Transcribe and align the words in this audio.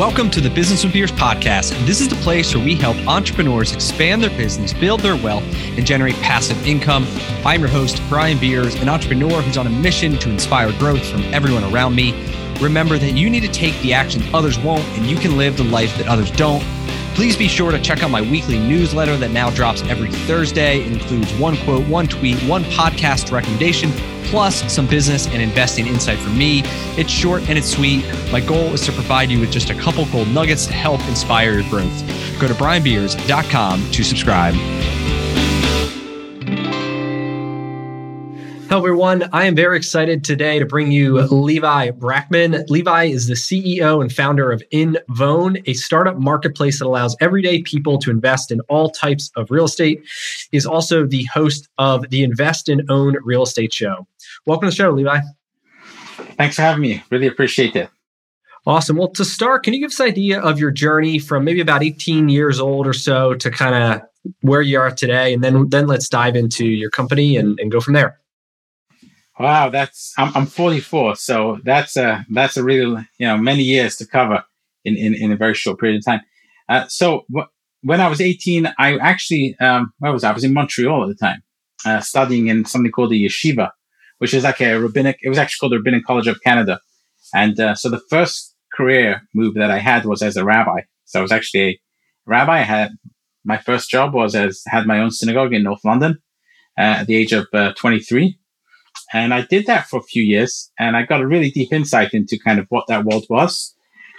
Welcome 0.00 0.30
to 0.30 0.40
the 0.40 0.48
Business 0.48 0.82
with 0.82 0.94
Beers 0.94 1.12
podcast. 1.12 1.72
This 1.84 2.00
is 2.00 2.08
the 2.08 2.16
place 2.16 2.54
where 2.54 2.64
we 2.64 2.74
help 2.74 2.96
entrepreneurs 3.06 3.74
expand 3.74 4.22
their 4.22 4.30
business, 4.30 4.72
build 4.72 5.00
their 5.00 5.14
wealth, 5.14 5.44
and 5.76 5.84
generate 5.84 6.14
passive 6.22 6.66
income. 6.66 7.06
I'm 7.44 7.60
your 7.60 7.68
host, 7.68 8.00
Brian 8.08 8.38
Beers, 8.38 8.76
an 8.76 8.88
entrepreneur 8.88 9.42
who's 9.42 9.58
on 9.58 9.66
a 9.66 9.70
mission 9.70 10.16
to 10.20 10.30
inspire 10.30 10.72
growth 10.78 11.06
from 11.06 11.20
everyone 11.34 11.64
around 11.64 11.96
me. 11.96 12.14
Remember 12.62 12.96
that 12.96 13.10
you 13.10 13.28
need 13.28 13.42
to 13.42 13.52
take 13.52 13.78
the 13.82 13.92
action 13.92 14.22
others 14.34 14.58
won't, 14.58 14.86
and 14.96 15.04
you 15.04 15.18
can 15.18 15.36
live 15.36 15.58
the 15.58 15.64
life 15.64 15.94
that 15.98 16.08
others 16.08 16.30
don't. 16.30 16.64
Please 17.14 17.36
be 17.36 17.48
sure 17.48 17.70
to 17.70 17.80
check 17.80 18.02
out 18.02 18.10
my 18.10 18.22
weekly 18.22 18.58
newsletter 18.58 19.16
that 19.18 19.30
now 19.30 19.50
drops 19.50 19.82
every 19.82 20.10
Thursday. 20.10 20.80
It 20.80 20.92
includes 20.92 21.32
one 21.34 21.56
quote, 21.58 21.86
one 21.86 22.06
tweet, 22.06 22.38
one 22.44 22.64
podcast 22.64 23.30
recommendation, 23.30 23.90
plus 24.24 24.72
some 24.72 24.86
business 24.86 25.26
and 25.26 25.42
investing 25.42 25.86
insight 25.86 26.18
from 26.18 26.38
me. 26.38 26.62
It's 26.96 27.10
short 27.10 27.48
and 27.48 27.58
it's 27.58 27.70
sweet. 27.70 28.04
My 28.32 28.40
goal 28.40 28.72
is 28.72 28.80
to 28.86 28.92
provide 28.92 29.30
you 29.30 29.40
with 29.40 29.50
just 29.50 29.70
a 29.70 29.74
couple 29.74 30.06
gold 30.06 30.28
nuggets 30.28 30.66
to 30.66 30.72
help 30.72 31.00
inspire 31.08 31.52
your 31.52 31.68
growth. 31.68 32.40
Go 32.40 32.48
to 32.48 32.54
brianbeers.com 32.54 33.90
to 33.90 34.04
subscribe. 34.04 34.54
Hello, 38.70 38.82
everyone. 38.82 39.28
I 39.32 39.46
am 39.46 39.56
very 39.56 39.76
excited 39.76 40.22
today 40.22 40.60
to 40.60 40.64
bring 40.64 40.92
you 40.92 41.22
Levi 41.22 41.90
Brackman. 41.90 42.70
Levi 42.70 43.06
is 43.06 43.26
the 43.26 43.34
CEO 43.34 44.00
and 44.00 44.12
founder 44.12 44.52
of 44.52 44.62
Invown, 44.70 45.56
a 45.66 45.72
startup 45.72 46.18
marketplace 46.18 46.78
that 46.78 46.86
allows 46.86 47.16
everyday 47.20 47.62
people 47.62 47.98
to 47.98 48.12
invest 48.12 48.52
in 48.52 48.60
all 48.68 48.88
types 48.88 49.32
of 49.34 49.50
real 49.50 49.64
estate. 49.64 50.04
He 50.52 50.56
is 50.56 50.66
also 50.66 51.04
the 51.04 51.24
host 51.34 51.68
of 51.78 52.10
the 52.10 52.22
Invest 52.22 52.68
and 52.68 52.88
Own 52.88 53.16
Real 53.24 53.42
Estate 53.42 53.72
Show. 53.72 54.06
Welcome 54.46 54.68
to 54.68 54.70
the 54.70 54.76
show, 54.76 54.90
Levi. 54.92 55.18
Thanks 56.36 56.54
for 56.54 56.62
having 56.62 56.82
me. 56.82 57.02
Really 57.10 57.26
appreciate 57.26 57.74
it. 57.74 57.90
Awesome. 58.66 58.96
Well, 58.96 59.08
to 59.08 59.24
start, 59.24 59.64
can 59.64 59.74
you 59.74 59.80
give 59.80 59.90
us 59.90 59.98
an 59.98 60.06
idea 60.06 60.40
of 60.40 60.60
your 60.60 60.70
journey 60.70 61.18
from 61.18 61.42
maybe 61.42 61.60
about 61.60 61.82
18 61.82 62.28
years 62.28 62.60
old 62.60 62.86
or 62.86 62.92
so 62.92 63.34
to 63.34 63.50
kind 63.50 63.74
of 63.74 64.02
where 64.42 64.62
you 64.62 64.78
are 64.78 64.92
today? 64.92 65.34
And 65.34 65.42
then, 65.42 65.70
then 65.70 65.88
let's 65.88 66.08
dive 66.08 66.36
into 66.36 66.64
your 66.64 66.90
company 66.90 67.36
and, 67.36 67.58
and 67.58 67.72
go 67.72 67.80
from 67.80 67.94
there. 67.94 68.19
Wow, 69.40 69.70
that's 69.70 70.12
I'm, 70.18 70.30
I'm 70.36 70.44
44, 70.44 71.16
so 71.16 71.60
that's 71.64 71.96
a 71.96 72.26
that's 72.28 72.58
a 72.58 72.62
really 72.62 73.08
you 73.16 73.26
know 73.26 73.38
many 73.38 73.62
years 73.62 73.96
to 73.96 74.06
cover 74.06 74.44
in 74.84 74.98
in, 74.98 75.14
in 75.14 75.32
a 75.32 75.36
very 75.36 75.54
short 75.54 75.80
period 75.80 75.96
of 75.96 76.04
time. 76.04 76.20
Uh, 76.68 76.86
so 76.88 77.24
when 77.82 78.02
I 78.02 78.08
was 78.08 78.20
18, 78.20 78.70
I 78.78 78.98
actually 78.98 79.56
um, 79.58 79.94
where 79.98 80.12
was 80.12 80.24
I? 80.24 80.30
I 80.30 80.34
was 80.34 80.44
in 80.44 80.52
Montreal 80.52 81.04
at 81.04 81.08
the 81.08 81.14
time, 81.14 81.42
uh, 81.86 82.00
studying 82.00 82.48
in 82.48 82.66
something 82.66 82.92
called 82.92 83.12
the 83.12 83.24
yeshiva, 83.24 83.70
which 84.18 84.34
is 84.34 84.44
like 84.44 84.60
a 84.60 84.74
rabbinic. 84.78 85.16
It 85.22 85.30
was 85.30 85.38
actually 85.38 85.60
called 85.60 85.72
the 85.72 85.78
Rabbinic 85.78 86.04
College 86.04 86.26
of 86.26 86.42
Canada, 86.42 86.78
and 87.32 87.58
uh, 87.58 87.74
so 87.74 87.88
the 87.88 88.02
first 88.10 88.54
career 88.74 89.22
move 89.34 89.54
that 89.54 89.70
I 89.70 89.78
had 89.78 90.04
was 90.04 90.20
as 90.20 90.36
a 90.36 90.44
rabbi. 90.44 90.82
So 91.06 91.18
I 91.18 91.22
was 91.22 91.32
actually 91.32 91.62
a 91.62 91.80
rabbi. 92.26 92.58
I 92.58 92.64
had 92.64 92.90
my 93.46 93.56
first 93.56 93.88
job 93.88 94.12
was 94.12 94.34
as 94.34 94.62
had 94.66 94.86
my 94.86 94.98
own 94.98 95.10
synagogue 95.10 95.54
in 95.54 95.62
North 95.62 95.82
London 95.82 96.18
uh, 96.76 97.00
at 97.00 97.06
the 97.06 97.16
age 97.16 97.32
of 97.32 97.46
uh, 97.54 97.72
23 97.72 98.36
and 99.12 99.34
I 99.34 99.42
did 99.42 99.66
that 99.66 99.88
for 99.88 99.98
a 99.98 100.02
few 100.02 100.22
years 100.22 100.70
and 100.78 100.96
I 100.96 101.04
got 101.04 101.20
a 101.20 101.26
really 101.26 101.50
deep 101.50 101.72
insight 101.72 102.14
into 102.14 102.38
kind 102.38 102.58
of 102.58 102.66
what 102.68 102.86
that 102.88 103.04
world 103.04 103.26
was. 103.28 103.74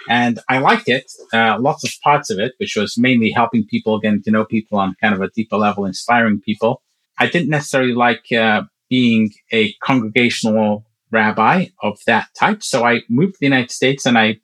And 0.08 0.40
I 0.48 0.58
liked 0.58 0.88
it, 0.88 1.10
uh, 1.32 1.58
lots 1.60 1.84
of 1.84 1.92
parts 2.02 2.28
of 2.28 2.38
it, 2.38 2.54
which 2.58 2.74
was 2.76 2.98
mainly 2.98 3.30
helping 3.30 3.64
people, 3.64 4.00
getting 4.00 4.22
to 4.24 4.30
know 4.30 4.44
people 4.44 4.78
on 4.78 4.96
kind 5.00 5.14
of 5.14 5.20
a 5.20 5.30
deeper 5.30 5.56
level, 5.56 5.86
inspiring 5.86 6.40
people. 6.40 6.82
I 7.18 7.26
didn't 7.26 7.50
necessarily 7.50 7.94
like 7.94 8.32
uh, 8.32 8.62
being 8.90 9.30
a 9.52 9.72
congregational 9.84 10.84
rabbi 11.12 11.66
of 11.82 11.98
that 12.06 12.28
type. 12.38 12.62
So 12.62 12.84
I 12.84 13.02
moved 13.08 13.34
to 13.34 13.40
the 13.40 13.46
United 13.46 13.70
States 13.70 14.04
and 14.04 14.18
I, 14.18 14.40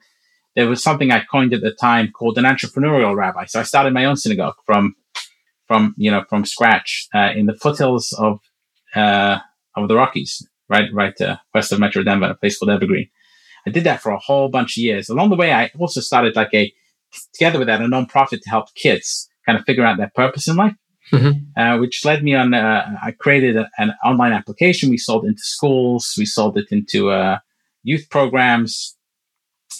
there 0.55 0.67
was 0.67 0.81
something 0.81 1.11
I 1.11 1.25
coined 1.29 1.53
at 1.53 1.61
the 1.61 1.71
time 1.73 2.11
called 2.11 2.37
an 2.37 2.45
entrepreneurial 2.45 3.15
rabbi. 3.15 3.45
So 3.45 3.59
I 3.59 3.63
started 3.63 3.93
my 3.93 4.05
own 4.05 4.15
synagogue 4.15 4.55
from, 4.65 4.95
from, 5.67 5.93
you 5.97 6.09
know, 6.09 6.23
from 6.29 6.45
scratch, 6.45 7.07
uh, 7.13 7.31
in 7.35 7.47
the 7.47 7.53
foothills 7.53 8.13
of, 8.17 8.39
uh, 8.95 9.39
of 9.75 9.87
the 9.87 9.95
Rockies, 9.95 10.47
right, 10.67 10.89
right 10.93 11.19
uh, 11.21 11.37
west 11.53 11.71
of 11.71 11.79
Metro 11.79 12.03
Denver, 12.03 12.27
a 12.27 12.35
place 12.35 12.57
called 12.57 12.71
Evergreen. 12.71 13.09
I 13.65 13.71
did 13.71 13.83
that 13.83 14.01
for 14.01 14.11
a 14.11 14.19
whole 14.19 14.49
bunch 14.49 14.77
of 14.77 14.83
years. 14.83 15.09
Along 15.09 15.29
the 15.29 15.35
way, 15.35 15.51
I 15.53 15.71
also 15.77 16.01
started 16.01 16.35
like 16.35 16.53
a 16.53 16.73
together 17.33 17.59
with 17.59 17.67
that 17.67 17.81
a 17.81 17.85
nonprofit 17.85 18.41
to 18.41 18.49
help 18.49 18.73
kids 18.75 19.29
kind 19.45 19.57
of 19.57 19.65
figure 19.65 19.85
out 19.85 19.97
their 19.97 20.11
purpose 20.15 20.47
in 20.47 20.55
life, 20.55 20.75
mm-hmm. 21.11 21.59
uh, 21.59 21.77
which 21.77 22.05
led 22.05 22.23
me 22.23 22.35
on. 22.35 22.53
Uh, 22.53 22.95
I 23.01 23.11
created 23.11 23.57
a, 23.57 23.69
an 23.77 23.93
online 24.03 24.33
application. 24.33 24.89
We 24.89 24.97
sold 24.97 25.25
into 25.25 25.41
schools. 25.41 26.15
We 26.17 26.25
sold 26.25 26.57
it 26.57 26.67
into 26.71 27.09
uh, 27.11 27.39
youth 27.83 28.09
programs, 28.09 28.97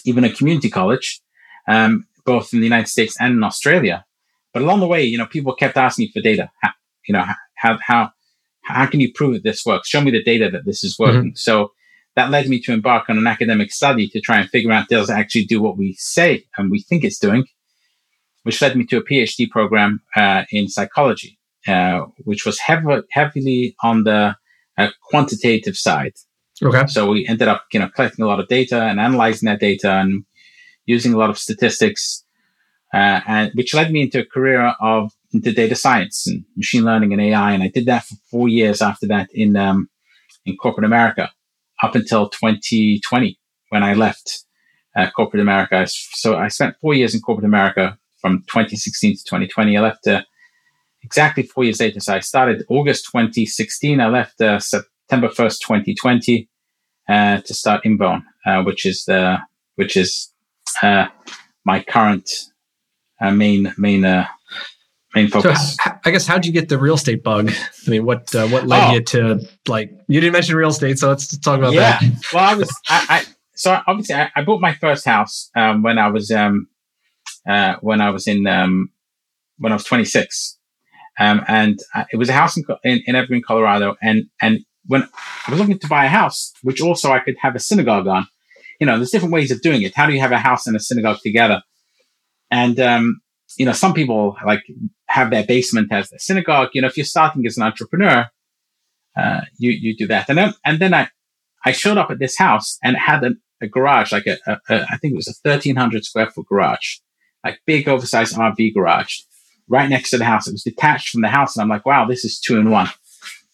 even 0.05 0.23
a 0.23 0.31
community 0.31 0.69
college, 0.69 1.21
um, 1.67 2.05
both 2.25 2.53
in 2.53 2.59
the 2.59 2.65
United 2.65 2.87
States 2.87 3.15
and 3.19 3.33
in 3.33 3.43
Australia. 3.43 4.05
But 4.53 4.63
along 4.63 4.79
the 4.79 4.87
way, 4.87 5.03
you 5.03 5.17
know, 5.17 5.27
people 5.27 5.53
kept 5.53 5.77
asking 5.77 6.05
me 6.05 6.11
for 6.11 6.21
data. 6.21 6.49
How, 6.61 6.71
you 7.07 7.13
know, 7.13 7.25
how 7.55 7.77
how 7.81 8.11
how 8.69 8.85
can 8.85 8.99
you 8.99 9.11
prove 9.13 9.33
that 9.33 9.43
this 9.43 9.65
works? 9.65 9.89
Show 9.89 10.01
me 10.01 10.11
the 10.11 10.23
data 10.23 10.49
that 10.51 10.65
this 10.65 10.83
is 10.83 10.97
working. 10.97 11.31
Mm-hmm. 11.31 11.35
So 11.35 11.71
that 12.15 12.31
led 12.31 12.47
me 12.47 12.59
to 12.61 12.73
embark 12.73 13.09
on 13.09 13.17
an 13.17 13.27
academic 13.27 13.71
study 13.71 14.07
to 14.09 14.21
try 14.21 14.39
and 14.39 14.49
figure 14.49 14.71
out 14.71 14.89
does 14.89 15.09
it 15.09 15.13
actually 15.13 15.45
do 15.45 15.61
what 15.61 15.77
we 15.77 15.95
say 15.97 16.45
and 16.57 16.69
we 16.69 16.81
think 16.81 17.03
it's 17.03 17.19
doing, 17.19 17.45
which 18.43 18.61
led 18.61 18.75
me 18.75 18.85
to 18.85 18.97
a 18.97 19.03
PhD 19.03 19.49
program 19.49 20.01
uh, 20.15 20.43
in 20.51 20.67
psychology, 20.67 21.39
uh, 21.67 22.01
which 22.25 22.45
was 22.45 22.59
heavily 22.59 23.75
on 23.83 24.03
the 24.03 24.35
uh, 24.77 24.89
quantitative 25.09 25.77
side. 25.77 26.13
Okay. 26.61 26.87
So 26.87 27.09
we 27.09 27.25
ended 27.27 27.47
up, 27.47 27.65
you 27.71 27.79
know, 27.79 27.89
collecting 27.89 28.25
a 28.25 28.27
lot 28.27 28.39
of 28.39 28.47
data 28.47 28.81
and 28.83 28.99
analyzing 28.99 29.47
that 29.47 29.59
data 29.59 29.91
and 29.91 30.25
using 30.85 31.13
a 31.13 31.17
lot 31.17 31.29
of 31.29 31.37
statistics, 31.37 32.25
uh, 32.93 33.21
and 33.27 33.51
which 33.53 33.73
led 33.73 33.91
me 33.91 34.01
into 34.01 34.19
a 34.19 34.25
career 34.25 34.73
of 34.81 35.11
into 35.33 35.51
data 35.51 35.75
science 35.75 36.27
and 36.27 36.43
machine 36.55 36.83
learning 36.83 37.13
and 37.13 37.21
AI. 37.21 37.51
And 37.51 37.63
I 37.63 37.67
did 37.67 37.85
that 37.85 38.05
for 38.05 38.15
four 38.29 38.49
years 38.49 38.81
after 38.81 39.07
that 39.07 39.29
in, 39.33 39.55
um, 39.55 39.89
in 40.45 40.55
corporate 40.57 40.85
America 40.85 41.31
up 41.83 41.95
until 41.95 42.29
2020 42.29 43.39
when 43.69 43.83
I 43.83 43.93
left 43.93 44.45
uh, 44.95 45.09
corporate 45.11 45.41
America. 45.41 45.85
So 45.87 46.37
I 46.37 46.47
spent 46.47 46.75
four 46.81 46.93
years 46.93 47.13
in 47.13 47.21
corporate 47.21 47.45
America 47.45 47.97
from 48.19 48.39
2016 48.47 49.17
to 49.17 49.23
2020. 49.23 49.77
I 49.77 49.81
left 49.81 50.07
uh, 50.07 50.23
exactly 51.03 51.43
four 51.43 51.63
years 51.63 51.79
later. 51.79 51.99
So 51.99 52.15
I 52.15 52.19
started 52.19 52.65
August 52.69 53.05
2016. 53.11 54.01
I 54.01 54.07
left 54.07 54.41
uh, 54.41 54.59
September 54.59 55.27
1st, 55.29 55.59
2020 55.61 56.49
uh, 57.07 57.37
to 57.41 57.53
start 57.53 57.85
Invown, 57.85 58.25
uh, 58.45 58.63
which 58.63 58.85
is 58.85 59.05
the, 59.05 59.37
which 59.75 59.95
is 59.95 60.33
uh, 60.83 61.07
my 61.65 61.81
current 61.83 62.29
main, 63.21 63.73
main 63.77 64.25
main 65.15 65.27
focus. 65.27 65.75
So, 65.75 65.91
I 66.05 66.11
guess 66.11 66.27
how'd 66.27 66.45
you 66.45 66.51
get 66.51 66.69
the 66.69 66.77
real 66.77 66.95
estate 66.95 67.23
bug? 67.23 67.51
I 67.51 67.89
mean, 67.89 68.05
what 68.05 68.33
uh, 68.35 68.47
what 68.47 68.67
led 68.67 68.89
oh. 68.89 68.93
you 68.93 69.03
to 69.03 69.47
like? 69.67 69.91
You 70.07 70.19
didn't 70.19 70.33
mention 70.33 70.55
real 70.55 70.69
estate, 70.69 70.99
so 70.99 71.09
let's 71.09 71.37
talk 71.37 71.59
about 71.59 71.73
yeah. 71.73 71.99
that. 71.99 72.23
well, 72.33 72.43
I 72.43 72.55
was 72.55 72.69
I, 72.87 73.05
I 73.09 73.25
so 73.55 73.79
obviously 73.87 74.15
I, 74.15 74.31
I, 74.35 74.43
bought 74.43 74.61
my 74.61 74.73
first 74.73 75.05
house 75.05 75.49
um, 75.55 75.83
when 75.83 75.97
I 75.97 76.07
was 76.07 76.31
um, 76.31 76.67
uh, 77.47 77.75
when 77.81 78.01
I 78.01 78.09
was 78.09 78.27
in 78.27 78.47
um, 78.47 78.91
when 79.57 79.71
I 79.71 79.75
was 79.75 79.83
26, 79.83 80.57
um, 81.19 81.43
and 81.47 81.79
uh, 81.93 82.05
it 82.11 82.17
was 82.17 82.29
a 82.29 82.33
house 82.33 82.55
in, 82.55 82.63
in, 82.83 83.01
in 83.05 83.15
Evergreen, 83.15 83.41
Colorado, 83.45 83.95
and 84.01 84.25
and 84.41 84.59
when 84.85 85.03
I 85.47 85.51
was 85.51 85.59
looking 85.59 85.79
to 85.79 85.87
buy 85.87 86.05
a 86.05 86.09
house, 86.09 86.53
which 86.63 86.81
also 86.81 87.11
I 87.11 87.19
could 87.19 87.35
have 87.41 87.55
a 87.55 87.59
synagogue 87.59 88.07
on, 88.07 88.25
you 88.79 88.87
know, 88.87 88.97
there's 88.97 89.11
different 89.11 89.33
ways 89.33 89.51
of 89.51 89.61
doing 89.61 89.83
it. 89.83 89.93
How 89.93 90.07
do 90.07 90.13
you 90.13 90.19
have 90.19 90.31
a 90.31 90.39
house 90.39 90.65
and 90.65 90.75
a 90.75 90.79
synagogue 90.79 91.19
together? 91.21 91.61
And 92.49 92.79
um, 92.79 93.21
you 93.57 93.65
know, 93.65 93.73
some 93.73 93.93
people 93.93 94.37
like 94.45 94.63
have 95.09 95.31
their 95.31 95.45
basement 95.45 95.91
as 95.91 96.11
a 96.11 96.19
synagogue. 96.19 96.69
You 96.73 96.81
know, 96.81 96.87
if 96.87 96.97
you're 96.97 97.05
starting 97.05 97.45
as 97.45 97.57
an 97.57 97.63
entrepreneur, 97.63 98.27
uh, 99.17 99.41
you 99.57 99.71
you 99.71 99.95
do 99.95 100.07
that. 100.07 100.29
And 100.29 100.37
then 100.37 100.53
and 100.65 100.79
then 100.79 100.93
I 100.93 101.09
I 101.65 101.71
showed 101.71 101.97
up 101.97 102.11
at 102.11 102.19
this 102.19 102.37
house 102.37 102.77
and 102.83 102.95
had 102.95 103.23
a, 103.23 103.31
a 103.61 103.67
garage, 103.67 104.11
like 104.11 104.27
a, 104.27 104.37
a, 104.47 104.57
a 104.69 104.85
I 104.91 104.97
think 104.97 105.13
it 105.13 105.17
was 105.17 105.27
a 105.27 105.33
thirteen 105.33 105.75
hundred 105.75 106.05
square 106.05 106.29
foot 106.29 106.47
garage, 106.47 106.97
like 107.43 107.59
big 107.65 107.87
oversized 107.87 108.35
RV 108.35 108.73
garage, 108.73 109.19
right 109.67 109.89
next 109.89 110.11
to 110.11 110.17
the 110.17 110.25
house. 110.25 110.47
It 110.47 110.53
was 110.53 110.63
detached 110.63 111.09
from 111.09 111.21
the 111.21 111.29
house, 111.29 111.55
and 111.55 111.63
I'm 111.63 111.69
like, 111.69 111.85
wow, 111.85 112.05
this 112.05 112.23
is 112.23 112.39
two 112.39 112.57
in 112.57 112.69
one. 112.69 112.89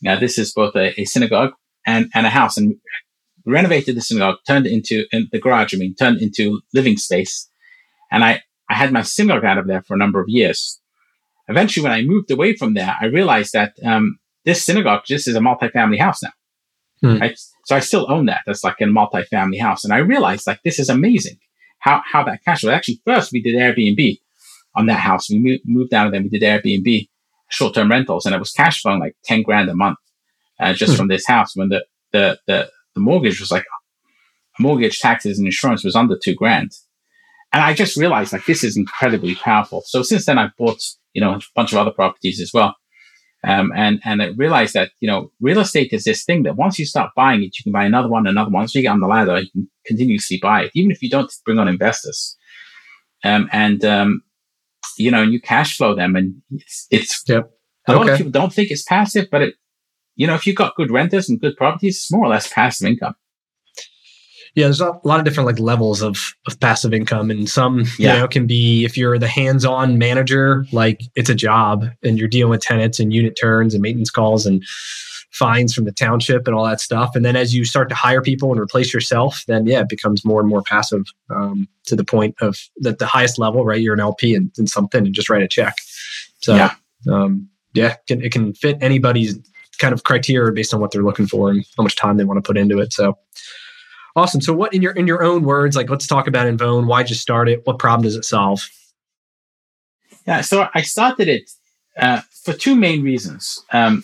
Yeah, 0.02 0.18
this 0.18 0.38
is 0.38 0.54
both 0.54 0.76
a, 0.76 1.00
a 1.00 1.06
synagogue 1.06 1.54
and 1.86 2.12
and 2.14 2.28
a 2.28 2.30
house, 2.30 2.58
and 2.58 2.76
renovated 3.46 3.96
the 3.96 4.02
synagogue, 4.02 4.38
turned 4.46 4.66
it 4.68 4.74
into 4.74 5.06
in 5.12 5.30
the 5.32 5.40
garage. 5.40 5.74
I 5.74 5.78
mean, 5.78 5.96
turned 5.96 6.22
into 6.22 6.62
living 6.74 6.98
space, 6.98 7.50
and 8.12 8.24
I 8.24 8.42
I 8.70 8.76
had 8.76 8.92
my 8.92 9.04
synagogue 9.04 9.46
out 9.46 9.58
of 9.58 9.68
there 9.68 9.82
for 9.82 9.94
a 9.94 9.98
number 9.98 10.20
of 10.20 10.28
years. 10.28 10.82
Eventually, 11.48 11.84
when 11.84 11.92
I 11.92 12.02
moved 12.02 12.32
away 12.32 12.56
from 12.56 12.74
there, 12.74 12.96
I 13.00 13.06
realized 13.06 13.54
that 13.54 13.74
um, 13.84 14.18
this 14.46 14.64
synagogue 14.64 15.04
just 15.06 15.28
is 15.28 15.36
a 15.36 15.42
multi-family 15.42 15.98
house 15.98 16.24
now. 16.24 16.32
Hmm. 17.02 17.18
Right? 17.20 17.40
So 17.66 17.76
I 17.76 17.80
still 17.80 18.12
own 18.12 18.26
that. 18.28 18.42
That's 18.46 18.64
like 18.64 18.82
a 18.82 18.88
multi-family 18.88 19.58
house. 19.58 19.84
And 19.84 19.94
I 19.94 19.98
realized 19.98 20.48
like 20.48 20.62
this 20.64 20.80
is 20.80 20.90
amazing 20.90 21.38
how, 21.80 22.02
how 22.12 22.24
that 22.24 22.44
cash 22.44 22.62
flow. 22.62 22.72
Actually, 22.72 23.02
first 23.06 23.32
we 23.32 23.42
did 23.42 23.56
Airbnb 23.56 24.20
on 24.76 24.88
that 24.88 25.00
house. 25.00 25.30
We 25.30 25.40
moved, 25.40 25.64
moved 25.66 25.92
down 25.92 26.08
and 26.08 26.16
then 26.16 26.24
we 26.24 26.30
did 26.30 26.42
Airbnb 26.42 27.08
short-term 27.50 27.92
rentals 27.92 28.26
and 28.26 28.34
it 28.34 28.40
was 28.40 28.52
cash 28.52 28.82
flowing 28.82 29.00
like 29.00 29.16
10 29.26 29.44
grand 29.44 29.70
a 29.70 29.76
month 29.76 29.98
uh, 30.60 30.74
just 30.74 30.94
hmm. 30.94 30.98
from 30.98 31.08
this 31.10 31.28
house 31.28 31.56
when 31.56 31.70
the, 31.70 31.86
the, 32.12 32.40
the, 32.48 32.70
the 32.96 33.02
mortgage 33.02 33.40
was 33.40 33.52
like 33.52 33.66
mortgage 34.60 35.00
taxes 35.00 35.38
and 35.38 35.48
insurance 35.48 35.84
was 35.84 35.96
under 35.96 36.18
two 36.18 36.34
grand. 36.34 36.72
And 37.54 37.64
I 37.64 37.74
just 37.74 37.98
realized 37.98 38.34
like 38.34 38.46
this 38.46 38.64
is 38.64 38.78
incredibly 38.78 39.36
powerful. 39.36 39.84
So 39.86 40.04
since 40.04 40.26
then, 40.26 40.38
I've 40.38 40.56
bought 40.58 40.82
you 41.14 41.22
know 41.22 41.34
a 41.34 41.42
bunch 41.56 41.72
of 41.72 41.78
other 41.78 41.92
properties 41.92 42.40
as 42.42 42.52
well. 42.54 42.76
Um, 43.44 43.72
and 43.76 44.02
and 44.04 44.22
I 44.22 44.28
realized 44.36 44.74
that 44.74 44.92
you 45.00 45.08
know 45.08 45.32
real 45.40 45.60
estate 45.60 45.94
is 45.94 46.04
this 46.04 46.24
thing 46.24 46.44
that 46.44 46.56
once 46.56 46.80
you 46.80 46.86
start 46.86 47.12
buying 47.16 47.42
it, 47.44 47.58
you 47.58 47.64
can 47.64 47.72
buy 47.72 47.86
another 47.86 48.10
one, 48.10 48.28
another 48.28 48.50
one. 48.50 48.62
Once 48.62 48.76
you 48.76 48.82
get 48.82 48.90
on 48.90 49.00
the 49.00 49.08
ladder, 49.08 49.40
you 49.40 49.50
can 49.52 49.70
continuously 49.86 50.40
buy 50.42 50.64
it, 50.64 50.72
even 50.74 50.92
if 50.92 51.02
you 51.02 51.10
don't 51.10 51.32
bring 51.46 51.60
on 51.60 51.68
investors. 51.68 52.38
Um, 53.24 53.50
and 53.52 53.86
um, 53.86 54.22
you 54.98 55.12
know, 55.12 55.24
and 55.24 55.34
you 55.34 55.40
cash 55.40 55.78
flow 55.78 55.96
them, 55.96 56.16
and 56.16 56.42
it's, 56.52 56.88
it's 56.90 57.24
yep. 57.28 57.50
a 57.88 57.94
lot 57.94 58.10
of 58.10 58.18
people 58.18 58.32
don't 58.32 58.54
think 58.54 58.72
it's 58.72 58.84
passive, 58.84 59.28
but 59.32 59.42
it, 59.42 59.56
you 60.16 60.26
know, 60.28 60.36
if 60.36 60.48
you've 60.48 60.56
got 60.56 60.76
good 60.76 60.92
renters 60.92 61.30
and 61.30 61.40
good 61.40 61.56
properties, 61.58 61.98
it's 61.98 62.12
more 62.12 62.26
or 62.26 62.30
less 62.30 62.52
passive 62.52 62.88
income. 62.88 63.16
Yeah, 64.56 64.68
there's 64.68 64.82
a 64.82 65.00
lot 65.04 65.20
of 65.20 65.26
different 65.26 65.48
like 65.48 65.60
levels 65.60 66.02
of 66.02 66.34
of 66.48 66.60
passive 66.60 66.94
income, 66.94 67.30
and 67.30 67.50
some 67.50 67.86
yeah. 68.00 68.14
you 68.14 68.20
know 68.20 68.28
can 68.28 68.48
be 68.48 68.86
if 68.86 68.98
you're 68.98 69.20
the 69.20 69.28
hands-on 69.28 69.98
manager, 69.98 70.66
like 70.72 71.02
it's 71.16 71.30
a 71.30 71.36
job, 71.36 71.86
and 72.04 72.18
you're 72.18 72.30
dealing 72.30 72.52
with 72.52 72.62
tenants 72.62 73.00
and 73.00 73.14
unit 73.14 73.38
turns 73.40 73.74
and 73.74 73.82
maintenance 73.82 74.12
calls 74.12 74.46
and 74.46 74.64
fines 75.36 75.74
from 75.74 75.84
the 75.84 75.92
township 75.92 76.48
and 76.48 76.56
all 76.56 76.64
that 76.64 76.80
stuff. 76.80 77.14
And 77.14 77.26
then 77.26 77.36
as 77.36 77.54
you 77.54 77.66
start 77.66 77.90
to 77.90 77.96
hire 77.96 78.22
people 78.22 78.52
and 78.52 78.60
replace 78.60 78.94
yourself, 78.94 79.44
then 79.48 79.68
yeah, 79.68 79.82
it 79.82 79.90
becomes 79.90 80.24
more 80.24 80.40
and 80.40 80.48
more 80.48 80.62
passive 80.62 81.04
um, 81.30 81.68
to 81.88 81.96
the 81.98 82.06
point 82.06 82.36
of 82.40 82.58
that 82.78 83.00
the 83.00 83.06
highest 83.06 83.38
level, 83.38 83.66
right? 83.66 83.82
You're 83.82 83.96
an 83.96 84.00
LP 84.00 84.34
and, 84.34 84.50
and 84.58 84.70
something 84.70 85.06
and 85.06 85.14
just 85.14 85.30
write 85.30 85.44
a 85.44 85.48
check. 85.48 85.76
So 86.42 86.56
yeah, 86.56 86.76
um, 87.12 87.50
yeah, 87.74 87.94
it 87.94 88.00
can, 88.08 88.22
it 88.24 88.32
can 88.32 88.54
fit 88.54 88.78
anybody's 88.80 89.38
kind 89.78 89.94
of 89.94 90.04
criteria 90.04 90.54
based 90.54 90.74
on 90.74 90.80
what 90.80 90.92
they're 90.92 91.04
looking 91.04 91.28
for 91.28 91.50
and 91.50 91.66
how 91.76 91.84
much 91.84 91.98
time 91.98 92.16
they 92.16 92.24
want 92.24 92.38
to 92.38 92.48
put 92.48 92.58
into 92.58 92.80
it. 92.80 92.94
So 92.94 93.18
Awesome. 94.16 94.40
So, 94.42 94.54
what 94.54 94.74
in 94.74 94.82
your 94.82 94.94
in 94.94 95.08
your 95.08 95.24
own 95.24 95.44
words, 95.44 95.76
like 95.76 95.90
let's 95.90 96.08
talk 96.08 96.28
about 96.28 96.48
Invown. 96.48 96.88
Why'd 96.88 97.10
you 97.10 97.16
start 97.16 97.50
it? 97.50 97.66
What 97.66 97.80
problem 97.80 98.04
does 98.04 98.16
it 98.16 98.24
solve? 98.24 98.68
Yeah, 100.26 100.42
so 100.42 100.70
I 100.74 100.82
started 100.82 101.28
it 101.28 101.52
uh, 101.98 102.22
for 102.44 102.54
two 102.54 102.76
main 102.76 103.04
reasons. 103.04 103.64
Um, 103.72 104.04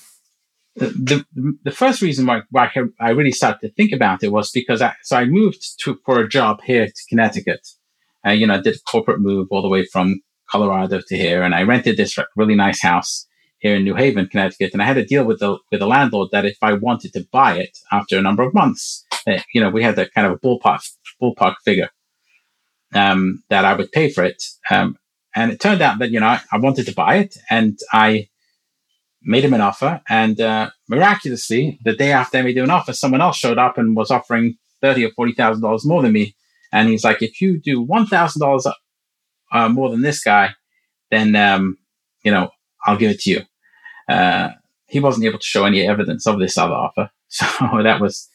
the, 0.75 1.25
the, 1.33 1.57
the 1.63 1.71
first 1.71 2.01
reason 2.01 2.25
why, 2.25 2.41
why 2.49 2.71
I 2.99 3.09
really 3.09 3.31
started 3.31 3.59
to 3.61 3.73
think 3.73 3.91
about 3.91 4.23
it 4.23 4.31
was 4.31 4.51
because 4.51 4.81
I 4.81 4.95
so 5.03 5.17
I 5.17 5.25
moved 5.25 5.79
to 5.83 5.99
for 6.05 6.19
a 6.19 6.27
job 6.27 6.61
here 6.61 6.87
to 6.87 7.03
Connecticut. 7.09 7.67
Uh, 8.25 8.31
you 8.31 8.45
know, 8.45 8.55
I 8.55 8.61
did 8.61 8.75
a 8.75 8.79
corporate 8.79 9.19
move 9.19 9.47
all 9.49 9.61
the 9.61 9.67
way 9.67 9.85
from 9.85 10.21
Colorado 10.49 11.01
to 11.07 11.17
here, 11.17 11.41
and 11.41 11.55
I 11.55 11.63
rented 11.63 11.97
this 11.97 12.17
really 12.35 12.55
nice 12.55 12.81
house 12.81 13.27
here 13.59 13.75
in 13.75 13.83
New 13.83 13.95
Haven, 13.95 14.27
Connecticut. 14.27 14.73
And 14.73 14.81
I 14.81 14.85
had 14.85 14.97
a 14.97 15.05
deal 15.05 15.23
with 15.23 15.39
the 15.39 15.57
with 15.71 15.79
the 15.79 15.87
landlord 15.87 16.29
that 16.31 16.45
if 16.45 16.57
I 16.61 16.73
wanted 16.73 17.13
to 17.13 17.25
buy 17.31 17.57
it 17.57 17.77
after 17.91 18.17
a 18.17 18.21
number 18.21 18.43
of 18.43 18.53
months, 18.53 19.05
You 19.53 19.61
know, 19.61 19.69
we 19.69 19.83
had 19.83 19.97
a 19.99 20.09
kind 20.09 20.27
of 20.27 20.33
a 20.33 20.39
ballpark 20.39 20.81
ballpark 21.21 21.55
figure 21.63 21.89
um, 22.93 23.43
that 23.49 23.65
I 23.65 23.73
would 23.73 23.91
pay 23.91 24.09
for 24.09 24.23
it. 24.23 24.43
Um, 24.69 24.97
and 25.35 25.51
it 25.51 25.59
turned 25.59 25.81
out 25.81 25.99
that 25.99 26.11
you 26.11 26.19
know 26.19 26.27
I, 26.27 26.41
I, 26.51 26.57
wanted 26.57 26.85
to 26.87 26.93
buy 26.93 27.17
it, 27.17 27.37
and 27.49 27.79
I 27.93 28.27
made 29.21 29.45
him 29.45 29.53
an 29.53 29.61
offer. 29.61 30.01
And 30.09 30.39
uh, 30.41 30.71
miraculously, 30.89 31.79
the 31.83 31.95
day 31.95 32.11
after 32.11 32.37
I 32.37 32.41
made 32.41 32.57
him 32.57 32.65
an 32.65 32.71
offer, 32.71 32.93
someone 32.93 33.21
else 33.21 33.37
showed 33.37 33.57
up 33.57 33.77
and 33.77 33.95
was 33.95 34.11
offering 34.11 34.57
thirty 34.81 35.05
or 35.05 35.11
forty 35.11 35.33
thousand 35.33 35.61
dollars 35.61 35.85
more 35.85 36.01
than 36.01 36.11
me. 36.11 36.35
And 36.73 36.89
he's 36.89 37.03
like, 37.03 37.21
"If 37.21 37.39
you 37.39 37.59
do 37.59 37.81
one 37.81 38.07
thousand 38.07 38.41
dollars 38.41 38.67
uh, 39.51 39.69
more 39.69 39.89
than 39.89 40.01
this 40.01 40.21
guy, 40.21 40.51
then 41.11 41.35
um, 41.35 41.77
you 42.23 42.31
know 42.31 42.51
I'll 42.85 42.97
give 42.97 43.11
it 43.11 43.21
to 43.21 43.29
you." 43.29 43.41
Uh, 44.09 44.49
he 44.87 44.99
wasn't 44.99 45.25
able 45.25 45.39
to 45.39 45.45
show 45.45 45.63
any 45.63 45.87
evidence 45.87 46.27
of 46.27 46.39
this 46.39 46.57
other 46.57 46.73
offer, 46.73 47.09
so 47.29 47.45
that 47.83 48.01
was 48.01 48.29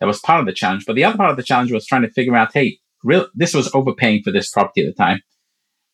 that 0.00 0.06
was 0.06 0.20
part 0.20 0.40
of 0.40 0.46
the 0.46 0.52
challenge. 0.52 0.84
But 0.86 0.96
the 0.96 1.04
other 1.04 1.16
part 1.16 1.30
of 1.30 1.36
the 1.36 1.42
challenge 1.42 1.72
was 1.72 1.86
trying 1.86 2.02
to 2.02 2.10
figure 2.10 2.36
out, 2.36 2.52
hey, 2.54 2.78
real 3.04 3.26
this 3.34 3.54
was 3.54 3.72
overpaying 3.74 4.22
for 4.22 4.30
this 4.30 4.50
property 4.50 4.82
at 4.82 4.94
the 4.94 5.02
time, 5.02 5.20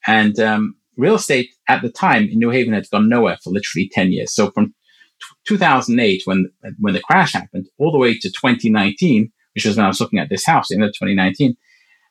and 0.06 0.38
um, 0.40 0.76
real 0.96 1.14
estate 1.14 1.50
at 1.68 1.82
the 1.82 1.90
time 1.90 2.24
in 2.24 2.38
New 2.38 2.50
Haven 2.50 2.74
had 2.74 2.88
gone 2.90 3.08
nowhere 3.08 3.38
for 3.42 3.50
literally 3.50 3.90
ten 3.92 4.12
years. 4.12 4.34
So 4.34 4.50
from 4.50 4.66
t- 4.66 4.74
2008, 5.48 6.22
when 6.24 6.50
when 6.78 6.94
the 6.94 7.00
crash 7.00 7.32
happened, 7.32 7.66
all 7.78 7.92
the 7.92 7.98
way 7.98 8.14
to 8.18 8.28
2019, 8.28 9.30
which 9.54 9.64
was 9.64 9.76
when 9.76 9.84
I 9.84 9.88
was 9.88 10.00
looking 10.00 10.18
at 10.18 10.28
this 10.28 10.46
house 10.46 10.70
in 10.70 10.80
2019, 10.80 11.56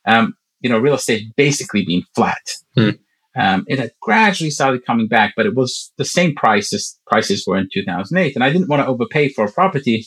um, 0.05 0.33
you 0.61 0.69
know, 0.69 0.79
real 0.79 0.95
estate 0.95 1.35
basically 1.35 1.85
being 1.85 2.03
flat. 2.15 2.55
Hmm. 2.75 2.89
Um, 3.35 3.65
it 3.67 3.79
had 3.79 3.91
gradually 3.99 4.51
started 4.51 4.85
coming 4.85 5.07
back, 5.07 5.33
but 5.35 5.47
it 5.47 5.55
was 5.55 5.91
the 5.97 6.05
same 6.05 6.35
prices 6.35 6.99
prices 7.07 7.45
were 7.47 7.57
in 7.57 7.67
2008, 7.73 8.35
and 8.35 8.43
I 8.43 8.51
didn't 8.51 8.69
want 8.69 8.81
to 8.81 8.87
overpay 8.87 9.29
for 9.29 9.45
a 9.45 9.51
property, 9.51 10.05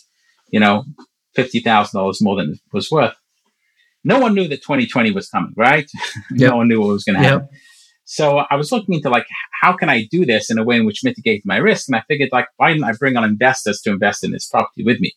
you 0.51 0.61
know, 0.61 0.85
$50,000 1.37 2.15
more 2.23 2.37
than 2.37 2.53
it 2.53 2.61
was 2.73 2.91
worth. 2.91 3.15
No 4.05 4.21
one 4.21 4.35
knew 4.35 4.47
that 4.49 4.63
2020 4.63 5.11
was 5.11 5.29
coming, 5.29 5.53
right? 5.57 5.91
Yep. 6.33 6.51
no 6.51 6.57
one 6.57 6.69
knew 6.69 6.81
what 6.81 6.89
was 6.89 7.05
going 7.05 7.17
to 7.17 7.23
happen. 7.23 7.49
Yep. 7.51 7.61
So 8.05 8.39
I 8.39 8.55
was 8.55 8.71
looking 8.71 8.95
into 8.95 9.11
like, 9.11 9.27
how 9.61 9.77
can 9.77 9.89
I 9.89 10.07
do 10.11 10.25
this 10.25 10.49
in 10.49 10.59
a 10.59 10.65
way 10.65 10.77
in 10.77 10.87
which 10.87 11.03
mitigates 11.03 11.45
my 11.45 11.57
risk? 11.57 11.89
And 11.89 11.97
I 11.97 12.03
figured 12.07 12.31
like, 12.33 12.47
why 12.57 12.73
didn't 12.73 12.85
I 12.85 12.93
bring 12.93 13.17
on 13.17 13.25
investors 13.25 13.81
to 13.81 13.91
invest 13.91 14.23
in 14.23 14.31
this 14.31 14.47
property 14.47 14.85
with 14.85 15.01
me? 15.01 15.13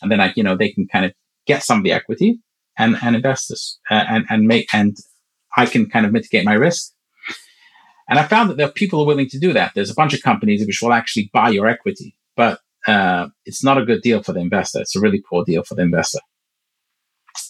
And 0.00 0.10
then 0.10 0.20
I, 0.20 0.32
you 0.34 0.42
know, 0.42 0.56
they 0.56 0.70
can 0.70 0.88
kind 0.88 1.04
of 1.04 1.12
get 1.46 1.62
some 1.62 1.78
of 1.78 1.84
the 1.84 1.92
equity 1.92 2.40
and, 2.78 2.96
and 3.02 3.14
investors 3.14 3.78
uh, 3.90 4.04
and, 4.08 4.24
and 4.30 4.46
make, 4.48 4.72
and 4.72 4.96
I 5.56 5.66
can 5.66 5.90
kind 5.90 6.06
of 6.06 6.12
mitigate 6.12 6.46
my 6.46 6.54
risk. 6.54 6.92
And 8.08 8.18
I 8.18 8.22
found 8.22 8.48
that 8.48 8.56
there 8.56 8.68
are 8.68 8.72
people 8.72 8.98
who 8.98 9.04
are 9.04 9.08
willing 9.08 9.28
to 9.30 9.38
do 9.38 9.52
that. 9.52 9.72
There's 9.74 9.90
a 9.90 9.94
bunch 9.94 10.14
of 10.14 10.22
companies 10.22 10.64
which 10.66 10.80
will 10.80 10.92
actually 10.92 11.30
buy 11.34 11.50
your 11.50 11.66
equity, 11.66 12.16
but 12.34 12.60
uh, 12.86 13.28
it's 13.44 13.64
not 13.64 13.78
a 13.78 13.84
good 13.84 14.02
deal 14.02 14.22
for 14.22 14.32
the 14.32 14.40
investor. 14.40 14.80
It's 14.80 14.96
a 14.96 15.00
really 15.00 15.22
poor 15.28 15.44
deal 15.44 15.62
for 15.64 15.74
the 15.74 15.82
investor. 15.82 16.20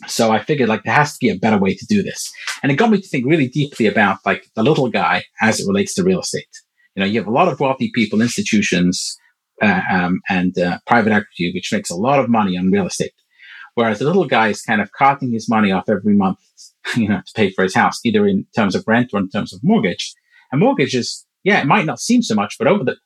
So 0.06 0.32
I 0.32 0.42
figured 0.42 0.68
like 0.68 0.82
there 0.82 0.94
has 0.94 1.12
to 1.12 1.18
be 1.20 1.30
a 1.30 1.38
better 1.38 1.58
way 1.58 1.74
to 1.74 1.86
do 1.86 2.02
this. 2.02 2.32
And 2.62 2.72
it 2.72 2.76
got 2.76 2.90
me 2.90 3.00
to 3.00 3.08
think 3.08 3.26
really 3.26 3.48
deeply 3.48 3.86
about 3.86 4.18
like 4.26 4.46
the 4.54 4.62
little 4.62 4.88
guy 4.88 5.24
as 5.40 5.60
it 5.60 5.66
relates 5.66 5.94
to 5.94 6.04
real 6.04 6.20
estate. 6.20 6.48
You 6.94 7.00
know, 7.00 7.06
you 7.06 7.20
have 7.20 7.28
a 7.28 7.32
lot 7.32 7.48
of 7.48 7.60
wealthy 7.60 7.90
people, 7.94 8.20
institutions, 8.20 9.16
uh, 9.62 9.80
um, 9.90 10.20
and 10.28 10.58
uh, 10.58 10.78
private 10.86 11.12
equity, 11.12 11.52
which 11.54 11.72
makes 11.72 11.90
a 11.90 11.96
lot 11.96 12.18
of 12.18 12.28
money 12.28 12.58
on 12.58 12.70
real 12.70 12.86
estate. 12.86 13.12
Whereas 13.74 13.98
the 13.98 14.06
little 14.06 14.26
guy 14.26 14.48
is 14.48 14.62
kind 14.62 14.80
of 14.80 14.90
carting 14.92 15.32
his 15.32 15.48
money 15.48 15.70
off 15.70 15.88
every 15.88 16.14
month, 16.14 16.38
you 16.96 17.08
know, 17.08 17.20
to 17.24 17.32
pay 17.34 17.50
for 17.50 17.62
his 17.62 17.74
house, 17.74 18.00
either 18.04 18.26
in 18.26 18.46
terms 18.56 18.74
of 18.74 18.84
rent 18.86 19.10
or 19.12 19.20
in 19.20 19.28
terms 19.28 19.52
of 19.52 19.60
mortgage. 19.62 20.14
And 20.50 20.60
mortgages, 20.60 21.26
yeah, 21.44 21.60
it 21.60 21.66
might 21.66 21.84
not 21.84 22.00
seem 22.00 22.22
so 22.22 22.34
much, 22.34 22.56
but 22.58 22.66
over 22.66 22.84
the 22.84 22.96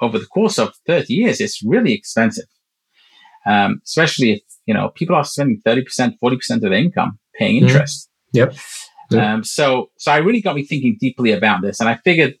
over 0.00 0.18
the 0.18 0.26
course 0.26 0.58
of 0.58 0.74
30 0.86 1.12
years, 1.12 1.40
it's 1.40 1.62
really 1.62 1.92
expensive. 1.92 2.46
Um, 3.46 3.80
especially 3.84 4.32
if, 4.32 4.42
you 4.66 4.74
know, 4.74 4.90
people 4.90 5.16
are 5.16 5.24
spending 5.24 5.60
30%, 5.66 6.14
40% 6.22 6.50
of 6.50 6.60
their 6.60 6.72
income 6.72 7.18
paying 7.34 7.56
mm-hmm. 7.56 7.68
interest. 7.68 8.08
Mm. 8.34 8.38
Yep. 8.38 8.54
yep. 9.10 9.22
Um, 9.22 9.44
so, 9.44 9.90
so 9.98 10.12
I 10.12 10.18
really 10.18 10.40
got 10.40 10.56
me 10.56 10.64
thinking 10.64 10.96
deeply 11.00 11.32
about 11.32 11.62
this. 11.62 11.80
And 11.80 11.88
I 11.88 11.96
figured 11.96 12.34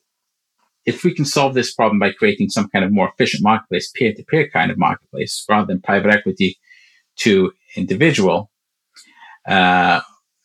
if 0.86 1.04
we 1.04 1.14
can 1.14 1.24
solve 1.24 1.54
this 1.54 1.74
problem 1.74 1.98
by 1.98 2.12
creating 2.12 2.48
some 2.48 2.68
kind 2.68 2.84
of 2.84 2.92
more 2.92 3.08
efficient 3.08 3.42
marketplace, 3.42 3.90
peer 3.94 4.12
to 4.14 4.24
peer 4.24 4.48
kind 4.48 4.70
of 4.70 4.78
marketplace, 4.78 5.44
rather 5.48 5.66
than 5.66 5.80
private 5.80 6.12
equity 6.12 6.58
to 7.16 7.52
individual, 7.76 8.50
uh, 9.46 10.00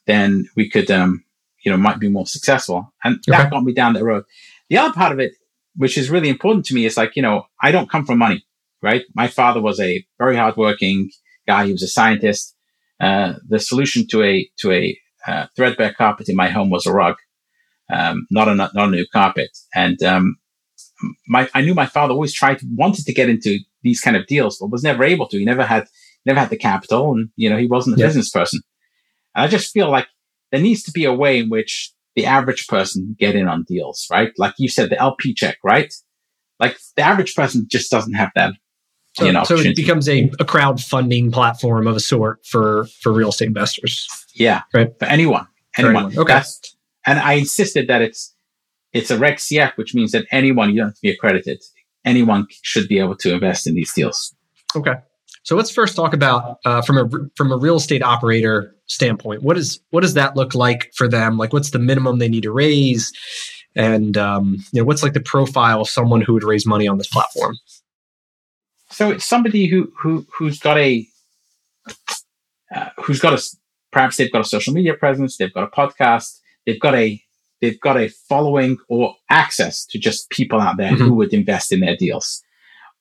then 0.08 0.48
we 0.56 0.70
could, 0.70 0.92
um, 0.92 1.24
you 1.64 1.72
know, 1.72 1.78
might 1.78 2.00
be 2.00 2.10
more 2.10 2.28
successful. 2.28 2.94
And 3.04 3.16
okay. 3.28 3.38
that 3.38 3.52
got 3.52 3.64
me 3.64 3.74
down 3.74 3.94
that 3.94 4.04
road. 4.04 4.24
The 4.70 4.78
other 4.78 4.94
part 4.94 5.12
of 5.12 5.20
it 5.20 5.34
which 5.76 5.98
is 5.98 6.10
really 6.10 6.30
important 6.30 6.66
to 6.66 6.74
me 6.74 6.86
is 6.86 6.98
like, 6.98 7.16
you 7.16 7.22
know, 7.22 7.46
I 7.62 7.72
don't 7.72 7.90
come 7.90 8.06
from 8.06 8.20
money, 8.20 8.46
right? 8.82 9.04
My 9.14 9.28
father 9.28 9.62
was 9.62 9.80
a 9.80 10.06
very 10.18 10.36
hardworking 10.36 11.12
guy. 11.48 11.66
He 11.66 11.72
was 11.72 11.84
a 11.84 11.88
scientist. 11.88 12.56
Uh, 13.00 13.34
the 13.48 13.60
solution 13.60 14.08
to 14.08 14.24
a, 14.24 14.50
to 14.60 14.72
a, 14.72 14.98
uh, 15.28 15.48
threadbare 15.56 15.94
carpet 15.94 16.30
in 16.30 16.36
my 16.36 16.50
home 16.50 16.70
was 16.70 16.86
a 16.86 16.94
rug, 16.94 17.16
um, 17.92 18.28
not 18.30 18.48
a, 18.48 18.56
not 18.56 18.76
a 18.76 18.88
new 18.88 19.06
carpet. 19.12 19.50
And, 19.74 20.02
um, 20.04 20.38
my, 21.28 21.50
I 21.54 21.62
knew 21.62 21.74
my 21.74 21.88
father 21.88 22.14
always 22.14 22.34
tried, 22.34 22.62
wanted 22.76 23.06
to 23.06 23.14
get 23.14 23.28
into 23.28 23.60
these 23.82 24.00
kind 24.00 24.16
of 24.16 24.28
deals, 24.28 24.58
but 24.60 24.72
was 24.72 24.84
never 24.84 25.04
able 25.04 25.28
to. 25.28 25.38
He 25.38 25.46
never 25.46 25.64
had, 25.64 25.88
never 26.26 26.40
had 26.40 26.50
the 26.50 26.58
capital 26.58 27.12
and, 27.12 27.30
you 27.36 27.50
know, 27.50 27.58
he 27.58 27.68
wasn't 27.68 27.98
a 27.98 28.00
yeah. 28.00 28.08
business 28.08 28.30
person. 28.30 28.62
And 29.36 29.44
I 29.44 29.48
just 29.48 29.74
feel 29.74 29.90
like 29.92 30.08
there 30.52 30.62
needs 30.62 30.84
to 30.84 30.92
be 30.92 31.06
a 31.06 31.14
way 31.14 31.40
in 31.40 31.50
which 31.50 31.92
the 32.16 32.26
average 32.26 32.68
person 32.68 33.16
get 33.20 33.36
in 33.36 33.48
on 33.48 33.64
deals, 33.64 34.08
right? 34.10 34.32
Like 34.38 34.54
you 34.58 34.70
said, 34.70 34.90
the 34.90 35.00
LP 35.00 35.34
check, 35.34 35.58
right? 35.64 35.94
Like 36.60 36.78
the 36.96 37.04
average 37.04 37.36
person 37.36 37.66
just 37.70 37.92
doesn't 37.92 38.14
have 38.14 38.32
that. 38.36 38.54
So, 39.16 39.26
you 39.26 39.32
know, 39.32 39.44
so 39.44 39.56
it 39.56 39.76
becomes 39.76 40.10
a, 40.10 40.24
a 40.40 40.46
crowdfunding 40.46 41.32
platform 41.32 41.88
of 41.88 41.96
a 41.96 42.02
sort 42.02 42.46
for 42.46 42.88
for 43.02 43.14
real 43.14 43.30
estate 43.30 43.48
investors. 43.48 44.08
Yeah, 44.34 44.62
right. 44.74 44.92
For 45.00 45.06
anyone, 45.06 45.48
anyone. 45.78 45.96
anyone. 46.08 46.20
Okay. 46.20 46.34
That's, 46.34 46.76
and 47.06 47.20
I 47.20 47.34
insisted 47.34 47.88
that 47.88 48.02
it's 48.02 48.36
it's 48.92 49.12
a 49.12 49.18
Reg 49.18 49.36
CF, 49.36 49.78
which 49.78 49.94
means 49.94 50.12
that 50.12 50.26
anyone 50.32 50.70
you 50.70 50.78
don't 50.78 50.88
have 50.88 50.96
to 50.96 51.02
be 51.02 51.12
accredited. 51.12 51.62
Anyone 52.04 52.48
should 52.62 52.88
be 52.88 53.00
able 53.00 53.16
to 53.18 53.34
invest 53.34 53.68
in 53.68 53.76
these 53.76 53.94
deals. 53.94 54.36
Okay. 54.76 54.96
So 55.46 55.56
let's 55.56 55.70
first 55.70 55.96
talk 55.96 56.14
about 56.14 56.58
uh, 56.66 56.82
from 56.82 56.98
a 56.98 57.10
from 57.36 57.52
a 57.52 57.58
real 57.58 57.76
estate 57.76 58.02
operator 58.02 58.76
standpoint. 58.88 59.44
What 59.44 59.58
is 59.58 59.80
what 59.92 60.02
does 60.02 60.16
that 60.16 60.36
look 60.36 60.56
like 60.56 60.92
for 60.96 61.08
them? 61.08 61.38
Like, 61.38 61.54
what's 61.54 61.70
the 61.70 61.80
minimum 61.80 62.18
they 62.18 62.28
need 62.28 62.44
to 62.44 62.52
raise, 62.52 63.14
and 63.76 64.18
um, 64.18 64.58
you 64.74 64.82
know, 64.82 64.86
what's 64.86 65.04
like 65.04 65.14
the 65.14 65.22
profile 65.22 65.82
of 65.82 65.88
someone 65.88 66.22
who 66.22 66.34
would 66.34 66.44
raise 66.44 66.66
money 66.66 66.88
on 66.88 66.98
this 66.98 67.08
platform? 67.08 67.56
So 68.90 69.12
it's 69.12 69.26
somebody 69.26 69.68
who 69.68 69.92
who 69.96 70.26
who's 70.36 70.58
got 70.58 70.80
a 70.80 71.08
uh, 72.76 72.90
who's 73.04 73.20
got 73.20 73.34
a 73.34 73.44
perhaps 73.92 74.18
they've 74.18 74.32
got 74.32 74.42
a 74.42 74.50
social 74.50 74.74
media 74.74 74.96
presence, 74.96 75.38
they've 75.38 75.54
got 75.54 75.64
a 75.64 75.68
podcast, 75.68 76.40
they've 76.66 76.80
got 76.80 76.96
a 76.96 77.22
they've 77.62 77.80
got 77.82 77.98
a 77.98 78.10
following 78.28 78.78
or 78.90 79.14
access 79.30 79.86
to 79.86 80.00
just 80.00 80.28
people 80.32 80.60
out 80.60 80.78
there 80.78 80.94
mm-hmm. 80.94 81.04
who 81.04 81.14
would 81.14 81.34
invest 81.34 81.72
in 81.72 81.82
their 81.82 81.96
deals, 81.96 82.42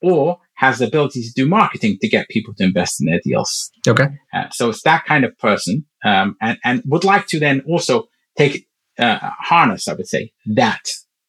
or 0.03 0.39
has 0.55 0.79
the 0.79 0.87
ability 0.87 1.23
to 1.23 1.33
do 1.35 1.47
marketing 1.47 1.99
to 2.01 2.09
get 2.09 2.29
people 2.29 2.55
to 2.55 2.65
invest 2.65 3.01
in 3.01 3.07
their 3.07 3.21
deals. 3.25 3.71
Okay. 3.87 4.09
Uh, 4.33 4.49
so 4.51 4.71
it's 4.71 4.83
that 4.83 5.05
kind 5.05 5.25
of 5.25 5.37
person, 5.39 5.85
um, 6.05 6.37
and 6.41 6.59
and 6.65 6.83
would 6.87 7.05
like 7.05 7.27
to 7.29 7.41
then 7.41 7.63
also 7.69 8.09
take 8.37 8.69
uh, 8.99 9.19
harness, 9.41 9.89
I 9.89 9.95
would 9.95 10.07
say, 10.07 10.33
that 10.47 10.83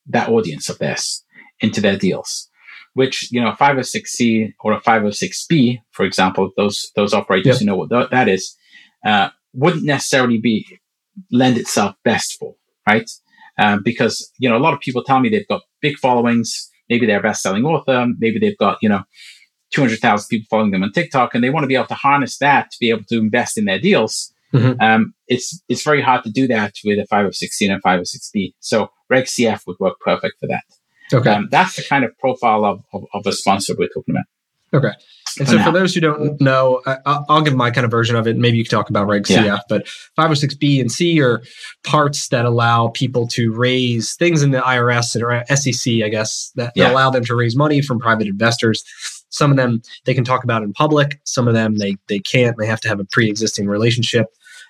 that 0.08 0.30
audience 0.30 0.70
of 0.70 0.78
theirs 0.78 1.24
into 1.60 1.82
their 1.82 1.98
deals. 1.98 2.50
Which 2.94 3.30
you 3.32 3.42
know, 3.42 3.52
506c 3.52 4.54
or 4.62 4.72
a 4.72 4.80
506b, 4.80 5.80
for 5.92 6.06
example, 6.06 6.52
those 6.56 6.92
those 6.96 7.14
operators 7.14 7.56
yep. 7.56 7.60
who 7.60 7.66
know 7.66 7.76
what 7.76 7.90
th- 7.90 8.10
that 8.12 8.30
is, 8.30 8.56
uh, 9.06 9.30
wouldn't 9.54 9.84
necessarily 9.84 10.38
be 10.38 10.80
lend 11.32 11.58
itself 11.58 11.96
best 12.06 12.38
for, 12.40 12.56
right? 12.88 13.10
Um, 13.58 13.82
because 13.84 14.32
you 14.38 14.50
know, 14.50 14.58
a 14.58 14.60
lot 14.60 14.74
of 14.74 14.80
people 14.80 15.04
tell 15.04 15.20
me 15.20 15.28
they've 15.28 15.48
got 15.48 15.64
big 15.82 15.98
followings, 15.98 16.70
maybe 16.90 17.06
they're 17.06 17.20
a 17.20 17.24
best-selling 17.24 17.66
author, 17.66 18.08
maybe 18.18 18.40
they've 18.40 18.58
got 18.58 18.78
you 18.82 18.90
know 18.90 19.04
200,000 19.74 20.28
people 20.30 20.48
following 20.50 20.72
them 20.72 20.84
on 20.84 20.92
TikTok, 20.92 21.36
and 21.36 21.44
they 21.44 21.50
want 21.50 21.64
to 21.64 21.68
be 21.68 21.76
able 21.76 21.88
to 21.88 21.96
harness 21.96 22.38
that 22.38 22.72
to 22.72 22.78
be 22.80 22.90
able 22.90 23.04
to 23.06 23.18
invest 23.18 23.58
in 23.58 23.66
their 23.66 23.80
deals. 23.80 24.34
Mm-hmm. 24.54 24.80
Um, 24.82 25.14
it's 25.28 25.62
it's 25.68 25.84
very 25.84 26.02
hard 26.02 26.24
to 26.24 26.32
do 26.32 26.48
that 26.48 26.76
with 26.86 27.00
a 27.00 27.06
506 27.08 27.62
and 27.62 27.84
506b. 27.84 28.54
So 28.60 28.90
Reg 29.10 29.26
CF 29.26 29.62
would 29.68 29.78
work 29.80 30.00
perfect 30.00 30.40
for 30.40 30.48
that. 30.48 30.64
Okay, 31.14 31.30
um, 31.30 31.50
that's 31.52 31.76
the 31.76 31.84
kind 31.84 32.04
of 32.04 32.18
profile 32.18 32.66
of, 32.66 32.82
of, 32.94 33.04
of 33.14 33.28
a 33.28 33.32
sponsor 33.32 33.76
we're 33.78 33.90
talking 33.90 34.16
about. 34.16 34.26
Okay. 34.74 34.96
And 35.38 35.48
so, 35.48 35.62
for 35.62 35.72
those 35.72 35.94
who 35.94 36.02
don't 36.02 36.40
know, 36.40 36.82
I, 36.86 37.20
will 37.28 37.42
give 37.42 37.56
my 37.56 37.72
kind 37.72 37.84
of 37.84 37.92
version 37.92 38.16
of 38.16 38.28
it. 38.28 38.38
Maybe 38.38 38.58
you 38.58 38.64
can 38.64 38.78
talk 38.78 38.90
about 38.90 39.08
Reg 39.08 39.24
CF, 39.24 39.46
yeah. 39.46 39.60
but 39.68 39.86
506B 40.18 40.80
and 40.80 40.92
C 40.92 41.22
are 41.22 41.42
parts 41.84 42.30
that 42.30 42.46
allow 42.46 42.90
people 42.90 43.28
to 43.30 43.52
raise 43.52 44.16
things 44.16 44.44
in 44.44 44.52
the 44.52 44.60
IRS 44.60 45.16
and 45.16 45.60
SEC, 45.60 45.94
I 46.04 46.10
guess, 46.10 46.52
that, 46.56 46.72
yeah. 46.76 46.86
that 46.86 46.94
allow 46.94 47.10
them 47.10 47.26
to 47.26 47.36
raise 47.36 47.56
money 47.56 47.82
from 47.82 48.00
private 48.00 48.28
investors. 48.28 48.84
Some 49.30 49.52
of 49.52 49.58
them 49.58 49.82
they 50.06 50.14
can 50.14 50.24
talk 50.24 50.46
about 50.46 50.64
in 50.64 50.72
public. 50.72 51.20
Some 51.26 51.48
of 51.48 51.54
them 51.54 51.76
they 51.78 51.98
they 52.08 52.20
can't. 52.20 52.56
They 52.58 52.68
have 52.68 52.80
to 52.82 52.88
have 52.88 53.02
a 53.02 53.06
pre-existing 53.12 53.68
relationship. 53.68 54.28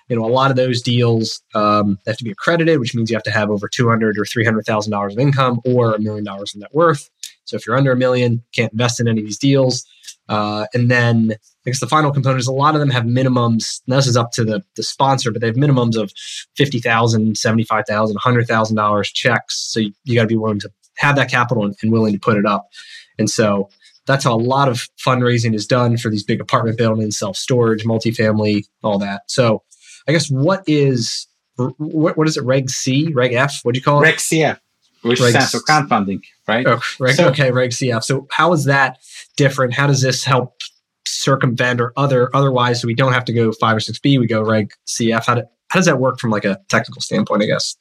You 0.08 0.16
know, 0.16 0.24
a 0.24 0.30
lot 0.30 0.50
of 0.50 0.56
those 0.56 0.82
deals 0.82 1.42
um, 1.54 1.98
have 2.06 2.16
to 2.16 2.24
be 2.24 2.30
accredited, 2.30 2.80
which 2.80 2.94
means 2.94 3.10
you 3.10 3.16
have 3.16 3.22
to 3.24 3.30
have 3.30 3.50
over 3.50 3.68
two 3.68 3.88
hundred 3.88 4.18
or 4.18 4.24
three 4.24 4.44
hundred 4.44 4.66
thousand 4.66 4.90
dollars 4.90 5.12
of 5.12 5.20
income 5.20 5.60
or 5.64 5.94
a 5.94 6.00
million 6.00 6.24
dollars 6.24 6.52
in 6.54 6.60
net 6.60 6.74
worth. 6.74 7.08
So 7.44 7.56
if 7.56 7.64
you're 7.64 7.76
under 7.76 7.92
a 7.92 7.96
million, 7.96 8.42
can't 8.52 8.72
invest 8.72 8.98
in 8.98 9.06
any 9.06 9.20
of 9.20 9.26
these 9.26 9.38
deals. 9.38 9.86
Uh, 10.28 10.66
and 10.74 10.90
then 10.90 11.32
I 11.32 11.70
guess 11.70 11.80
the 11.80 11.86
final 11.86 12.12
component 12.12 12.40
is 12.40 12.46
a 12.46 12.52
lot 12.52 12.74
of 12.74 12.80
them 12.80 12.90
have 12.90 13.04
minimums. 13.04 13.80
this 13.86 14.06
is 14.06 14.16
up 14.16 14.32
to 14.32 14.44
the, 14.44 14.62
the 14.74 14.82
sponsor, 14.82 15.30
but 15.30 15.40
they 15.40 15.46
have 15.46 15.56
minimums 15.56 15.96
of 15.96 16.12
$50,000, 16.58 17.32
$75,000, 17.34 18.14
$100,000 18.14 19.04
checks. 19.14 19.58
So 19.72 19.80
you, 19.80 19.92
you 20.04 20.14
got 20.14 20.22
to 20.22 20.28
be 20.28 20.36
willing 20.36 20.60
to 20.60 20.70
have 20.96 21.16
that 21.16 21.30
capital 21.30 21.64
and, 21.64 21.74
and 21.82 21.92
willing 21.92 22.12
to 22.12 22.20
put 22.20 22.36
it 22.36 22.46
up. 22.46 22.68
And 23.18 23.30
so 23.30 23.68
that's 24.06 24.24
how 24.24 24.34
a 24.34 24.36
lot 24.36 24.68
of 24.68 24.88
fundraising 25.04 25.54
is 25.54 25.66
done 25.66 25.96
for 25.96 26.10
these 26.10 26.22
big 26.22 26.40
apartment 26.40 26.78
buildings, 26.78 27.18
self 27.18 27.36
storage, 27.36 27.84
multifamily, 27.84 28.64
all 28.82 28.98
that. 28.98 29.22
So 29.28 29.62
I 30.08 30.12
guess 30.12 30.30
what 30.30 30.62
is 30.66 31.26
what, 31.56 32.16
what 32.16 32.28
is 32.28 32.36
it? 32.36 32.44
Reg 32.44 32.70
C, 32.70 33.12
Reg 33.12 33.32
F? 33.32 33.60
What 33.62 33.74
do 33.74 33.78
you 33.78 33.84
call 33.84 34.00
it? 34.00 34.02
Reg 34.02 34.16
CF, 34.16 34.58
which 35.06 35.20
Reg 35.20 35.30
stands 35.30 35.50
for 35.50 35.60
crowdfunding, 35.60 36.20
right? 36.46 36.66
Oh, 36.66 36.80
Reg, 36.98 37.14
so, 37.14 37.28
okay, 37.28 37.50
Reg 37.50 37.70
CF. 37.70 38.02
So 38.02 38.26
how 38.30 38.52
is 38.52 38.64
that 38.64 38.98
different? 39.36 39.74
How 39.74 39.86
does 39.86 40.02
this 40.02 40.24
help 40.24 40.60
circumvent 41.06 41.80
or 41.80 41.92
other 41.96 42.34
otherwise? 42.34 42.80
So 42.80 42.86
we 42.86 42.94
don't 42.94 43.12
have 43.12 43.24
to 43.26 43.32
go 43.32 43.52
five 43.52 43.76
or 43.76 43.80
six 43.80 43.98
B. 43.98 44.18
We 44.18 44.26
go 44.26 44.42
Reg 44.42 44.72
CF. 44.86 45.26
How, 45.26 45.34
do, 45.36 45.42
how 45.68 45.78
does 45.78 45.86
that 45.86 45.98
work 45.98 46.20
from 46.20 46.30
like 46.30 46.44
a 46.44 46.60
technical 46.68 47.00
standpoint? 47.00 47.42
I 47.42 47.46
guess. 47.46 47.76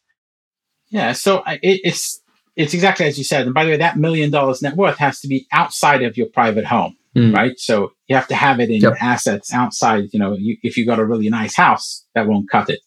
Yeah. 0.89 1.13
So 1.13 1.43
it, 1.47 1.81
it's 1.83 2.21
it's 2.55 2.73
exactly 2.73 3.05
as 3.05 3.17
you 3.17 3.23
said. 3.23 3.45
And 3.45 3.53
by 3.53 3.65
the 3.65 3.71
way, 3.71 3.77
that 3.77 3.97
million 3.97 4.31
dollars 4.31 4.61
net 4.61 4.75
worth 4.75 4.97
has 4.97 5.19
to 5.21 5.27
be 5.27 5.47
outside 5.51 6.03
of 6.03 6.17
your 6.17 6.27
private 6.27 6.65
home, 6.65 6.95
mm. 7.15 7.35
right? 7.35 7.57
So 7.59 7.91
you 8.07 8.15
have 8.15 8.27
to 8.27 8.35
have 8.35 8.59
it 8.59 8.69
in 8.69 8.81
yep. 8.81 8.93
assets 9.01 9.53
outside. 9.53 10.05
You 10.13 10.19
know, 10.19 10.33
you, 10.33 10.57
if 10.63 10.77
you 10.77 10.85
got 10.85 10.99
a 10.99 11.05
really 11.05 11.29
nice 11.29 11.55
house, 11.55 12.05
that 12.15 12.27
won't 12.27 12.49
cut 12.49 12.69
it. 12.69 12.79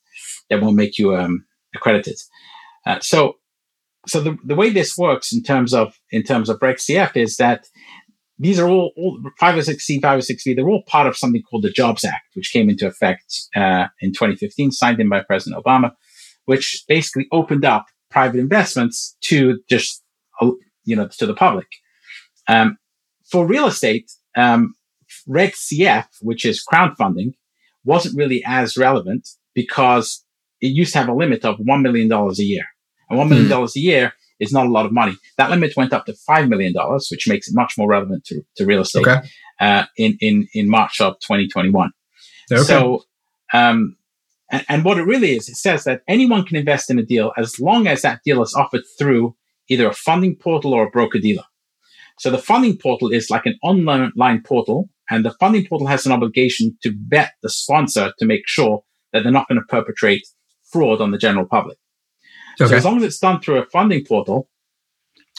That 0.48 0.62
won't 0.62 0.76
make 0.76 0.98
you 0.98 1.14
um, 1.14 1.44
accredited. 1.74 2.16
Uh, 2.86 3.00
so, 3.00 3.36
so 4.08 4.20
the, 4.20 4.36
the 4.44 4.54
way 4.54 4.70
this 4.70 4.96
works 4.96 5.32
in 5.32 5.42
terms 5.42 5.74
of 5.74 5.98
in 6.10 6.22
terms 6.22 6.48
of 6.48 6.58
Reg 6.60 6.76
CF 6.76 7.16
is 7.16 7.36
that 7.36 7.66
these 8.38 8.60
are 8.60 8.68
all, 8.68 8.92
all 8.96 9.20
506C, 9.40 10.00
506B, 10.00 10.54
they're 10.54 10.68
all 10.68 10.84
part 10.86 11.08
of 11.08 11.16
something 11.16 11.42
called 11.42 11.64
the 11.64 11.70
Jobs 11.70 12.04
Act, 12.04 12.24
which 12.34 12.52
came 12.52 12.70
into 12.70 12.86
effect 12.86 13.42
uh, 13.56 13.88
in 14.00 14.12
2015, 14.12 14.70
signed 14.70 15.00
in 15.00 15.08
by 15.08 15.20
President 15.22 15.62
Obama, 15.62 15.90
which 16.44 16.84
basically 16.86 17.26
opened 17.32 17.64
up 17.64 17.86
private 18.10 18.38
investments 18.38 19.16
to 19.22 19.58
just 19.68 20.02
uh, 20.40 20.50
you 20.84 20.96
know 20.96 21.08
to 21.18 21.26
the 21.26 21.34
public. 21.34 21.66
Um, 22.48 22.78
for 23.30 23.46
real 23.46 23.66
estate, 23.66 24.10
um, 24.36 24.74
Reg 25.26 25.52
CF, 25.52 26.06
which 26.22 26.44
is 26.44 26.64
crowdfunding, 26.64 27.32
wasn't 27.84 28.16
really 28.16 28.42
as 28.46 28.76
relevant 28.76 29.28
because 29.54 30.24
it 30.60 30.68
used 30.68 30.92
to 30.92 30.98
have 30.98 31.08
a 31.08 31.14
limit 31.14 31.44
of 31.44 31.56
one 31.58 31.82
million 31.82 32.08
dollars 32.08 32.38
a 32.38 32.44
year, 32.44 32.64
and 33.08 33.18
one 33.18 33.28
million 33.28 33.48
dollars 33.48 33.72
mm. 33.72 33.76
a 33.76 33.80
year 33.80 34.12
is 34.40 34.52
not 34.52 34.66
a 34.66 34.70
lot 34.70 34.86
of 34.86 34.92
money. 34.92 35.16
That 35.36 35.50
limit 35.50 35.76
went 35.76 35.92
up 35.92 36.06
to 36.06 36.14
five 36.14 36.48
million 36.48 36.72
dollars, 36.72 37.08
which 37.10 37.28
makes 37.28 37.48
it 37.48 37.54
much 37.54 37.74
more 37.76 37.88
relevant 37.88 38.24
to, 38.26 38.42
to 38.56 38.66
real 38.66 38.82
estate. 38.82 39.06
Okay. 39.06 39.28
Uh, 39.60 39.84
in 39.96 40.16
in 40.20 40.48
in 40.54 40.68
March 40.68 41.00
of 41.00 41.14
2021. 41.20 41.90
Okay. 42.50 42.62
So 42.62 43.04
um, 43.52 43.96
and, 44.50 44.64
and 44.68 44.84
what 44.84 44.98
it 44.98 45.04
really 45.04 45.36
is, 45.36 45.48
it 45.48 45.56
says 45.56 45.84
that 45.84 46.02
anyone 46.08 46.44
can 46.44 46.56
invest 46.56 46.90
in 46.90 46.98
a 46.98 47.02
deal 47.04 47.32
as 47.36 47.60
long 47.60 47.86
as 47.86 48.02
that 48.02 48.20
deal 48.24 48.42
is 48.42 48.54
offered 48.54 48.82
through 48.98 49.34
either 49.68 49.88
a 49.88 49.94
funding 49.94 50.36
portal 50.36 50.72
or 50.72 50.86
a 50.86 50.90
broker 50.90 51.18
dealer. 51.18 51.44
So 52.18 52.30
the 52.30 52.38
funding 52.38 52.78
portal 52.78 53.12
is 53.12 53.30
like 53.30 53.46
an 53.46 53.58
online 53.62 54.42
portal, 54.42 54.88
and 55.10 55.24
the 55.24 55.34
funding 55.38 55.66
portal 55.66 55.86
has 55.86 56.04
an 56.04 56.12
obligation 56.12 56.76
to 56.82 56.92
vet 57.08 57.32
the 57.42 57.50
sponsor 57.50 58.12
to 58.18 58.26
make 58.26 58.42
sure 58.46 58.82
that 59.12 59.22
they're 59.22 59.32
not 59.32 59.48
going 59.48 59.60
to 59.60 59.66
perpetrate 59.66 60.26
fraud 60.64 61.00
on 61.00 61.12
the 61.12 61.18
general 61.18 61.46
public. 61.46 61.78
Okay. 62.60 62.70
So 62.70 62.76
as 62.76 62.84
long 62.84 62.98
as 62.98 63.04
it's 63.04 63.18
done 63.18 63.40
through 63.40 63.58
a 63.58 63.66
funding 63.66 64.04
portal, 64.04 64.48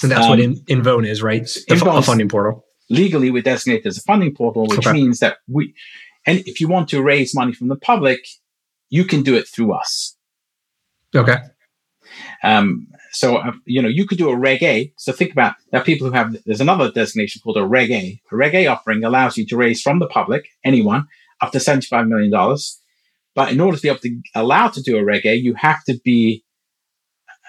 and 0.01 0.11
that's 0.11 0.23
um, 0.23 0.29
what 0.29 0.39
in, 0.39 0.63
Invown 0.67 1.05
is, 1.05 1.21
right? 1.21 1.43
The 1.43 1.73
Invown, 1.73 2.01
funding 2.03 2.29
portal. 2.29 2.65
Legally, 2.89 3.31
we 3.31 3.41
designate 3.41 3.85
as 3.85 3.97
a 3.97 4.01
funding 4.01 4.33
portal, 4.33 4.65
which 4.67 4.87
okay. 4.87 4.93
means 4.93 5.19
that 5.19 5.37
we, 5.47 5.73
and 6.25 6.39
if 6.47 6.61
you 6.61 6.67
want 6.67 6.89
to 6.89 7.01
raise 7.01 7.35
money 7.35 7.53
from 7.53 7.67
the 7.67 7.75
public, 7.75 8.19
you 8.89 9.03
can 9.03 9.21
do 9.21 9.35
it 9.35 9.47
through 9.47 9.73
us. 9.73 10.15
Okay. 11.15 11.37
Um, 12.43 12.87
so, 13.11 13.37
uh, 13.37 13.51
you 13.65 13.81
know, 13.81 13.87
you 13.87 14.05
could 14.05 14.17
do 14.17 14.29
a 14.29 14.35
Reg 14.35 14.63
A. 14.63 14.93
So 14.97 15.11
think 15.11 15.31
about 15.31 15.55
are 15.73 15.83
people 15.83 16.07
who 16.07 16.13
have, 16.13 16.35
there's 16.45 16.61
another 16.61 16.91
designation 16.91 17.41
called 17.43 17.57
a 17.57 17.65
Reg 17.65 17.91
A. 17.91 18.21
A 18.31 18.35
Reg 18.35 18.55
A 18.55 18.67
offering 18.67 19.03
allows 19.03 19.37
you 19.37 19.45
to 19.47 19.57
raise 19.57 19.81
from 19.81 19.99
the 19.99 20.07
public, 20.07 20.47
anyone, 20.63 21.07
up 21.41 21.51
to 21.51 21.57
$75 21.57 22.07
million. 22.07 22.57
But 23.35 23.51
in 23.51 23.59
order 23.59 23.77
to 23.77 23.81
be 23.81 23.89
able 23.89 23.99
to 23.99 24.21
allow 24.35 24.67
to 24.69 24.81
do 24.81 24.97
a 24.97 25.03
Reg 25.03 25.25
A, 25.25 25.35
you 25.35 25.53
have 25.55 25.83
to 25.85 25.99
be, 26.03 26.43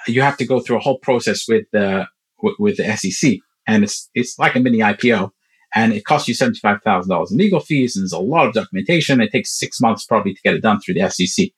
you 0.06 0.22
have 0.22 0.36
to 0.38 0.46
go 0.46 0.60
through 0.60 0.76
a 0.76 0.80
whole 0.80 0.98
process 0.98 1.46
with 1.48 1.66
uh, 1.74 1.78
the, 1.78 2.06
with, 2.42 2.54
with 2.58 2.76
the 2.76 2.96
SEC. 2.96 3.34
And 3.66 3.84
it's, 3.84 4.08
it's 4.14 4.38
like 4.38 4.56
a 4.56 4.60
mini 4.60 4.78
IPO 4.78 5.30
and 5.74 5.92
it 5.92 6.04
costs 6.04 6.28
you 6.28 6.34
$75,000 6.34 7.30
in 7.30 7.36
legal 7.36 7.60
fees 7.60 7.96
and 7.96 8.02
there's 8.02 8.12
a 8.12 8.18
lot 8.18 8.46
of 8.46 8.54
documentation. 8.54 9.20
It 9.20 9.32
takes 9.32 9.58
six 9.58 9.80
months 9.80 10.04
probably 10.04 10.34
to 10.34 10.42
get 10.42 10.54
it 10.54 10.62
done 10.62 10.80
through 10.80 10.94
the 10.94 11.08
SEC. 11.10 11.48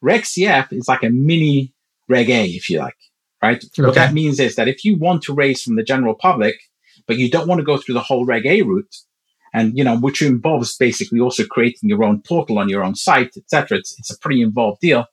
Reg 0.00 0.22
CF 0.22 0.72
is 0.72 0.88
like 0.88 1.02
a 1.02 1.10
mini 1.10 1.72
Reg 2.08 2.30
A, 2.30 2.44
if 2.46 2.68
you 2.68 2.78
like, 2.78 2.96
right? 3.42 3.62
Okay. 3.62 3.82
What 3.82 3.94
that 3.94 4.14
means 4.14 4.40
is 4.40 4.56
that 4.56 4.68
if 4.68 4.84
you 4.84 4.96
want 4.96 5.22
to 5.24 5.34
raise 5.34 5.62
from 5.62 5.76
the 5.76 5.84
general 5.84 6.14
public, 6.14 6.56
but 7.06 7.18
you 7.18 7.30
don't 7.30 7.46
want 7.46 7.60
to 7.60 7.64
go 7.64 7.76
through 7.76 7.94
the 7.94 8.00
whole 8.00 8.24
Reg 8.24 8.46
A 8.46 8.62
route, 8.62 8.94
and 9.52 9.76
you 9.76 9.84
know, 9.84 9.96
which 9.98 10.22
involves 10.22 10.76
basically 10.76 11.20
also 11.20 11.44
creating 11.44 11.88
your 11.88 12.04
own 12.04 12.22
portal 12.22 12.58
on 12.58 12.68
your 12.68 12.82
own 12.82 12.94
site, 12.94 13.36
etc. 13.36 13.78
It's, 13.78 13.96
it's 13.98 14.12
a 14.12 14.18
pretty 14.18 14.42
involved 14.42 14.80
deal. 14.80 15.06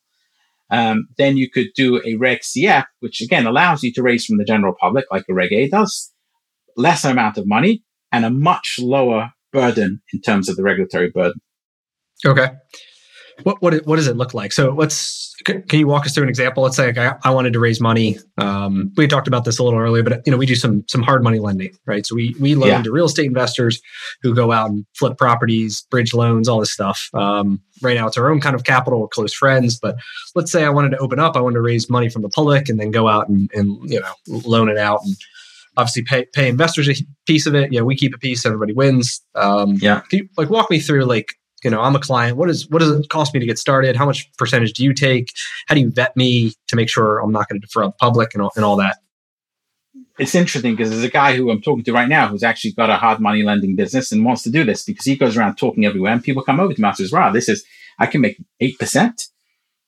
Um, 0.69 1.07
then 1.17 1.37
you 1.37 1.49
could 1.49 1.67
do 1.75 2.01
a 2.05 2.15
Reg 2.15 2.39
CF, 2.39 2.85
which 2.99 3.21
again 3.21 3.45
allows 3.45 3.83
you 3.83 3.93
to 3.93 4.03
raise 4.03 4.25
from 4.25 4.37
the 4.37 4.45
general 4.45 4.75
public, 4.79 5.05
like 5.11 5.25
a 5.29 5.33
Reg 5.33 5.53
A 5.53 5.69
does, 5.69 6.11
lesser 6.75 7.09
amount 7.09 7.37
of 7.37 7.47
money, 7.47 7.83
and 8.11 8.25
a 8.25 8.29
much 8.29 8.77
lower 8.79 9.31
burden 9.53 10.01
in 10.13 10.21
terms 10.21 10.49
of 10.49 10.55
the 10.55 10.63
regulatory 10.63 11.09
burden. 11.09 11.39
Okay. 12.25 12.49
What 13.43 13.61
what 13.61 13.85
what 13.85 13.97
does 13.97 14.07
it 14.07 14.17
look 14.17 14.33
like? 14.33 14.51
So 14.51 14.71
let's 14.71 15.35
can 15.45 15.63
you 15.71 15.87
walk 15.87 16.05
us 16.05 16.13
through 16.13 16.23
an 16.23 16.29
example? 16.29 16.63
Let's 16.63 16.75
say 16.75 16.87
like 16.87 16.97
I, 16.97 17.15
I 17.23 17.29
wanted 17.29 17.53
to 17.53 17.59
raise 17.59 17.79
money. 17.79 18.17
Um, 18.37 18.91
we 18.97 19.07
talked 19.07 19.27
about 19.27 19.45
this 19.45 19.59
a 19.59 19.63
little 19.63 19.79
earlier, 19.79 20.03
but 20.03 20.21
you 20.25 20.31
know 20.31 20.37
we 20.37 20.45
do 20.45 20.55
some 20.55 20.83
some 20.87 21.03
hard 21.03 21.23
money 21.23 21.39
lending, 21.39 21.77
right? 21.85 22.05
So 22.05 22.15
we 22.15 22.35
we 22.39 22.55
loan 22.55 22.69
yeah. 22.69 22.81
to 22.81 22.91
real 22.91 23.05
estate 23.05 23.27
investors 23.27 23.79
who 24.23 24.33
go 24.33 24.51
out 24.51 24.69
and 24.69 24.85
flip 24.95 25.17
properties, 25.17 25.83
bridge 25.91 26.13
loans, 26.13 26.49
all 26.49 26.59
this 26.59 26.71
stuff. 26.71 27.09
Um, 27.13 27.61
right 27.81 27.95
now, 27.95 28.07
it's 28.07 28.17
our 28.17 28.31
own 28.31 28.41
kind 28.41 28.55
of 28.55 28.63
capital, 28.63 29.01
or 29.01 29.07
close 29.07 29.33
friends. 29.33 29.79
But 29.79 29.97
let's 30.33 30.51
say 30.51 30.63
I 30.63 30.69
wanted 30.69 30.89
to 30.91 30.97
open 30.97 31.19
up, 31.19 31.35
I 31.35 31.41
wanted 31.41 31.55
to 31.55 31.61
raise 31.61 31.89
money 31.89 32.09
from 32.09 32.23
the 32.23 32.29
public, 32.29 32.69
and 32.69 32.79
then 32.79 32.91
go 32.91 33.07
out 33.07 33.29
and, 33.29 33.49
and 33.53 33.77
you 33.89 33.99
know 33.99 34.13
loan 34.27 34.69
it 34.69 34.77
out 34.77 35.01
and 35.03 35.15
obviously 35.77 36.03
pay 36.03 36.25
pay 36.33 36.49
investors 36.49 36.89
a 36.89 36.95
piece 37.25 37.45
of 37.45 37.55
it. 37.55 37.71
Yeah, 37.71 37.81
we 37.81 37.95
keep 37.95 38.15
a 38.15 38.17
piece, 38.17 38.45
everybody 38.45 38.73
wins. 38.73 39.21
Um, 39.35 39.75
yeah, 39.79 40.01
you, 40.11 40.27
like 40.37 40.49
walk 40.49 40.69
me 40.69 40.79
through 40.79 41.05
like 41.05 41.35
you 41.63 41.71
know, 41.71 41.81
I'm 41.81 41.95
a 41.95 41.99
client. 41.99 42.37
What 42.37 42.49
is 42.49 42.69
what 42.69 42.79
does 42.79 42.91
it 42.91 43.09
cost 43.09 43.33
me 43.33 43.39
to 43.39 43.45
get 43.45 43.57
started? 43.57 43.95
How 43.95 44.05
much 44.05 44.31
percentage 44.37 44.73
do 44.73 44.83
you 44.83 44.93
take? 44.93 45.31
How 45.67 45.75
do 45.75 45.81
you 45.81 45.91
vet 45.91 46.15
me 46.15 46.53
to 46.67 46.75
make 46.75 46.89
sure 46.89 47.19
I'm 47.19 47.31
not 47.31 47.49
going 47.49 47.59
to 47.59 47.65
defraud 47.65 47.93
the 47.93 47.97
public 47.99 48.33
and 48.33 48.43
all, 48.43 48.51
and 48.55 48.63
all 48.63 48.75
that? 48.77 48.97
It's 50.19 50.35
interesting 50.35 50.75
because 50.75 50.89
there's 50.89 51.03
a 51.03 51.09
guy 51.09 51.35
who 51.35 51.51
I'm 51.51 51.61
talking 51.61 51.83
to 51.85 51.93
right 51.93 52.09
now 52.09 52.27
who's 52.27 52.43
actually 52.43 52.71
got 52.71 52.89
a 52.89 52.95
hard 52.95 53.19
money 53.19 53.43
lending 53.43 53.75
business 53.75 54.11
and 54.11 54.25
wants 54.25 54.43
to 54.43 54.49
do 54.49 54.63
this 54.63 54.83
because 54.83 55.05
he 55.05 55.15
goes 55.15 55.37
around 55.37 55.55
talking 55.55 55.85
everywhere 55.85 56.11
and 56.13 56.23
people 56.23 56.43
come 56.43 56.59
over 56.59 56.73
to 56.73 56.79
him 56.79 56.85
and 56.85 56.95
says, 56.95 57.11
"Wow, 57.11 57.31
this 57.31 57.49
is 57.49 57.63
I 57.99 58.05
can 58.05 58.21
make 58.21 58.37
eight 58.59 58.77
percent." 58.77 59.27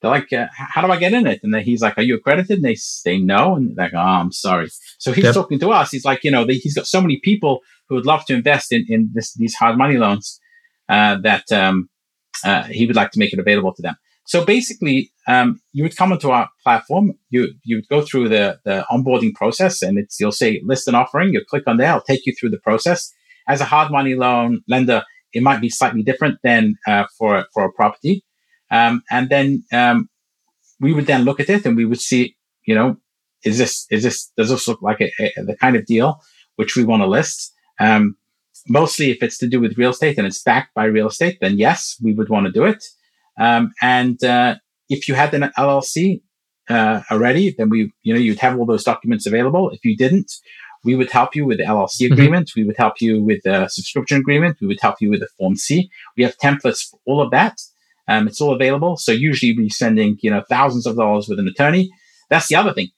They're 0.02 0.12
like, 0.12 0.32
uh, 0.34 0.48
"How 0.54 0.82
do 0.82 0.92
I 0.92 0.98
get 0.98 1.14
in 1.14 1.28
it?" 1.28 1.42
And 1.44 1.54
then 1.54 1.64
he's 1.64 1.82
like, 1.82 1.98
"Are 1.98 2.04
you 2.04 2.16
accredited?" 2.16 2.58
And 2.58 2.66
they 2.66 2.76
say 2.76 3.20
no, 3.20 3.56
and 3.56 3.76
they're 3.76 3.86
like, 3.86 3.94
"Oh, 3.94 4.00
I'm 4.00 4.32
sorry." 4.32 4.70
So 4.98 5.12
he's 5.12 5.26
yep. 5.26 5.34
talking 5.34 5.60
to 5.60 5.72
us. 5.72 5.92
He's 5.92 6.06
like, 6.06 6.24
you 6.24 6.32
know, 6.32 6.46
he's 6.48 6.76
got 6.76 6.88
so 6.88 7.02
many 7.02 7.20
people 7.24 7.62
who 7.88 7.96
would 7.96 8.06
love 8.06 8.26
to 8.26 8.34
invest 8.34 8.72
in 8.72 8.86
in 8.88 9.10
this, 9.14 9.34
these 9.34 9.56
hard 9.56 9.78
money 9.78 9.98
loans 9.98 10.40
uh, 10.90 11.18
that 11.22 11.52
um, 11.52 11.90
uh, 12.44 12.64
he 12.64 12.86
would 12.86 12.96
like 12.96 13.12
to 13.12 13.20
make 13.20 13.34
it 13.34 13.40
available 13.40 13.74
to 13.74 13.82
them. 13.82 13.96
So 14.26 14.46
basically, 14.46 15.12
um, 15.28 15.60
you 15.72 15.84
would 15.84 15.98
come 15.98 16.12
onto 16.12 16.30
our 16.30 16.50
platform. 16.64 17.14
You 17.30 17.54
you 17.64 17.78
would 17.78 17.88
go 17.88 18.02
through 18.02 18.30
the 18.30 18.60
the 18.64 18.86
onboarding 18.92 19.34
process, 19.34 19.82
and 19.82 19.98
it's 19.98 20.20
you'll 20.20 20.32
say 20.32 20.62
list 20.64 20.88
an 20.88 20.96
offering. 20.96 21.34
You 21.34 21.44
click 21.50 21.64
on 21.66 21.78
there. 21.78 21.92
I'll 21.92 22.02
take 22.02 22.26
you 22.26 22.34
through 22.34 22.52
the 22.52 22.60
process. 22.60 23.12
As 23.48 23.62
a 23.62 23.66
hard 23.66 23.92
money 23.92 24.14
loan 24.14 24.62
lender, 24.68 25.04
it 25.34 25.42
might 25.42 25.62
be 25.62 25.70
slightly 25.70 26.04
different 26.04 26.38
than 26.44 26.76
uh, 26.88 27.06
for 27.18 27.46
for 27.54 27.66
a 27.66 27.72
property. 27.74 28.24
Um, 28.72 29.02
and 29.10 29.30
then 29.30 29.64
um, 29.74 30.10
we 30.80 30.94
would 30.94 31.08
then 31.08 31.24
look 31.24 31.40
at 31.40 31.50
it, 31.50 31.66
and 31.66 31.76
we 31.76 31.86
would 31.86 32.02
see, 32.02 32.36
you 32.68 32.76
know, 32.76 32.98
is 33.44 33.58
this 33.58 33.88
is 33.90 34.04
this 34.04 34.32
does 34.38 34.50
this 34.50 34.68
look 34.68 34.82
like 34.82 35.02
a, 35.02 35.12
a, 35.20 35.44
the 35.44 35.58
kind 35.58 35.76
of 35.76 35.86
deal 35.86 36.22
which 36.56 36.76
we 36.76 36.84
want 36.84 37.02
to 37.02 37.08
list? 37.08 37.54
Um, 37.80 38.16
mostly, 38.68 39.12
if 39.12 39.22
it's 39.22 39.38
to 39.40 39.48
do 39.48 39.60
with 39.60 39.78
real 39.78 39.92
estate 39.92 40.18
and 40.18 40.28
it's 40.28 40.42
backed 40.42 40.74
by 40.74 40.86
real 40.86 41.08
estate, 41.08 41.38
then 41.42 41.58
yes, 41.58 41.96
we 42.02 42.14
would 42.14 42.30
want 42.30 42.46
to 42.46 42.52
do 42.52 42.66
it. 42.66 42.84
Um, 43.40 43.72
and 43.82 44.22
uh, 44.24 44.56
if 44.90 45.08
you 45.08 45.16
had 45.16 45.34
an 45.34 45.52
LLC 45.58 46.22
uh, 46.70 47.02
already, 47.12 47.56
then 47.58 47.70
we, 47.70 47.92
you 48.04 48.14
know, 48.14 48.20
you'd 48.20 48.40
have 48.40 48.58
all 48.58 48.66
those 48.66 48.84
documents 48.84 49.26
available. 49.26 49.70
If 49.72 49.84
you 49.86 49.96
didn't, 49.96 50.32
we 50.84 50.96
would 50.96 51.12
help 51.12 51.36
you 51.36 51.46
with 51.46 51.58
the 51.58 51.66
LLC 51.66 52.04
mm-hmm. 52.04 52.14
agreement. 52.14 52.52
We 52.56 52.64
would 52.64 52.78
help 52.78 53.02
you 53.02 53.24
with 53.24 53.42
the 53.44 53.68
subscription 53.68 54.18
agreement. 54.18 54.58
We 54.62 54.68
would 54.68 54.80
help 54.82 55.02
you 55.02 55.10
with 55.10 55.20
the 55.20 55.28
Form 55.38 55.56
C. 55.56 55.90
We 56.16 56.24
have 56.24 56.38
templates 56.38 56.90
for 56.90 57.00
all 57.06 57.22
of 57.22 57.32
that. 57.32 57.60
Um, 58.08 58.28
it's 58.28 58.42
all 58.42 58.54
available. 58.54 58.98
So 58.98 59.12
usually 59.12 59.56
we're 59.56 59.70
spending, 59.70 60.18
you 60.22 60.32
know, 60.32 60.44
thousands 60.50 60.86
of 60.86 60.96
dollars 60.96 61.28
with 61.28 61.40
an 61.40 61.48
attorney. 61.48 61.92
That's 62.30 62.48
the 62.48 62.56
other 62.56 62.74
thing. 62.74 62.90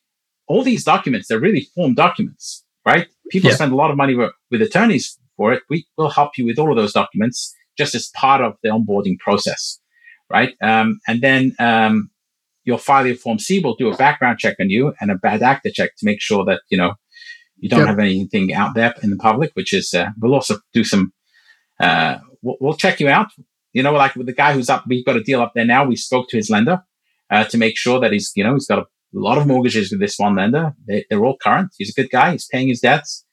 All 0.47 0.63
these 0.63 0.83
documents, 0.83 1.27
they're 1.27 1.39
really 1.39 1.67
form 1.75 1.95
documents, 1.95 2.63
right? 2.85 3.07
People 3.29 3.49
yeah. 3.49 3.55
spend 3.55 3.71
a 3.71 3.75
lot 3.75 3.91
of 3.91 3.97
money 3.97 4.15
with, 4.15 4.31
with 4.49 4.61
attorneys 4.61 5.17
for 5.41 5.53
it. 5.53 5.63
We 5.69 5.87
will 5.97 6.09
help 6.09 6.37
you 6.37 6.45
with 6.45 6.59
all 6.59 6.69
of 6.69 6.77
those 6.77 6.93
documents 6.93 7.55
just 7.77 7.95
as 7.95 8.09
part 8.09 8.41
of 8.41 8.53
the 8.61 8.69
onboarding 8.69 9.17
process, 9.17 9.79
right? 10.29 10.53
Um, 10.61 10.99
and 11.07 11.21
then 11.21 11.55
um, 11.57 12.11
you'll 12.63 12.77
file 12.77 13.07
your 13.07 13.15
Form 13.15 13.39
C. 13.39 13.59
We'll 13.59 13.75
do 13.75 13.91
a 13.91 13.97
background 13.97 14.37
check 14.37 14.57
on 14.59 14.69
you 14.69 14.93
and 15.01 15.09
a 15.09 15.15
bad 15.15 15.41
actor 15.41 15.71
check 15.73 15.95
to 15.97 16.05
make 16.05 16.21
sure 16.21 16.45
that, 16.45 16.61
you 16.69 16.77
know, 16.77 16.93
you 17.57 17.69
don't 17.69 17.79
yep. 17.79 17.89
have 17.89 17.99
anything 17.99 18.53
out 18.53 18.75
there 18.75 18.93
in 19.01 19.09
the 19.09 19.17
public, 19.17 19.51
which 19.55 19.73
is, 19.73 19.93
uh, 19.93 20.09
we'll 20.19 20.35
also 20.35 20.57
do 20.73 20.83
some, 20.83 21.13
uh, 21.79 22.17
we'll, 22.41 22.57
we'll 22.59 22.73
check 22.75 22.99
you 22.99 23.09
out 23.09 23.31
you 23.73 23.83
know, 23.83 23.93
like 23.93 24.15
with 24.15 24.27
the 24.27 24.33
guy 24.33 24.53
who's 24.53 24.69
up, 24.69 24.83
we've 24.87 25.05
got 25.05 25.17
a 25.17 25.23
deal 25.23 25.41
up 25.41 25.53
there 25.55 25.65
now. 25.65 25.85
We 25.85 25.95
spoke 25.95 26.27
to 26.29 26.37
his 26.37 26.49
lender 26.49 26.83
uh, 27.29 27.45
to 27.45 27.57
make 27.57 27.77
sure 27.77 27.99
that 27.99 28.11
he's, 28.11 28.31
you 28.35 28.43
know, 28.43 28.53
he's 28.53 28.67
got 28.67 28.79
a 28.79 28.85
lot 29.13 29.37
of 29.37 29.47
mortgages 29.47 29.91
with 29.91 29.99
this 29.99 30.17
one 30.17 30.35
lender. 30.35 30.73
They, 30.87 31.05
are 31.11 31.23
all 31.23 31.37
current. 31.41 31.71
He's 31.77 31.89
a 31.89 32.01
good 32.01 32.11
guy. 32.11 32.33
He's 32.33 32.47
paying 32.47 32.67
his 32.67 32.81
debts. 32.81 33.25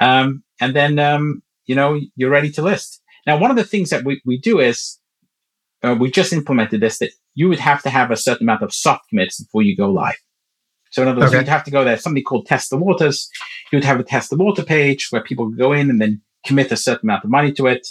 Um, 0.00 0.42
and 0.60 0.74
then, 0.74 0.98
um, 0.98 1.42
you 1.66 1.74
know, 1.74 2.00
you're 2.16 2.30
ready 2.30 2.50
to 2.52 2.62
list. 2.62 3.02
Now, 3.26 3.38
one 3.38 3.50
of 3.50 3.56
the 3.56 3.64
things 3.64 3.90
that 3.90 4.04
we, 4.04 4.20
we 4.24 4.38
do 4.38 4.60
is 4.60 4.98
uh, 5.82 5.96
we 5.98 6.10
just 6.10 6.32
implemented 6.32 6.80
this 6.80 6.98
that 6.98 7.10
you 7.34 7.48
would 7.48 7.58
have 7.58 7.82
to 7.82 7.90
have 7.90 8.10
a 8.10 8.16
certain 8.16 8.44
amount 8.44 8.62
of 8.62 8.72
soft 8.72 9.08
commits 9.08 9.42
before 9.42 9.62
you 9.62 9.76
go 9.76 9.90
live. 9.90 10.16
So 10.90 11.02
in 11.02 11.08
other 11.08 11.20
words, 11.20 11.32
okay. 11.32 11.40
you'd 11.40 11.48
have 11.48 11.64
to 11.64 11.70
go 11.70 11.84
there, 11.84 11.98
something 11.98 12.22
called 12.22 12.46
test 12.46 12.70
the 12.70 12.76
waters. 12.76 13.28
You'd 13.72 13.84
have 13.84 14.00
a 14.00 14.04
test 14.04 14.30
the 14.30 14.36
water 14.36 14.62
page 14.62 15.08
where 15.10 15.22
people 15.22 15.48
go 15.50 15.72
in 15.72 15.90
and 15.90 16.00
then 16.00 16.22
commit 16.46 16.72
a 16.72 16.76
certain 16.76 17.10
amount 17.10 17.24
of 17.24 17.30
money 17.30 17.52
to 17.52 17.66
it. 17.66 17.86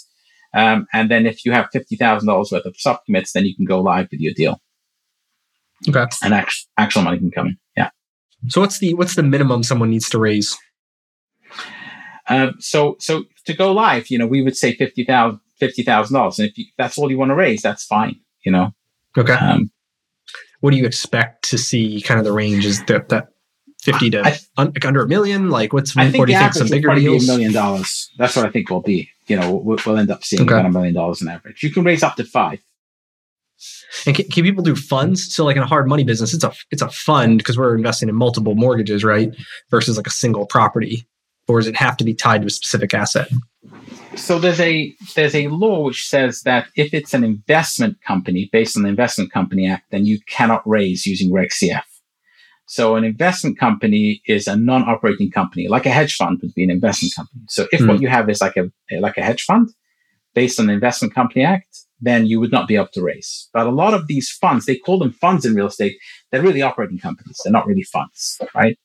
Um, 0.53 0.87
and 0.93 1.11
then 1.11 1.25
if 1.25 1.45
you 1.45 1.51
have 1.51 1.69
$50,000 1.75 2.51
worth 2.51 2.65
of 2.65 2.75
sub 2.77 2.99
commits, 3.05 3.33
then 3.33 3.45
you 3.45 3.55
can 3.55 3.65
go 3.65 3.81
live 3.81 4.07
with 4.09 4.21
your 4.21 4.33
deal. 4.33 4.61
Okay. 5.87 6.05
And 6.23 6.33
actual, 6.33 6.67
actual 6.77 7.01
money 7.03 7.19
can 7.19 7.31
come 7.31 7.47
in. 7.47 7.57
Yeah. 7.75 7.89
So 8.47 8.61
what's 8.61 8.79
the, 8.79 8.93
what's 8.93 9.15
the 9.15 9.23
minimum 9.23 9.63
someone 9.63 9.89
needs 9.89 10.09
to 10.09 10.19
raise? 10.19 10.57
Um, 12.27 12.55
so, 12.59 12.97
so 12.99 13.25
to 13.45 13.53
go 13.53 13.71
live, 13.71 14.09
you 14.09 14.17
know, 14.17 14.27
we 14.27 14.41
would 14.41 14.57
say 14.57 14.75
$50,000, 14.75 15.39
$50,000. 15.61 16.39
And 16.39 16.49
if 16.49 16.57
you, 16.57 16.65
that's 16.77 16.97
all 16.97 17.11
you 17.11 17.17
want 17.17 17.29
to 17.29 17.35
raise, 17.35 17.61
that's 17.61 17.85
fine, 17.85 18.19
you 18.43 18.51
know? 18.51 18.73
Okay. 19.17 19.33
Um, 19.33 19.71
what 20.61 20.71
do 20.71 20.77
you 20.77 20.85
expect 20.85 21.49
to 21.49 21.57
see 21.57 22.01
kind 22.01 22.19
of 22.19 22.25
the 22.25 22.33
range 22.33 22.65
is 22.65 22.83
that, 22.85 23.09
that 23.09 23.27
50 23.83 24.09
to 24.11 24.21
I, 24.25 24.37
un, 24.57 24.67
like 24.67 24.85
under 24.85 25.03
a 25.03 25.07
million? 25.07 25.49
Like 25.49 25.73
what's, 25.73 25.95
I 25.95 26.09
think 26.09 26.19
what 26.19 26.27
do 26.27 26.33
you 26.33 26.39
think 26.39 26.53
some 26.53 26.69
bigger 26.69 26.93
deals? 26.95 27.29
a 27.29 27.31
million 27.31 27.53
dollars. 27.53 28.09
That's 28.17 28.35
what 28.35 28.45
I 28.45 28.49
think 28.49 28.69
will 28.69 28.81
be 28.81 29.09
you 29.27 29.35
know, 29.35 29.55
we'll, 29.55 29.79
we'll 29.85 29.97
end 29.97 30.11
up 30.11 30.23
seeing 30.23 30.43
okay. 30.43 30.53
about 30.53 30.65
a 30.65 30.69
million 30.69 30.93
dollars 30.93 31.21
in 31.21 31.27
average. 31.27 31.63
You 31.63 31.71
can 31.71 31.83
raise 31.83 32.03
up 32.03 32.15
to 32.15 32.23
five. 32.23 32.61
And 34.05 34.15
can, 34.15 34.27
can, 34.27 34.43
people 34.43 34.63
do 34.63 34.75
funds? 34.75 35.33
So, 35.33 35.45
like 35.45 35.55
in 35.55 35.63
a 35.63 35.67
hard 35.67 35.87
money 35.87 36.03
business, 36.03 36.33
it's 36.33 36.43
a 36.43 36.51
it's 36.71 36.81
a 36.81 36.89
fund 36.89 37.37
because 37.37 37.57
we're 37.57 37.75
investing 37.75 38.09
in 38.09 38.15
multiple 38.15 38.53
mortgages, 38.53 39.03
right? 39.03 39.33
Versus 39.71 39.95
like 39.95 40.07
a 40.07 40.11
single 40.11 40.45
property, 40.45 41.07
or 41.47 41.59
does 41.59 41.67
it 41.67 41.75
have 41.75 41.97
to 41.97 42.03
be 42.03 42.13
tied 42.13 42.41
to 42.41 42.47
a 42.47 42.51
specific 42.51 42.93
asset? 42.93 43.29
So 44.15 44.39
there's 44.39 44.59
a 44.59 44.93
there's 45.15 45.35
a 45.35 45.47
law 45.49 45.83
which 45.83 46.07
says 46.07 46.41
that 46.41 46.67
if 46.75 46.93
it's 46.93 47.13
an 47.13 47.23
investment 47.23 48.01
company 48.01 48.49
based 48.51 48.77
on 48.77 48.83
the 48.83 48.89
Investment 48.89 49.31
Company 49.31 49.67
Act, 49.67 49.91
then 49.91 50.05
you 50.05 50.19
cannot 50.27 50.67
raise 50.67 51.05
using 51.05 51.33
Reg 51.33 51.49
CF. 51.49 51.83
So 52.67 52.95
an 52.95 53.03
investment 53.03 53.59
company 53.59 54.21
is 54.25 54.47
a 54.47 54.55
non-operating 54.55 55.29
company, 55.29 55.67
like 55.67 55.85
a 55.85 55.91
hedge 55.91 56.15
fund 56.15 56.39
would 56.41 56.55
be 56.55 56.63
an 56.63 56.71
investment 56.71 57.13
company. 57.15 57.43
So 57.47 57.67
if 57.71 57.79
mm. 57.79 57.87
what 57.87 57.97
hmm. 57.97 58.03
you 58.03 58.09
have 58.09 58.29
is 58.29 58.41
like 58.41 58.57
a 58.57 58.71
like 58.99 59.17
a 59.17 59.23
hedge 59.23 59.43
fund 59.43 59.69
based 60.33 60.59
on 60.59 60.67
the 60.67 60.73
Investment 60.73 61.13
Company 61.13 61.43
Act, 61.43 61.85
then 62.01 62.25
you 62.25 62.39
would 62.39 62.51
not 62.51 62.67
be 62.67 62.75
able 62.75 62.87
to 62.93 63.01
raise. 63.01 63.49
But 63.53 63.67
a 63.67 63.71
lot 63.71 63.93
of 63.93 64.07
these 64.07 64.29
funds, 64.29 64.65
they 64.65 64.75
call 64.75 64.99
them 64.99 65.11
funds 65.11 65.45
in 65.45 65.55
real 65.55 65.67
estate. 65.67 65.97
They're 66.31 66.41
really 66.41 66.61
operating 66.61 66.99
companies. 66.99 67.39
They're 67.43 67.53
not 67.53 67.67
really 67.67 67.83
funds, 67.83 68.39
right? 68.53 68.77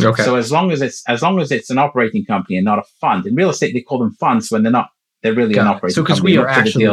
Okay. 0.00 0.22
So 0.22 0.36
as 0.36 0.50
long 0.50 0.70
as 0.70 0.80
it's 0.80 1.02
as 1.08 1.22
long 1.22 1.40
as 1.40 1.50
it's 1.50 1.70
an 1.70 1.78
operating 1.78 2.24
company 2.24 2.56
and 2.56 2.64
not 2.64 2.78
a 2.78 2.84
fund, 3.00 3.26
in 3.26 3.34
real 3.34 3.50
estate 3.50 3.74
they 3.74 3.82
call 3.82 3.98
them 3.98 4.12
funds 4.12 4.50
when 4.50 4.62
they're 4.62 4.72
not. 4.72 4.90
They're 5.22 5.34
really 5.34 5.54
Got 5.54 5.60
an 5.60 5.66
operating. 5.68 5.94
So 5.94 6.02
because 6.02 6.20
we 6.20 6.36
are 6.36 6.48
actually 6.48 6.84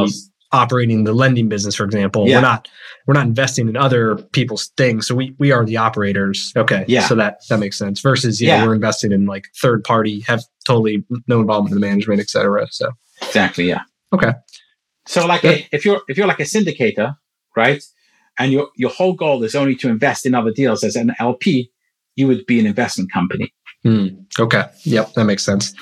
operating 0.51 1.03
the 1.03 1.13
lending 1.13 1.49
business, 1.49 1.75
for 1.75 1.83
example. 1.83 2.27
Yeah. 2.27 2.35
We're 2.37 2.41
not 2.41 2.67
we're 3.07 3.13
not 3.13 3.25
investing 3.25 3.67
in 3.67 3.75
other 3.75 4.17
people's 4.17 4.67
things. 4.77 5.07
So 5.07 5.15
we 5.15 5.35
we 5.39 5.51
are 5.51 5.65
the 5.65 5.77
operators. 5.77 6.53
Okay. 6.55 6.85
Yeah. 6.87 7.07
So 7.07 7.15
that 7.15 7.39
that 7.49 7.59
makes 7.59 7.77
sense. 7.77 8.01
Versus, 8.01 8.41
yeah, 8.41 8.63
we're 8.65 8.75
investing 8.75 9.11
in 9.11 9.25
like 9.25 9.47
third 9.61 9.83
party, 9.83 10.21
have 10.21 10.43
totally 10.65 11.03
no 11.27 11.39
involvement 11.39 11.73
in 11.73 11.81
the 11.81 11.87
management, 11.87 12.19
et 12.19 12.29
cetera. 12.29 12.67
So 12.71 12.91
exactly, 13.21 13.67
yeah. 13.67 13.81
Okay. 14.13 14.33
So 15.07 15.25
like 15.25 15.43
a, 15.43 15.67
if 15.71 15.85
you're 15.85 16.01
if 16.07 16.17
you're 16.17 16.27
like 16.27 16.39
a 16.39 16.43
syndicator, 16.43 17.15
right? 17.55 17.83
And 18.37 18.51
your 18.51 18.69
your 18.75 18.91
whole 18.91 19.13
goal 19.13 19.43
is 19.43 19.55
only 19.55 19.75
to 19.77 19.89
invest 19.89 20.25
in 20.25 20.35
other 20.35 20.51
deals 20.51 20.83
as 20.83 20.95
an 20.95 21.13
LP, 21.19 21.71
you 22.19 22.27
would 22.27 22.45
be 22.45 22.59
an 22.59 22.65
investment 22.65 23.11
company. 23.11 23.53
Mm, 23.85 24.25
okay. 24.37 24.65
Yep, 24.83 25.13
that 25.13 25.23
makes 25.23 25.43
sense. 25.43 25.73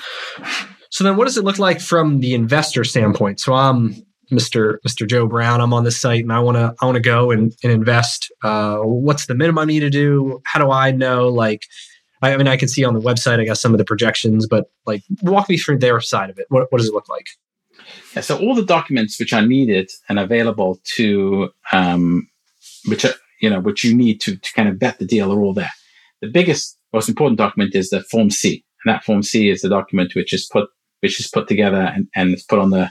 So 0.90 1.04
then 1.04 1.16
what 1.16 1.26
does 1.26 1.36
it 1.36 1.44
look 1.44 1.58
like 1.58 1.80
from 1.80 2.20
the 2.20 2.34
investor 2.34 2.84
standpoint? 2.84 3.40
So 3.40 3.54
I'm 3.54 3.94
Mr. 4.30 4.76
Mr. 4.86 5.06
Joe 5.06 5.26
Brown, 5.26 5.60
I'm 5.60 5.72
on 5.72 5.84
this 5.84 6.00
site 6.00 6.22
and 6.22 6.32
I 6.32 6.38
want 6.38 6.56
to 6.56 6.74
I 6.80 6.86
want 6.86 6.96
to 6.96 7.02
go 7.02 7.30
and, 7.30 7.52
and 7.62 7.72
invest. 7.72 8.30
Uh, 8.42 8.78
what's 8.78 9.26
the 9.26 9.34
minimum 9.34 9.62
I 9.62 9.64
need 9.64 9.80
to 9.80 9.90
do? 9.90 10.40
How 10.44 10.60
do 10.64 10.70
I 10.70 10.92
know? 10.92 11.28
Like, 11.28 11.64
I, 12.22 12.34
I 12.34 12.36
mean, 12.36 12.46
I 12.46 12.56
can 12.56 12.68
see 12.68 12.84
on 12.84 12.94
the 12.94 13.00
website, 13.00 13.40
I 13.40 13.44
guess 13.44 13.60
some 13.60 13.74
of 13.74 13.78
the 13.78 13.84
projections, 13.84 14.46
but 14.46 14.70
like, 14.86 15.02
walk 15.22 15.48
me 15.48 15.56
through 15.56 15.78
their 15.78 16.00
side 16.00 16.30
of 16.30 16.38
it. 16.38 16.46
What, 16.50 16.70
what 16.70 16.78
does 16.78 16.88
it 16.88 16.94
look 16.94 17.08
like? 17.08 17.26
Yeah, 18.14 18.20
so 18.20 18.38
all 18.38 18.54
the 18.54 18.64
documents 18.64 19.18
which 19.18 19.32
are 19.32 19.46
needed 19.46 19.90
and 20.08 20.18
available 20.18 20.78
to, 20.96 21.50
um, 21.72 22.28
which 22.86 23.04
are, 23.04 23.14
you 23.40 23.48
know, 23.48 23.60
which 23.60 23.82
you 23.82 23.94
need 23.94 24.20
to 24.20 24.36
to 24.36 24.52
kind 24.52 24.68
of 24.68 24.76
vet 24.76 24.98
the 24.98 25.06
deal 25.06 25.32
are 25.32 25.40
all 25.40 25.54
there. 25.54 25.70
The 26.20 26.28
biggest, 26.28 26.78
most 26.92 27.08
important 27.08 27.38
document 27.38 27.74
is 27.74 27.90
the 27.90 28.02
Form 28.02 28.30
C, 28.30 28.64
and 28.84 28.92
that 28.92 29.04
Form 29.04 29.22
C 29.22 29.50
is 29.50 29.62
the 29.62 29.68
document 29.68 30.14
which 30.14 30.32
is 30.32 30.48
put 30.52 30.68
which 31.00 31.20
is 31.20 31.28
put 31.28 31.46
together 31.46 31.92
and, 31.94 32.08
and 32.16 32.32
it's 32.32 32.42
put 32.42 32.58
on 32.58 32.70
the 32.70 32.90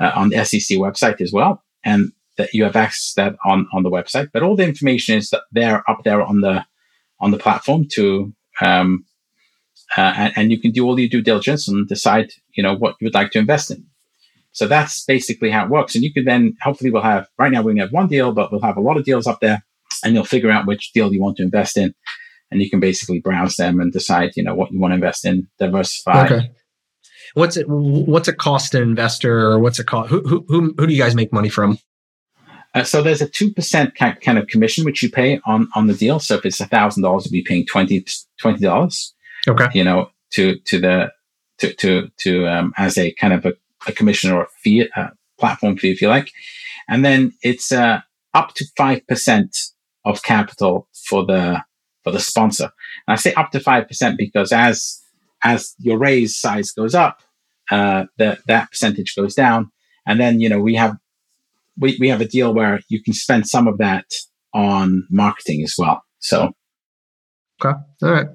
uh, 0.00 0.12
on 0.14 0.30
the 0.30 0.44
SEC 0.44 0.78
website 0.78 1.20
as 1.20 1.32
well, 1.32 1.62
and 1.84 2.12
that 2.38 2.54
you 2.54 2.64
have 2.64 2.76
access 2.76 3.12
that 3.14 3.36
on 3.44 3.66
on 3.72 3.82
the 3.82 3.90
website. 3.90 4.30
But 4.32 4.42
all 4.42 4.56
the 4.56 4.66
information 4.66 5.16
is 5.16 5.32
there 5.52 5.88
up 5.90 6.04
there 6.04 6.22
on 6.22 6.40
the 6.40 6.64
on 7.20 7.30
the 7.32 7.38
platform 7.38 7.86
to 7.92 8.32
um, 8.60 9.04
uh, 9.96 10.14
and, 10.16 10.32
and, 10.36 10.50
you 10.50 10.60
can 10.60 10.70
do 10.70 10.84
all 10.84 10.98
your 10.98 11.08
due 11.08 11.22
diligence 11.22 11.66
and 11.68 11.88
decide 11.88 12.30
you 12.54 12.62
know 12.62 12.74
what 12.74 12.96
you 13.00 13.06
would 13.06 13.14
like 13.14 13.30
to 13.32 13.38
invest 13.38 13.70
in. 13.70 13.86
So 14.52 14.66
that's 14.66 15.04
basically 15.04 15.50
how 15.50 15.64
it 15.64 15.70
works. 15.70 15.94
And 15.94 16.02
you 16.02 16.12
can 16.12 16.24
then 16.24 16.56
hopefully 16.62 16.90
we'll 16.90 17.02
have 17.02 17.28
right 17.38 17.52
now 17.52 17.62
we 17.62 17.72
only 17.72 17.80
have 17.80 17.92
one 17.92 18.08
deal, 18.08 18.32
but 18.32 18.50
we'll 18.50 18.60
have 18.62 18.76
a 18.76 18.82
lot 18.82 18.96
of 18.96 19.04
deals 19.04 19.26
up 19.26 19.40
there, 19.40 19.64
and 20.04 20.14
you'll 20.14 20.24
figure 20.24 20.50
out 20.50 20.66
which 20.66 20.92
deal 20.92 21.12
you 21.12 21.20
want 21.20 21.36
to 21.36 21.42
invest 21.42 21.76
in, 21.76 21.94
and 22.50 22.62
you 22.62 22.70
can 22.70 22.80
basically 22.80 23.20
browse 23.20 23.56
them 23.56 23.80
and 23.80 23.92
decide 23.92 24.32
you 24.36 24.42
know 24.42 24.54
what 24.54 24.72
you 24.72 24.80
want 24.80 24.92
to 24.92 24.96
invest 24.96 25.24
in, 25.24 25.48
diversify. 25.58 26.24
Okay. 26.24 26.50
What's 27.34 27.56
it? 27.56 27.66
What's 27.68 28.28
it 28.28 28.38
cost 28.38 28.74
an 28.74 28.82
investor, 28.82 29.38
or 29.38 29.58
what's 29.58 29.78
it 29.78 29.86
cost? 29.86 30.10
Who 30.10 30.22
who 30.22 30.44
who, 30.48 30.74
who 30.76 30.86
do 30.86 30.92
you 30.92 31.02
guys 31.02 31.14
make 31.14 31.32
money 31.32 31.48
from? 31.48 31.78
Uh, 32.74 32.84
so 32.84 33.02
there's 33.02 33.22
a 33.22 33.28
two 33.28 33.52
percent 33.52 33.94
kind 33.94 34.38
of 34.38 34.46
commission 34.46 34.84
which 34.84 35.02
you 35.02 35.10
pay 35.10 35.40
on 35.46 35.68
on 35.74 35.86
the 35.86 35.94
deal. 35.94 36.20
So 36.20 36.36
if 36.36 36.46
it's 36.46 36.60
a 36.60 36.66
thousand 36.66 37.02
dollars, 37.02 37.26
you'll 37.26 37.32
be 37.32 37.42
paying 37.42 37.66
20 37.66 38.04
dollars. 38.60 39.14
Okay. 39.48 39.68
You 39.74 39.84
know, 39.84 40.10
to 40.32 40.58
to 40.66 40.80
the 40.80 41.10
to 41.58 41.72
to 41.74 42.08
to 42.18 42.48
um, 42.48 42.72
as 42.76 42.98
a 42.98 43.12
kind 43.14 43.32
of 43.32 43.46
a, 43.46 43.54
a 43.86 43.92
commission 43.92 44.30
or 44.32 44.42
a 44.42 44.48
fee, 44.62 44.88
uh, 44.96 45.08
platform 45.38 45.76
fee, 45.76 45.90
if 45.90 46.02
you 46.02 46.08
like, 46.08 46.30
and 46.88 47.04
then 47.04 47.32
it's 47.42 47.72
uh, 47.72 48.00
up 48.34 48.54
to 48.54 48.64
five 48.76 49.06
percent 49.06 49.56
of 50.04 50.22
capital 50.22 50.88
for 51.06 51.24
the 51.24 51.62
for 52.04 52.12
the 52.12 52.20
sponsor. 52.20 52.70
And 53.06 53.12
I 53.12 53.16
say 53.16 53.32
up 53.34 53.50
to 53.52 53.60
five 53.60 53.88
percent 53.88 54.18
because 54.18 54.52
as 54.52 55.00
as 55.44 55.74
your 55.78 55.98
raise 55.98 56.38
size 56.38 56.72
goes 56.72 56.94
up, 56.94 57.20
uh, 57.70 58.04
the, 58.16 58.38
that 58.46 58.70
percentage 58.70 59.14
goes 59.14 59.34
down, 59.34 59.70
and 60.06 60.20
then 60.20 60.40
you 60.40 60.48
know 60.48 60.60
we 60.60 60.74
have 60.74 60.96
we, 61.78 61.96
we 62.00 62.08
have 62.08 62.20
a 62.20 62.26
deal 62.26 62.52
where 62.52 62.80
you 62.88 63.02
can 63.02 63.14
spend 63.14 63.46
some 63.46 63.68
of 63.68 63.78
that 63.78 64.06
on 64.52 65.06
marketing 65.10 65.62
as 65.62 65.74
well. 65.78 66.02
So, 66.18 66.52
okay, 67.64 67.78
all 68.02 68.10
right. 68.10 68.26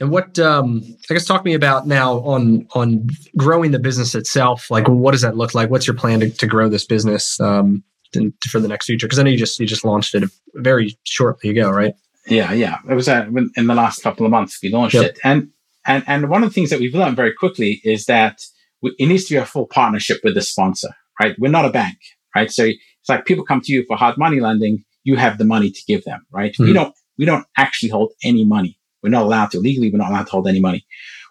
And 0.00 0.10
what 0.10 0.38
um, 0.38 0.82
I 1.08 1.14
guess 1.14 1.26
talk 1.26 1.44
me 1.44 1.54
about 1.54 1.86
now 1.86 2.18
on 2.20 2.66
on 2.74 3.06
growing 3.36 3.70
the 3.70 3.78
business 3.78 4.14
itself. 4.14 4.70
Like, 4.70 4.88
what 4.88 5.12
does 5.12 5.20
that 5.20 5.36
look 5.36 5.54
like? 5.54 5.70
What's 5.70 5.86
your 5.86 5.96
plan 5.96 6.20
to, 6.20 6.30
to 6.30 6.46
grow 6.46 6.68
this 6.68 6.84
business 6.84 7.38
um, 7.40 7.84
in, 8.12 8.32
for 8.50 8.58
the 8.58 8.68
next 8.68 8.86
future? 8.86 9.06
Because 9.06 9.18
I 9.18 9.22
know 9.22 9.30
you 9.30 9.36
just 9.36 9.60
you 9.60 9.66
just 9.66 9.84
launched 9.84 10.14
it 10.14 10.24
very 10.54 10.98
shortly 11.04 11.50
ago, 11.50 11.70
right? 11.70 11.94
Yeah, 12.26 12.52
yeah. 12.52 12.78
It 12.88 12.94
was 12.94 13.08
uh, 13.08 13.26
in 13.56 13.66
the 13.66 13.74
last 13.74 14.02
couple 14.02 14.24
of 14.24 14.30
months 14.30 14.58
we 14.62 14.70
launched 14.70 14.94
yep. 14.94 15.10
it, 15.10 15.18
and 15.24 15.50
and 15.86 16.04
and 16.06 16.28
one 16.28 16.42
of 16.42 16.50
the 16.50 16.54
things 16.54 16.70
that 16.70 16.80
we've 16.80 16.94
learned 16.94 17.16
very 17.16 17.32
quickly 17.32 17.80
is 17.84 18.06
that 18.06 18.40
we, 18.80 18.94
it 18.98 19.06
needs 19.06 19.24
to 19.24 19.34
be 19.34 19.38
a 19.38 19.46
full 19.46 19.66
partnership 19.66 20.20
with 20.22 20.34
the 20.34 20.42
sponsor, 20.42 20.90
right? 21.20 21.34
We're 21.38 21.50
not 21.50 21.64
a 21.64 21.70
bank, 21.70 21.98
right? 22.34 22.50
So 22.50 22.64
it's 22.64 23.08
like 23.08 23.24
people 23.24 23.44
come 23.44 23.60
to 23.62 23.72
you 23.72 23.84
for 23.86 23.96
hard 23.96 24.18
money 24.18 24.40
lending, 24.40 24.84
you 25.04 25.16
have 25.16 25.38
the 25.38 25.44
money 25.44 25.70
to 25.70 25.80
give 25.88 26.04
them, 26.04 26.24
right? 26.30 26.52
Mm-hmm. 26.52 26.64
We 26.64 26.72
don't 26.72 26.94
we 27.18 27.24
don't 27.24 27.46
actually 27.56 27.88
hold 27.88 28.12
any 28.22 28.44
money. 28.44 28.78
We're 29.02 29.10
not 29.10 29.24
allowed 29.24 29.50
to 29.52 29.58
legally. 29.58 29.90
We're 29.90 29.98
not 29.98 30.10
allowed 30.10 30.24
to 30.24 30.30
hold 30.30 30.48
any 30.48 30.60
money. 30.60 30.86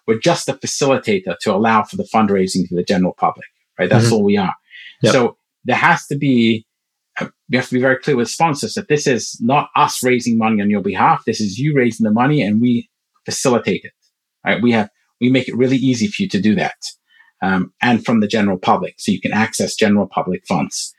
We're 0.06 0.18
just 0.18 0.48
a 0.48 0.54
facilitator 0.54 1.36
to 1.40 1.54
allow 1.54 1.84
for 1.84 1.96
the 1.96 2.08
fundraising 2.14 2.68
to 2.68 2.74
the 2.74 2.82
general 2.82 3.14
public, 3.14 3.46
right? 3.78 3.88
That's 3.88 4.06
mm-hmm. 4.06 4.14
all 4.14 4.24
we 4.24 4.36
are. 4.36 4.54
Yep. 5.02 5.12
So 5.12 5.36
there 5.64 5.76
has 5.76 6.06
to 6.08 6.18
be 6.18 6.66
we 7.20 7.56
have 7.56 7.68
to 7.68 7.74
be 7.74 7.80
very 7.80 7.98
clear 7.98 8.16
with 8.16 8.30
sponsors 8.30 8.74
that 8.74 8.88
this 8.88 9.06
is 9.06 9.38
not 9.40 9.68
us 9.76 10.02
raising 10.02 10.38
money 10.38 10.62
on 10.62 10.70
your 10.70 10.80
behalf. 10.80 11.22
This 11.26 11.40
is 11.40 11.58
you 11.58 11.74
raising 11.76 12.04
the 12.04 12.10
money, 12.10 12.42
and 12.42 12.60
we 12.60 12.88
facilitate 13.24 13.82
it. 13.84 13.92
Right? 14.44 14.62
We 14.62 14.72
have 14.72 14.88
we 15.20 15.30
make 15.30 15.48
it 15.48 15.56
really 15.56 15.76
easy 15.76 16.08
for 16.08 16.22
you 16.22 16.28
to 16.28 16.40
do 16.40 16.54
that, 16.56 16.76
um, 17.42 17.72
and 17.82 18.04
from 18.04 18.20
the 18.20 18.26
general 18.26 18.58
public, 18.58 18.94
so 18.98 19.12
you 19.12 19.20
can 19.20 19.32
access 19.32 19.74
general 19.74 20.06
public 20.06 20.46
funds. 20.46 20.94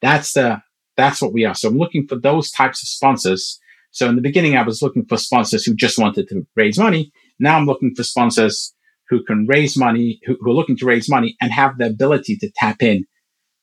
That's 0.00 0.32
the 0.32 0.62
that's 0.96 1.20
what 1.20 1.32
we 1.32 1.44
are. 1.44 1.54
So 1.54 1.68
I'm 1.68 1.78
looking 1.78 2.06
for 2.06 2.16
those 2.16 2.50
types 2.50 2.82
of 2.82 2.88
sponsors. 2.88 3.60
So 3.90 4.08
in 4.08 4.16
the 4.16 4.22
beginning, 4.22 4.56
I 4.56 4.62
was 4.62 4.82
looking 4.82 5.04
for 5.06 5.16
sponsors 5.16 5.64
who 5.64 5.74
just 5.74 5.98
wanted 5.98 6.28
to 6.28 6.46
raise 6.54 6.78
money. 6.78 7.12
Now 7.38 7.56
I'm 7.56 7.66
looking 7.66 7.94
for 7.94 8.02
sponsors 8.02 8.74
who 9.08 9.22
can 9.22 9.46
raise 9.46 9.76
money, 9.76 10.20
who, 10.24 10.36
who 10.40 10.50
are 10.50 10.54
looking 10.54 10.76
to 10.78 10.86
raise 10.86 11.08
money 11.08 11.36
and 11.40 11.52
have 11.52 11.78
the 11.78 11.86
ability 11.86 12.36
to 12.38 12.50
tap 12.56 12.82
in 12.82 13.04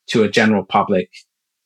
to 0.08 0.24
a 0.24 0.30
general 0.30 0.64
public 0.64 1.10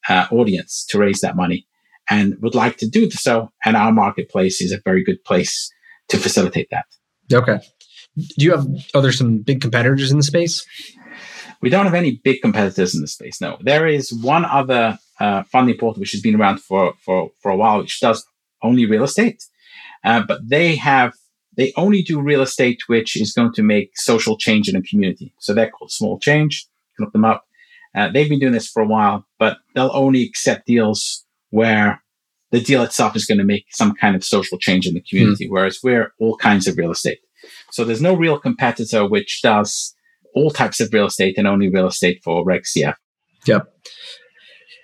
uh, 0.10 0.28
audience 0.32 0.86
to 0.90 1.00
raise 1.00 1.20
that 1.22 1.36
money 1.36 1.68
and 2.10 2.36
would 2.42 2.56
like 2.56 2.78
to 2.78 2.88
do 2.88 3.10
so. 3.12 3.52
And 3.66 3.76
our 3.76 3.92
marketplace 3.92 4.62
is 4.62 4.72
a 4.72 4.82
very 4.84 5.04
good 5.04 5.24
place 5.24 5.72
to 6.10 6.18
facilitate 6.18 6.70
that. 6.72 6.86
Okay. 7.32 7.60
Do 8.16 8.46
you 8.46 8.52
have, 8.52 8.66
are 8.96 9.02
there 9.02 9.12
some 9.12 9.40
big 9.40 9.62
competitors 9.62 10.12
in 10.12 10.18
the 10.18 10.24
space? 10.24 10.66
We 11.62 11.70
don't 11.70 11.86
have 11.86 11.94
any 11.94 12.22
big 12.24 12.42
competitors 12.42 12.96
in 12.96 13.02
the 13.02 13.08
space. 13.08 13.42
No, 13.42 13.58
there 13.62 13.88
is 13.88 14.14
one 14.14 14.46
other 14.46 14.98
uh, 15.20 15.44
funding 15.44 15.78
portal 15.78 16.00
which 16.00 16.12
has 16.12 16.22
been 16.22 16.36
around 16.36 16.62
for, 16.62 16.94
for, 17.04 17.32
for 17.42 17.52
a 17.52 17.58
while, 17.58 17.80
which 17.80 18.00
does 18.00 18.26
only 18.64 18.86
real 18.86 19.04
estate. 19.04 19.44
Uh, 20.04 20.24
but 20.26 20.40
they 20.48 20.76
have, 20.76 21.14
they 21.58 21.74
only 21.76 22.02
do 22.04 22.22
real 22.22 22.42
estate, 22.42 22.80
which 22.88 23.20
is 23.20 23.34
going 23.34 23.52
to 23.54 23.64
make 23.64 23.98
social 23.98 24.38
change 24.38 24.70
in 24.70 24.76
a 24.76 24.82
community. 24.82 25.34
So 25.40 25.54
they're 25.54 25.70
called 25.70 25.92
Small 25.92 26.20
Change. 26.20 26.68
You 26.92 26.96
can 26.98 27.06
look 27.06 27.14
them 27.14 27.26
up. 27.26 27.47
Uh, 27.98 28.10
they've 28.12 28.30
been 28.30 28.40
doing 28.40 28.54
this 28.54 28.68
for 28.68 28.82
a 28.82 28.88
while, 28.88 29.26
but 29.40 29.58
they'll 29.74 29.92
only 29.94 30.24
accept 30.24 30.68
deals 30.68 31.26
where 31.50 32.02
the 32.52 32.62
deal 32.62 32.84
itself 32.84 33.16
is 33.16 33.26
going 33.26 33.40
to 33.40 33.44
make 33.44 33.66
some 33.72 33.94
kind 33.96 34.16
of 34.16 34.24
social 34.24 34.58
change 34.58 34.86
in 34.86 34.94
the 34.94 35.02
community, 35.02 35.48
mm. 35.48 35.52
whereas 35.52 35.80
we're 35.84 36.14
all 36.20 36.38
kinds 36.38 36.68
of 36.68 36.78
real 36.78 36.92
estate. 36.92 37.20
So 37.72 37.84
there's 37.84 38.02
no 38.02 38.14
real 38.14 38.40
competitor 38.40 39.06
which 39.06 39.42
does 39.42 39.96
all 40.36 40.52
types 40.52 40.80
of 40.80 40.94
real 40.94 41.08
estate 41.08 41.38
and 41.38 41.48
only 41.48 41.70
real 41.70 41.88
estate 41.88 42.22
for 42.24 42.46
Reg 42.46 42.64
CF. 42.64 42.94
Yep. 43.46 43.68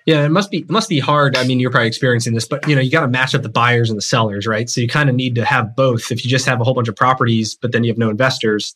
Yeah, 0.06 0.24
it 0.24 0.30
must 0.30 0.50
be 0.50 0.58
it 0.58 0.70
must 0.70 0.90
be 0.90 0.98
hard. 0.98 1.34
I 1.34 1.46
mean, 1.46 1.60
you're 1.60 1.70
probably 1.70 1.88
experiencing 1.88 2.34
this, 2.34 2.46
but 2.46 2.68
you 2.68 2.74
know, 2.74 2.82
you 2.82 2.90
got 2.90 3.00
to 3.00 3.08
match 3.08 3.34
up 3.34 3.42
the 3.42 3.48
buyers 3.48 3.88
and 3.88 3.96
the 3.96 4.02
sellers, 4.02 4.46
right? 4.46 4.68
So 4.68 4.82
you 4.82 4.88
kind 4.88 5.08
of 5.08 5.14
need 5.14 5.34
to 5.36 5.44
have 5.46 5.74
both. 5.74 6.12
If 6.12 6.24
you 6.24 6.30
just 6.30 6.44
have 6.44 6.60
a 6.60 6.64
whole 6.64 6.74
bunch 6.74 6.88
of 6.88 6.96
properties, 6.96 7.54
but 7.54 7.72
then 7.72 7.84
you 7.84 7.90
have 7.90 7.98
no 7.98 8.10
investors, 8.10 8.74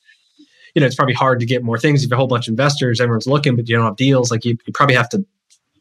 you 0.79 0.81
know, 0.81 0.87
it's 0.87 0.95
probably 0.95 1.14
hard 1.14 1.41
to 1.41 1.47
get 1.47 1.64
more 1.64 1.77
things. 1.77 2.05
If 2.05 2.09
you 2.09 2.14
have 2.14 2.19
a 2.19 2.21
whole 2.21 2.29
bunch 2.29 2.47
of 2.47 2.53
investors, 2.53 3.01
everyone's 3.01 3.27
looking, 3.27 3.57
but 3.57 3.69
you 3.69 3.75
don't 3.75 3.85
have 3.85 3.97
deals. 3.97 4.31
Like 4.31 4.45
you, 4.45 4.57
you 4.64 4.73
probably 4.73 4.95
have 4.95 5.09
to 5.09 5.27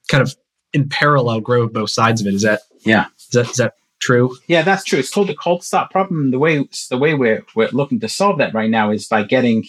kind 0.07 0.23
of 0.23 0.35
in 0.73 0.89
parallel 0.89 1.39
grow 1.39 1.67
both 1.67 1.91
sides 1.91 2.19
of 2.19 2.25
it. 2.25 2.33
Is 2.33 2.41
that 2.41 2.61
yeah? 2.79 3.05
Is 3.19 3.27
that 3.33 3.49
is 3.51 3.57
that 3.57 3.73
true? 3.99 4.35
Yeah, 4.47 4.63
that's 4.63 4.83
true. 4.83 4.97
It's 4.97 5.13
called 5.13 5.27
the 5.27 5.35
cold 5.35 5.63
start 5.63 5.91
problem. 5.91 6.31
The 6.31 6.39
way 6.39 6.67
the 6.89 6.97
way 6.97 7.13
we're 7.13 7.45
we're 7.53 7.69
looking 7.69 7.99
to 7.99 8.09
solve 8.09 8.39
that 8.39 8.55
right 8.55 8.71
now 8.71 8.89
is 8.89 9.07
by 9.07 9.21
getting 9.21 9.67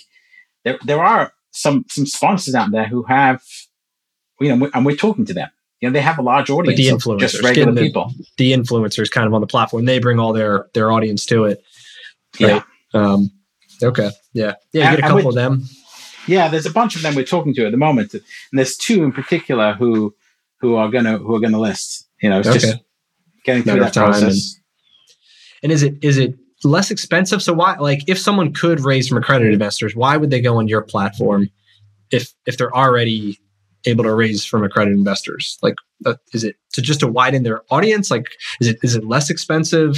there. 0.65 0.79
There 0.83 1.05
are 1.05 1.35
some 1.51 1.85
some 1.91 2.07
sponsors 2.07 2.55
out 2.55 2.71
there 2.71 2.87
who 2.87 3.03
have, 3.03 3.43
you 4.41 4.57
know, 4.57 4.71
and 4.73 4.87
we're 4.87 4.97
talking 4.97 5.27
to 5.27 5.35
them. 5.35 5.51
You 5.83 5.91
know, 5.91 5.93
they 5.93 6.01
have 6.01 6.19
a 6.19 6.23
large 6.23 6.49
audience 6.49 6.79
the 6.79 6.89
influencers, 6.89 7.21
just 7.21 7.43
regular 7.43 7.73
the, 7.73 7.83
people. 7.83 8.15
The 8.39 8.55
influencers 8.55 9.11
kind 9.11 9.27
of 9.27 9.35
on 9.35 9.43
the 9.43 9.47
platform. 9.47 9.85
They 9.85 9.99
bring 9.99 10.19
all 10.19 10.33
their 10.33 10.69
their 10.73 10.91
audience 10.91 11.27
to 11.27 11.45
it. 11.45 11.63
Right? 12.41 12.63
Yeah. 12.95 13.01
Um, 13.01 13.31
okay. 13.83 14.11
Yeah. 14.33 14.55
Yeah. 14.73 14.91
You 14.91 14.97
get 14.97 15.05
a 15.05 15.09
couple 15.09 15.29
of 15.29 15.35
them. 15.35 15.65
Yeah, 16.27 16.49
there's 16.49 16.67
a 16.67 16.71
bunch 16.71 16.95
of 16.95 17.03
them 17.03 17.15
we're 17.15 17.25
talking 17.25 17.55
to 17.55 17.65
at 17.65 17.71
the 17.71 17.79
moment, 17.79 18.13
and 18.13 18.23
there's 18.53 18.77
two 18.77 19.03
in 19.03 19.13
particular 19.13 19.73
who 19.73 20.15
who 20.61 20.77
are 20.77 20.91
gonna 20.91 21.17
who 21.17 21.35
are 21.35 21.41
gonna 21.41 21.59
list. 21.59 22.07
You 22.23 22.29
know, 22.29 22.41
it's 22.41 22.49
okay. 22.49 22.59
just 22.59 22.79
getting 23.45 23.63
through 23.63 23.81
that 23.81 23.95
process. 23.95 24.61
And, 25.63 25.65
and 25.65 25.73
is 25.73 25.83
it 25.83 25.95
is 26.03 26.19
it 26.19 26.35
less 26.65 26.91
expensive? 26.91 27.43
So 27.43 27.55
why 27.55 27.77
like 27.79 28.01
if 28.07 28.19
someone 28.19 28.53
could 28.53 28.81
raise 28.81 29.09
from 29.09 29.19
accredited 29.19 29.55
investors, 29.55 29.97
why 29.97 30.19
would 30.19 30.31
they 30.31 30.43
go 30.43 30.59
on 30.59 30.69
your 30.69 30.83
platform 30.83 31.49
if 32.11 32.33
if 32.47 32.59
they're 32.59 32.77
already 32.77 33.39
able 33.87 34.05
to 34.05 34.15
raise 34.15 34.45
from 34.45 34.65
accredited 34.65 34.99
investors? 34.99 35.59
Like, 35.63 35.77
is 36.33 36.45
it 36.45 36.57
to 36.73 36.83
just 36.83 37.01
to 37.01 37.07
widen 37.07 37.43
their 37.43 37.63
audience? 37.71 38.11
Like, 38.11 38.27
is 38.61 38.69
it 38.69 38.79
is 38.83 38.95
it 38.95 39.05
less 39.05 39.31
expensive 39.31 39.97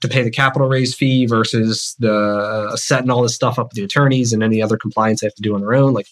to 0.00 0.08
pay 0.08 0.22
the 0.22 0.30
capital 0.30 0.68
raise 0.68 0.94
fee 0.94 1.26
versus 1.26 1.94
the 1.98 2.12
uh, 2.12 2.76
setting 2.76 3.10
all 3.10 3.22
this 3.22 3.34
stuff 3.34 3.58
up 3.58 3.68
with 3.68 3.76
the 3.76 3.84
attorneys 3.84 4.32
and 4.32 4.42
any 4.42 4.62
other 4.62 4.76
compliance 4.76 5.20
they 5.20 5.26
have 5.26 5.34
to 5.34 5.42
do 5.42 5.54
on 5.54 5.60
their 5.60 5.74
own? 5.74 5.92
Like, 5.92 6.06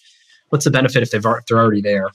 what's 0.50 0.64
the 0.64 0.70
benefit 0.70 1.02
if 1.02 1.10
they've 1.10 1.24
if 1.24 1.46
they're 1.46 1.58
already 1.58 1.82
there? 1.82 2.10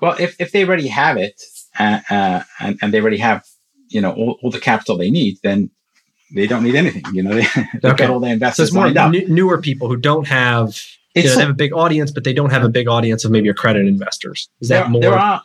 Well, 0.00 0.16
if 0.18 0.40
if 0.40 0.52
they 0.52 0.64
already 0.64 0.88
have 0.88 1.16
it 1.16 1.42
uh, 1.78 2.00
uh, 2.10 2.42
and 2.60 2.78
and 2.80 2.92
they 2.92 3.00
already 3.00 3.18
have 3.18 3.44
you 3.88 4.00
know 4.00 4.12
all, 4.12 4.38
all 4.42 4.50
the 4.50 4.60
capital 4.60 4.96
they 4.96 5.10
need, 5.10 5.38
then 5.42 5.70
they 6.34 6.46
don't 6.46 6.64
need 6.64 6.74
anything. 6.74 7.04
You 7.12 7.22
know, 7.22 7.34
they, 7.34 7.46
they 7.82 7.88
okay. 7.90 8.04
got 8.04 8.10
all 8.10 8.20
the 8.20 8.28
investors 8.28 8.70
so 8.70 8.84
it's 8.86 8.96
more 8.96 9.04
n- 9.04 9.24
newer 9.28 9.60
people 9.60 9.88
who 9.88 9.96
don't 9.96 10.26
have 10.26 10.80
you 11.14 11.22
know, 11.22 11.34
they 11.34 11.40
have 11.42 11.50
a 11.50 11.54
big 11.54 11.72
audience, 11.72 12.10
but 12.10 12.24
they 12.24 12.32
don't 12.32 12.50
have 12.50 12.64
a 12.64 12.68
big 12.68 12.88
audience 12.88 13.24
of 13.24 13.30
maybe 13.30 13.48
accredited 13.48 13.86
investors. 13.86 14.48
Is 14.60 14.68
that 14.68 14.82
there, 14.82 14.88
more? 14.88 15.00
There 15.00 15.14
are 15.14 15.42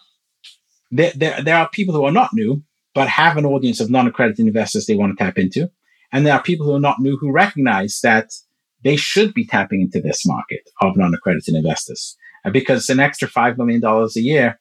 there, 0.91 1.12
there, 1.15 1.41
there 1.41 1.56
are 1.56 1.69
people 1.69 1.93
who 1.93 2.06
are 2.06 2.12
not 2.12 2.32
new, 2.34 2.63
but 2.93 3.08
have 3.08 3.38
an 3.38 3.45
audience 3.45 3.80
of 3.80 3.89
non-accredited 3.89 4.45
investors 4.45 4.86
they 4.86 4.95
want 4.95 5.17
to 5.17 5.23
tap 5.23 5.38
into, 5.38 5.69
and 6.12 6.25
there 6.25 6.34
are 6.34 6.41
people 6.41 6.65
who 6.65 6.73
are 6.73 6.80
not 6.80 6.99
new 6.99 7.17
who 7.17 7.32
recognize 7.32 7.99
that 8.02 8.30
they 8.84 8.95
should 8.95 9.34
be 9.34 9.45
tapping 9.45 9.82
into 9.82 10.02
this 10.02 10.25
market 10.25 10.62
of 10.82 10.97
non-accredited 10.97 11.54
investors 11.54 12.17
because 12.52 12.80
it's 12.80 12.89
an 12.89 12.99
extra 12.99 13.28
five 13.28 13.58
million 13.58 13.82
dollars 13.82 14.15
a 14.15 14.21
year 14.21 14.60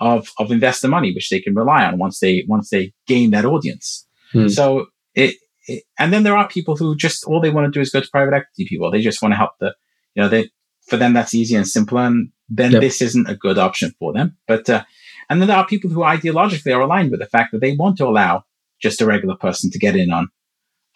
of 0.00 0.28
of 0.38 0.50
investor 0.50 0.88
money 0.88 1.12
which 1.14 1.28
they 1.28 1.40
can 1.40 1.54
rely 1.54 1.84
on 1.84 1.98
once 1.98 2.20
they 2.20 2.44
once 2.48 2.70
they 2.70 2.92
gain 3.06 3.30
that 3.30 3.44
audience. 3.44 4.06
Hmm. 4.32 4.48
So 4.48 4.86
it, 5.14 5.36
it, 5.66 5.84
and 5.98 6.12
then 6.12 6.22
there 6.22 6.36
are 6.36 6.48
people 6.48 6.76
who 6.76 6.96
just 6.96 7.24
all 7.24 7.40
they 7.40 7.50
want 7.50 7.66
to 7.66 7.76
do 7.76 7.80
is 7.80 7.90
go 7.90 8.00
to 8.00 8.10
private 8.10 8.34
equity 8.34 8.66
people. 8.68 8.90
They 8.90 9.00
just 9.00 9.22
want 9.22 9.32
to 9.32 9.36
help 9.36 9.52
the 9.60 9.74
you 10.14 10.22
know 10.22 10.28
they 10.28 10.50
for 10.86 10.96
them 10.96 11.12
that's 11.12 11.34
easy 11.34 11.54
and 11.54 11.68
simple 11.68 11.98
and 11.98 12.30
then 12.48 12.72
yep. 12.72 12.80
this 12.80 13.02
isn't 13.02 13.28
a 13.28 13.36
good 13.36 13.58
option 13.58 13.92
for 13.98 14.12
them. 14.12 14.36
But 14.46 14.70
uh, 14.70 14.84
and 15.28 15.40
then 15.40 15.48
there 15.48 15.56
are 15.56 15.66
people 15.66 15.90
who 15.90 16.00
ideologically 16.00 16.74
are 16.74 16.80
aligned 16.80 17.10
with 17.10 17.20
the 17.20 17.26
fact 17.26 17.52
that 17.52 17.60
they 17.60 17.74
want 17.74 17.98
to 17.98 18.06
allow 18.06 18.44
just 18.80 19.00
a 19.00 19.06
regular 19.06 19.36
person 19.36 19.70
to 19.70 19.78
get 19.78 19.96
in 19.96 20.12
on 20.12 20.28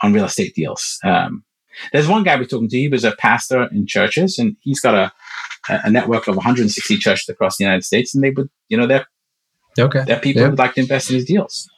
on 0.02 0.12
real 0.12 0.24
estate 0.24 0.54
deals. 0.54 0.98
Um, 1.04 1.44
there's 1.92 2.08
one 2.08 2.22
guy 2.22 2.36
we're 2.36 2.44
talking 2.44 2.68
to. 2.68 2.78
He 2.78 2.88
was 2.88 3.04
a 3.04 3.12
pastor 3.12 3.68
in 3.72 3.86
churches, 3.86 4.38
and 4.38 4.56
he's 4.60 4.80
got 4.80 4.94
a 4.94 5.12
a 5.68 5.90
network 5.90 6.26
of 6.26 6.36
160 6.36 6.96
churches 6.98 7.28
across 7.28 7.56
the 7.56 7.64
United 7.64 7.84
States, 7.84 8.14
and 8.14 8.22
they 8.22 8.30
would, 8.30 8.50
you 8.68 8.76
know, 8.76 8.86
they're 8.86 9.06
okay. 9.78 10.02
That 10.06 10.22
people 10.22 10.42
yeah. 10.42 10.48
would 10.48 10.58
like 10.58 10.74
to 10.74 10.80
invest 10.80 11.10
in 11.10 11.16
these 11.16 11.26
deals. 11.26 11.68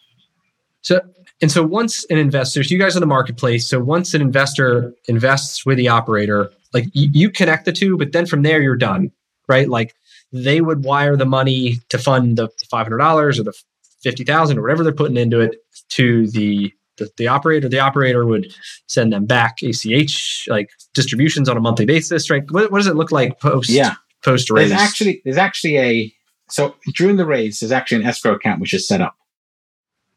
So, 0.81 1.01
and 1.41 1.51
so 1.51 1.63
once 1.63 2.05
an 2.11 2.19
investor, 2.19 2.65
so 2.65 2.73
you 2.73 2.79
guys 2.79 2.97
are 2.97 3.01
the 3.01 3.07
marketplace. 3.07 3.69
So 3.69 3.81
once 3.81 4.15
an 4.15 4.23
investor 4.23 4.95
invests 5.07 5.67
with 5.67 5.77
the 5.77 5.89
operator, 5.89 6.51
like 6.73 6.87
you, 6.93 7.09
you 7.13 7.31
connect 7.31 7.65
the 7.65 7.73
two, 7.73 7.97
but 7.97 8.13
then 8.13 8.27
from 8.27 8.43
there 8.43 8.63
you're 8.63 8.77
done, 8.77 9.11
right? 9.49 9.69
Like 9.69 9.95
they 10.35 10.61
would 10.61 10.85
wire 10.85 11.17
the 11.17 11.25
money 11.25 11.77
to 11.89 11.99
fund 11.99 12.37
the 12.37 12.49
five 12.69 12.87
hundred 12.87 12.99
dollars 12.99 13.39
or 13.39 13.45
the 13.45 13.55
fifty 14.03 14.25
thousand 14.25 14.59
or 14.59 14.63
whatever 14.63 14.83
they're 14.83 14.93
putting 14.93 15.17
into 15.17 15.41
it 15.41 15.57
to 15.91 16.27
the, 16.33 16.73
the 16.99 17.09
the 17.17 17.29
operator. 17.29 17.69
The 17.69 17.79
operator 17.79 18.27
would 18.27 18.53
send 18.89 19.13
them 19.13 19.27
back 19.27 19.59
ACH 19.63 20.47
like 20.49 20.71
distributions 20.93 21.49
on 21.49 21.57
a 21.57 21.61
monthly 21.61 21.87
basis, 21.87 22.29
right? 22.31 22.43
What, 22.51 22.73
what 22.73 22.79
does 22.79 22.89
it 22.89 22.97
look 22.97 23.13
like 23.13 23.39
post? 23.41 23.71
Yeah, 23.71 23.95
post 24.25 24.51
raise. 24.51 24.71
There's 24.71 24.81
actually 24.81 25.23
there's 25.25 25.39
actually 25.39 25.79
a 25.79 26.13
so 26.51 26.75
during 26.97 27.17
the 27.17 27.27
raise 27.27 27.61
there's 27.61 27.73
actually 27.73 28.03
an 28.03 28.09
escrow 28.09 28.35
account 28.35 28.61
which 28.61 28.75
is 28.75 28.89
set 28.89 29.01
up. 29.01 29.15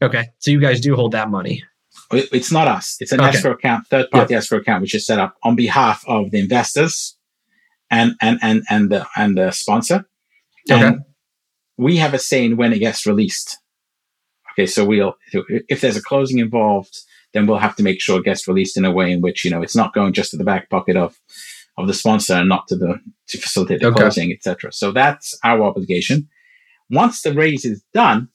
Okay, 0.02 0.30
so 0.40 0.52
you 0.52 0.60
guys 0.60 0.80
do 0.80 0.96
hold 0.96 1.12
that 1.12 1.30
money. 1.30 1.64
It's 2.12 2.52
not 2.52 2.68
us. 2.68 2.96
It's 3.02 3.12
an 3.12 3.20
okay. 3.20 3.38
escrow 3.38 3.52
account, 3.52 3.86
third 3.88 4.10
party 4.12 4.34
yep. 4.34 4.40
escrow 4.40 4.60
account, 4.60 4.82
which 4.82 4.96
is 4.96 5.06
set 5.06 5.20
up 5.20 5.36
on 5.44 5.56
behalf 5.56 6.04
of 6.08 6.32
the 6.32 6.40
investors 6.40 7.17
and 7.90 8.16
and 8.22 8.40
and 8.42 8.64
and 8.70 8.90
the 8.90 9.08
and 9.16 9.38
the 9.38 9.52
sponsor. 9.52 10.06
Okay. 10.70 10.86
And 10.86 11.02
we 11.78 11.98
have 11.98 12.14
a 12.14 12.20
say 12.20 12.46
in 12.46 12.58
when 12.58 12.74
it 12.74 12.80
gets 12.80 13.06
released. 13.06 13.58
Okay, 14.54 14.66
so 14.66 14.86
we'll 14.86 15.16
if 15.70 15.82
there's 15.82 15.98
a 15.98 16.02
closing 16.02 16.40
involved, 16.40 16.98
then 17.34 17.46
we'll 17.46 17.60
have 17.60 17.76
to 17.76 17.84
make 17.84 18.02
sure 18.02 18.20
it 18.20 18.26
gets 18.26 18.48
released 18.48 18.78
in 18.78 18.86
a 18.86 18.92
way 18.92 19.12
in 19.12 19.22
which 19.22 19.46
you 19.46 19.52
know 19.52 19.62
it's 19.62 19.76
not 19.76 19.94
going 19.94 20.14
just 20.14 20.32
to 20.32 20.38
the 20.38 20.44
back 20.44 20.70
pocket 20.70 20.96
of 20.96 21.20
of 21.78 21.88
the 21.88 21.94
sponsor 21.94 22.34
and 22.34 22.50
not 22.50 22.68
to 22.68 22.76
the 22.76 23.00
to 23.28 23.38
facilitate 23.38 23.82
the 23.82 23.88
okay. 23.88 24.02
closing, 24.02 24.32
etc. 24.32 24.72
So 24.72 24.92
that's 24.92 25.38
our 25.44 25.62
obligation. 25.64 26.28
Once 26.90 27.22
the 27.22 27.34
raise 27.34 27.66
is 27.66 27.84
done, 27.94 28.30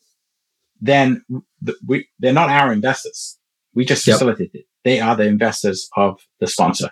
then 0.81 1.25
the, 1.61 1.75
we, 1.87 2.07
they're 2.19 2.33
not 2.33 2.51
our 2.51 2.73
investors. 2.73 3.39
We 3.75 3.85
just 3.85 4.07
yep. 4.07 4.17
facilitate 4.17 4.51
it. 4.55 4.67
They 4.85 5.01
are 5.01 5.17
the 5.17 5.27
investors 5.27 5.89
of 5.97 6.21
the 6.41 6.47
sponsor. 6.47 6.91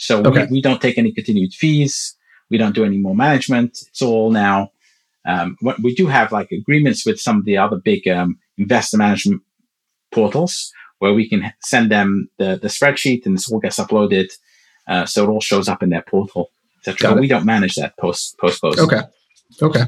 So 0.00 0.22
okay. 0.24 0.46
we, 0.46 0.52
we, 0.52 0.62
don't 0.62 0.80
take 0.80 0.96
any 0.96 1.12
continued 1.12 1.52
fees. 1.52 2.16
We 2.48 2.56
don't 2.56 2.74
do 2.74 2.84
any 2.84 2.96
more 2.96 3.14
management. 3.14 3.78
It's 3.88 4.00
all 4.00 4.30
now. 4.30 4.72
Um, 5.26 5.58
we 5.82 5.94
do 5.94 6.06
have 6.06 6.32
like 6.32 6.50
agreements 6.50 7.04
with 7.04 7.20
some 7.20 7.36
of 7.36 7.44
the 7.44 7.58
other 7.58 7.76
big 7.76 8.08
um, 8.08 8.38
investor 8.56 8.96
management 8.96 9.42
portals 10.10 10.72
where 11.00 11.12
we 11.12 11.28
can 11.28 11.52
send 11.60 11.90
them 11.90 12.30
the, 12.38 12.58
the 12.60 12.68
spreadsheet 12.68 13.26
and 13.26 13.36
this 13.36 13.52
all 13.52 13.60
gets 13.60 13.78
uploaded. 13.78 14.32
Uh, 14.88 15.04
so 15.04 15.24
it 15.24 15.28
all 15.28 15.40
shows 15.40 15.68
up 15.68 15.82
in 15.82 15.90
their 15.90 16.02
portal, 16.02 16.50
etc. 16.78 17.10
But 17.10 17.20
we 17.20 17.28
don't 17.28 17.44
manage 17.44 17.74
that 17.74 17.96
post 17.98 18.38
post 18.38 18.62
post. 18.62 18.78
Okay. 18.78 19.02
Okay. 19.62 19.82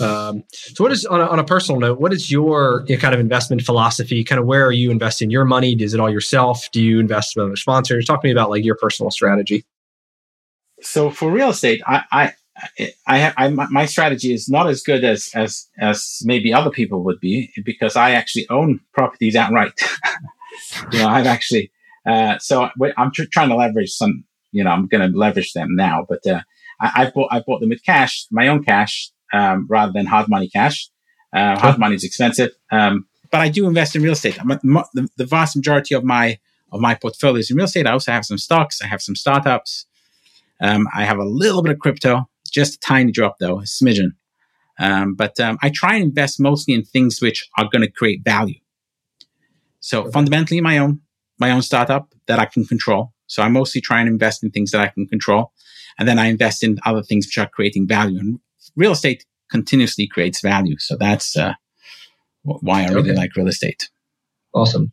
Um, 0.00 0.44
so, 0.50 0.84
what 0.84 0.92
is 0.92 1.04
on 1.06 1.20
a, 1.20 1.26
on 1.26 1.38
a, 1.38 1.44
personal 1.44 1.80
note? 1.80 2.00
What 2.00 2.12
is 2.12 2.30
your, 2.30 2.84
your, 2.86 2.98
kind 2.98 3.14
of 3.14 3.20
investment 3.20 3.62
philosophy? 3.62 4.22
Kind 4.24 4.40
of 4.40 4.46
where 4.46 4.66
are 4.66 4.72
you 4.72 4.90
investing 4.90 5.30
your 5.30 5.44
money? 5.44 5.72
Is 5.72 5.94
it 5.94 6.00
all 6.00 6.10
yourself? 6.10 6.68
Do 6.72 6.82
you 6.82 7.00
invest 7.00 7.34
with 7.36 7.46
other 7.46 7.56
sponsors? 7.56 8.04
Talk 8.04 8.22
to 8.22 8.28
me 8.28 8.32
about 8.32 8.50
like 8.50 8.64
your 8.64 8.76
personal 8.76 9.10
strategy. 9.10 9.64
So, 10.80 11.10
for 11.10 11.30
real 11.30 11.50
estate, 11.50 11.82
I, 11.86 12.02
I, 12.12 12.32
I, 13.06 13.18
have, 13.18 13.34
I, 13.36 13.48
my 13.48 13.86
strategy 13.86 14.32
is 14.32 14.48
not 14.48 14.68
as 14.68 14.82
good 14.82 15.04
as 15.04 15.30
as 15.34 15.66
as 15.78 16.20
maybe 16.24 16.52
other 16.52 16.70
people 16.70 17.02
would 17.04 17.20
be 17.20 17.50
because 17.64 17.96
I 17.96 18.12
actually 18.12 18.48
own 18.50 18.80
properties 18.92 19.36
outright. 19.36 19.72
you 20.92 20.98
know, 20.98 21.08
I've 21.08 21.26
actually 21.26 21.70
uh, 22.06 22.38
so 22.38 22.68
I'm 22.96 23.12
tr- 23.12 23.24
trying 23.32 23.48
to 23.48 23.56
leverage 23.56 23.90
some. 23.90 24.24
You 24.52 24.62
know, 24.62 24.70
I'm 24.70 24.86
going 24.86 25.10
to 25.10 25.18
leverage 25.18 25.52
them 25.52 25.74
now, 25.74 26.06
but 26.08 26.24
uh, 26.26 26.42
I, 26.80 26.92
I 26.96 27.10
bought 27.10 27.28
I 27.30 27.40
bought 27.40 27.60
them 27.60 27.70
with 27.70 27.84
cash, 27.84 28.26
my 28.30 28.48
own 28.48 28.62
cash, 28.64 29.10
um, 29.32 29.66
rather 29.68 29.92
than 29.92 30.06
hard 30.06 30.28
money 30.28 30.48
cash. 30.48 30.88
Uh, 31.34 31.58
hard 31.58 31.78
money 31.78 31.96
is 31.96 32.04
expensive, 32.04 32.52
um, 32.70 33.06
but 33.32 33.40
I 33.40 33.48
do 33.48 33.66
invest 33.66 33.96
in 33.96 34.02
real 34.02 34.12
estate. 34.12 34.36
The, 34.36 35.08
the, 35.16 35.24
vast 35.26 35.56
majority 35.56 35.96
of 35.96 36.04
my 36.04 36.38
of 36.70 36.80
my 36.80 36.94
portfolio 36.94 37.38
is 37.38 37.50
in 37.50 37.56
real 37.56 37.64
estate. 37.64 37.88
I 37.88 37.92
also 37.92 38.12
have 38.12 38.24
some 38.24 38.38
stocks. 38.38 38.80
I 38.80 38.86
have 38.86 39.02
some 39.02 39.16
startups. 39.16 39.86
Um, 40.60 40.86
I 40.94 41.04
have 41.04 41.18
a 41.18 41.24
little 41.24 41.62
bit 41.62 41.72
of 41.72 41.80
crypto, 41.80 42.28
just 42.52 42.76
a 42.76 42.78
tiny 42.78 43.10
drop 43.10 43.38
though, 43.40 43.58
a 43.58 43.62
smidgen. 43.62 44.10
Um, 44.78 45.14
but 45.14 45.38
um, 45.40 45.58
I 45.62 45.70
try 45.70 45.94
and 45.94 46.04
invest 46.04 46.38
mostly 46.38 46.74
in 46.74 46.84
things 46.84 47.20
which 47.20 47.48
are 47.58 47.68
going 47.68 47.82
to 47.82 47.90
create 47.90 48.22
value. 48.24 48.60
So 49.80 50.10
fundamentally, 50.10 50.60
my 50.60 50.78
own 50.78 51.00
my 51.38 51.50
own 51.50 51.62
startup 51.62 52.14
that 52.26 52.38
I 52.38 52.44
can 52.46 52.64
control. 52.64 53.12
So 53.26 53.42
I 53.42 53.48
mostly 53.48 53.80
try 53.80 54.00
and 54.00 54.08
invest 54.08 54.44
in 54.44 54.50
things 54.50 54.70
that 54.70 54.80
I 54.80 54.88
can 54.88 55.06
control. 55.06 55.52
And 55.98 56.08
then 56.08 56.18
I 56.18 56.26
invest 56.26 56.62
in 56.62 56.78
other 56.84 57.02
things 57.02 57.26
which 57.26 57.38
are 57.38 57.48
creating 57.48 57.86
value. 57.86 58.18
And 58.18 58.40
real 58.76 58.92
estate 58.92 59.24
continuously 59.50 60.06
creates 60.06 60.40
value. 60.40 60.76
So 60.78 60.96
that's 60.96 61.36
uh, 61.36 61.54
why 62.42 62.84
I 62.84 62.88
really 62.88 63.10
okay. 63.10 63.18
like 63.18 63.36
real 63.36 63.48
estate. 63.48 63.88
Awesome. 64.54 64.92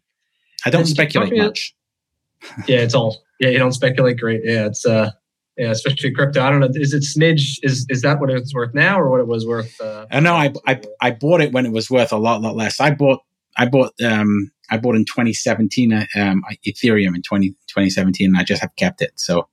I 0.66 0.70
don't 0.70 0.82
and 0.82 0.90
speculate 0.90 1.36
much. 1.36 1.76
yeah, 2.68 2.80
it's 2.80 2.94
all. 2.94 3.18
Yeah, 3.40 3.50
you 3.50 3.60
don't 3.60 3.74
speculate. 3.74 4.20
Great. 4.20 4.42
Yeah, 4.44 4.68
it's 4.68 4.86
uh, 4.86 5.12
yeah, 5.58 5.72
especially 5.72 6.12
crypto. 6.12 6.42
I 6.42 6.50
don't 6.50 6.60
know. 6.60 6.70
Is 6.74 6.94
it 6.94 7.04
smidge? 7.04 7.60
Is 7.64 7.86
is 7.90 8.02
that 8.02 8.20
what 8.20 8.30
it's 8.30 8.54
worth 8.54 8.74
now, 8.74 9.00
or 9.00 9.10
what 9.10 9.20
it 9.20 9.28
was 9.28 9.46
worth? 9.46 9.80
Uh, 9.82 10.06
uh 10.12 10.20
no, 10.20 10.34
I, 10.34 10.54
I 10.68 10.82
I 11.02 11.12
bought 11.12 11.42
it 11.42 11.52
when 11.52 11.66
it 11.66 11.72
was 11.72 11.90
worth 11.90 12.12
a 12.12 12.18
lot 12.18 12.42
lot 12.42 12.56
less. 12.56 12.80
I 12.80 12.92
bought 12.92 13.22
I 13.58 13.68
bought 13.68 13.94
um 14.04 14.52
I 14.70 14.78
bought 14.78 14.96
in 14.96 15.06
2017 15.06 15.94
um 16.16 16.44
Ethereum 16.66 17.16
in 17.16 17.22
20, 17.22 17.50
2017, 17.50 18.28
and 18.28 18.38
I 18.38 18.44
just 18.44 18.62
have 18.62 18.76
kept 18.76 19.02
it. 19.02 19.12
So 19.16 19.48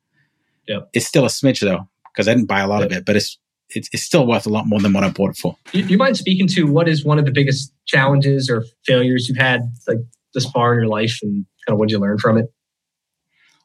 It's 0.92 1.06
still 1.06 1.24
a 1.24 1.28
smidge 1.28 1.60
though, 1.60 1.88
because 2.12 2.28
I 2.28 2.34
didn't 2.34 2.48
buy 2.48 2.60
a 2.60 2.68
lot 2.68 2.82
of 2.82 2.92
it, 2.92 3.04
but 3.04 3.16
it's, 3.16 3.38
it's, 3.70 3.88
it's 3.92 4.02
still 4.02 4.26
worth 4.26 4.46
a 4.46 4.50
lot 4.50 4.66
more 4.66 4.80
than 4.80 4.92
what 4.92 5.04
I 5.04 5.10
bought 5.10 5.30
it 5.30 5.36
for. 5.36 5.56
You, 5.72 5.84
you 5.84 5.98
mind 5.98 6.16
speaking 6.16 6.46
to 6.48 6.64
what 6.64 6.88
is 6.88 7.04
one 7.04 7.18
of 7.18 7.24
the 7.24 7.32
biggest 7.32 7.72
challenges 7.86 8.48
or 8.48 8.64
failures 8.86 9.28
you've 9.28 9.38
had 9.38 9.62
like 9.86 9.98
this 10.34 10.48
far 10.50 10.74
in 10.74 10.80
your 10.80 10.88
life, 10.88 11.18
and 11.22 11.46
kind 11.66 11.74
of 11.74 11.78
what 11.78 11.88
did 11.88 11.94
you 11.94 11.98
learn 11.98 12.18
from 12.18 12.38
it? 12.38 12.52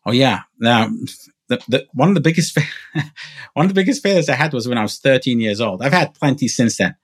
Oh 0.06 0.12
yeah, 0.12 0.42
now 0.60 0.90
the, 1.48 1.62
the, 1.68 1.88
one 1.94 2.10
of 2.10 2.16
the 2.16 2.22
biggest 2.22 2.58
one 3.54 3.66
of 3.66 3.70
the 3.70 3.80
biggest 3.80 4.04
failures 4.04 4.30
I 4.30 4.36
had 4.36 4.54
was 4.54 4.68
when 4.68 4.78
I 4.78 4.82
was 4.82 5.00
13 5.00 5.40
years 5.40 5.62
old. 5.62 5.82
I've 5.82 5.94
had 5.94 6.14
plenty 6.14 6.48
since 6.48 6.78
then, 6.78 6.96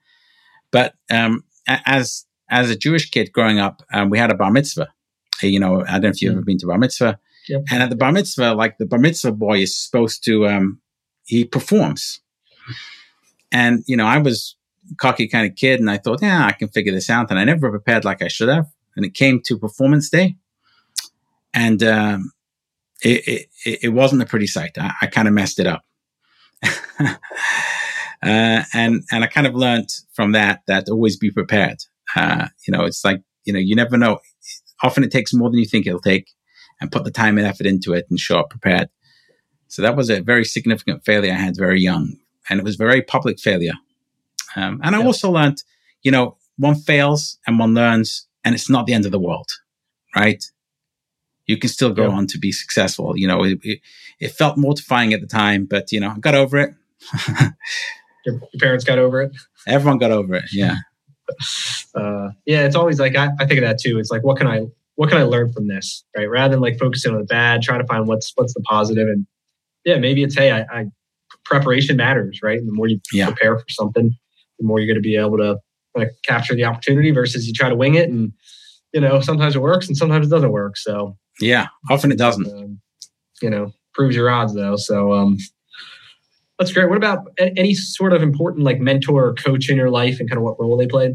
but 0.70 0.94
um, 1.10 1.44
as 1.66 2.26
as 2.48 2.70
a 2.70 2.76
Jewish 2.76 3.10
kid 3.10 3.32
growing 3.32 3.58
up, 3.58 3.82
um, 3.92 4.10
we 4.10 4.18
had 4.18 4.30
a 4.30 4.34
bar 4.34 4.50
mitzvah. 4.50 4.88
You 5.42 5.60
know, 5.60 5.82
I 5.82 5.92
don't 5.92 6.02
know 6.02 6.08
if 6.10 6.22
you've 6.22 6.32
mm. 6.32 6.36
ever 6.36 6.44
been 6.44 6.58
to 6.58 6.66
bar 6.66 6.78
mitzvah. 6.78 7.18
Yep. 7.50 7.64
And 7.72 7.82
at 7.82 7.90
the 7.90 7.96
bar 7.96 8.12
mitzvah, 8.12 8.54
like 8.54 8.78
the 8.78 8.86
bar 8.86 9.00
mitzvah 9.00 9.32
boy 9.32 9.58
is 9.58 9.76
supposed 9.76 10.24
to, 10.24 10.46
um, 10.46 10.80
he 11.24 11.44
performs. 11.44 12.20
And, 13.50 13.82
you 13.88 13.96
know, 13.96 14.06
I 14.06 14.18
was 14.18 14.54
cocky 14.98 15.26
kind 15.26 15.50
of 15.50 15.56
kid 15.56 15.80
and 15.80 15.90
I 15.90 15.98
thought, 15.98 16.22
yeah, 16.22 16.46
I 16.46 16.52
can 16.52 16.68
figure 16.68 16.92
this 16.92 17.10
out. 17.10 17.28
And 17.28 17.40
I 17.40 17.44
never 17.44 17.68
prepared 17.68 18.04
like 18.04 18.22
I 18.22 18.28
should 18.28 18.48
have. 18.48 18.66
And 18.94 19.04
it 19.04 19.14
came 19.14 19.40
to 19.46 19.58
performance 19.58 20.10
day 20.10 20.36
and, 21.52 21.82
um, 21.82 22.30
it, 23.02 23.48
it, 23.64 23.78
it 23.82 23.88
wasn't 23.88 24.22
a 24.22 24.26
pretty 24.26 24.46
sight. 24.46 24.78
I, 24.78 24.92
I 25.02 25.06
kind 25.06 25.26
of 25.26 25.34
messed 25.34 25.58
it 25.58 25.66
up. 25.66 25.82
uh, 27.00 27.16
and, 28.22 29.02
and 29.10 29.24
I 29.24 29.26
kind 29.26 29.48
of 29.48 29.56
learned 29.56 29.88
from 30.12 30.32
that, 30.32 30.62
that 30.68 30.88
always 30.88 31.16
be 31.16 31.32
prepared. 31.32 31.78
Uh, 32.14 32.46
you 32.64 32.70
know, 32.70 32.84
it's 32.84 33.04
like, 33.04 33.22
you 33.42 33.52
know, 33.52 33.58
you 33.58 33.74
never 33.74 33.96
know. 33.96 34.20
Often 34.84 35.02
it 35.02 35.10
takes 35.10 35.34
more 35.34 35.50
than 35.50 35.58
you 35.58 35.66
think 35.66 35.88
it'll 35.88 36.00
take 36.00 36.30
and 36.80 36.92
put 36.92 37.04
the 37.04 37.10
time 37.10 37.38
and 37.38 37.46
effort 37.46 37.66
into 37.66 37.92
it 37.92 38.06
and 38.10 38.18
show 38.18 38.38
up 38.38 38.50
prepared. 38.50 38.88
So 39.68 39.82
that 39.82 39.96
was 39.96 40.10
a 40.10 40.20
very 40.20 40.44
significant 40.44 41.04
failure 41.04 41.32
I 41.32 41.36
had 41.36 41.56
very 41.56 41.80
young, 41.80 42.16
and 42.48 42.58
it 42.58 42.64
was 42.64 42.74
a 42.74 42.78
very 42.78 43.02
public 43.02 43.38
failure. 43.38 43.74
Um, 44.56 44.80
and 44.82 44.96
I 44.96 45.04
also 45.04 45.30
learned, 45.30 45.62
you 46.02 46.10
know, 46.10 46.36
one 46.56 46.74
fails 46.74 47.38
and 47.46 47.58
one 47.58 47.74
learns, 47.74 48.26
and 48.44 48.54
it's 48.54 48.68
not 48.68 48.86
the 48.86 48.94
end 48.94 49.06
of 49.06 49.12
the 49.12 49.18
world, 49.20 49.48
right? 50.16 50.44
You 51.46 51.56
can 51.56 51.70
still 51.70 51.92
go 51.92 52.08
yeah. 52.08 52.16
on 52.16 52.26
to 52.28 52.38
be 52.38 52.52
successful. 52.52 53.16
You 53.16 53.28
know, 53.28 53.44
it, 53.44 53.58
it, 53.62 53.80
it, 54.18 54.32
felt 54.32 54.56
mortifying 54.56 55.12
at 55.12 55.20
the 55.20 55.26
time, 55.26 55.66
but 55.66 55.92
you 55.92 56.00
know, 56.00 56.10
I 56.10 56.18
got 56.18 56.34
over 56.34 56.58
it. 56.58 56.74
your, 58.26 58.40
parents 58.58 58.84
got 58.84 58.98
over 58.98 59.22
it. 59.22 59.32
Everyone 59.66 59.98
got 59.98 60.10
over 60.10 60.34
it. 60.34 60.44
Yeah. 60.52 60.76
Uh, 61.92 62.30
yeah, 62.44 62.64
it's 62.64 62.76
always 62.76 63.00
like 63.00 63.16
I, 63.16 63.30
I 63.40 63.46
think 63.46 63.58
of 63.58 63.64
that 63.64 63.80
too. 63.80 63.98
It's 63.98 64.12
like, 64.12 64.22
what 64.22 64.36
can 64.36 64.46
I 64.46 64.66
what 65.00 65.08
can 65.08 65.16
I 65.16 65.22
learn 65.22 65.50
from 65.50 65.66
this? 65.66 66.04
Right. 66.14 66.28
Rather 66.28 66.52
than 66.52 66.60
like 66.60 66.78
focusing 66.78 67.14
on 67.14 67.20
the 67.20 67.24
bad, 67.24 67.62
trying 67.62 67.80
to 67.80 67.86
find 67.86 68.06
what's 68.06 68.32
what's 68.34 68.52
the 68.52 68.60
positive 68.60 69.08
and 69.08 69.26
yeah, 69.86 69.96
maybe 69.96 70.22
it's 70.22 70.36
hey, 70.36 70.50
I, 70.50 70.60
I 70.70 70.84
preparation 71.46 71.96
matters, 71.96 72.40
right? 72.42 72.58
And 72.58 72.68
the 72.68 72.72
more 72.74 72.86
you 72.86 73.00
yeah. 73.10 73.24
prepare 73.28 73.58
for 73.58 73.64
something, 73.70 74.14
the 74.58 74.66
more 74.66 74.78
you're 74.78 74.86
going 74.86 75.02
to 75.02 75.08
be 75.08 75.16
able 75.16 75.38
to 75.38 75.56
like, 75.96 76.10
capture 76.26 76.54
the 76.54 76.66
opportunity 76.66 77.12
versus 77.12 77.46
you 77.46 77.54
try 77.54 77.70
to 77.70 77.74
wing 77.74 77.94
it 77.94 78.10
and 78.10 78.34
you 78.92 79.00
know 79.00 79.22
sometimes 79.22 79.56
it 79.56 79.62
works 79.62 79.88
and 79.88 79.96
sometimes 79.96 80.26
it 80.26 80.30
doesn't 80.30 80.52
work. 80.52 80.76
So 80.76 81.16
yeah, 81.40 81.68
often 81.90 82.12
it 82.12 82.18
doesn't. 82.18 82.46
Um, 82.46 82.78
you 83.40 83.48
know, 83.48 83.72
proves 83.94 84.14
your 84.14 84.28
odds 84.28 84.52
though. 84.52 84.76
So 84.76 85.14
um, 85.14 85.38
that's 86.58 86.74
great. 86.74 86.90
What 86.90 86.98
about 86.98 87.26
any 87.38 87.72
sort 87.72 88.12
of 88.12 88.22
important 88.22 88.64
like 88.64 88.80
mentor 88.80 89.28
or 89.28 89.34
coach 89.34 89.70
in 89.70 89.78
your 89.78 89.88
life 89.88 90.20
and 90.20 90.28
kind 90.28 90.36
of 90.36 90.44
what 90.44 90.60
role 90.60 90.76
they 90.76 90.86
played? 90.86 91.12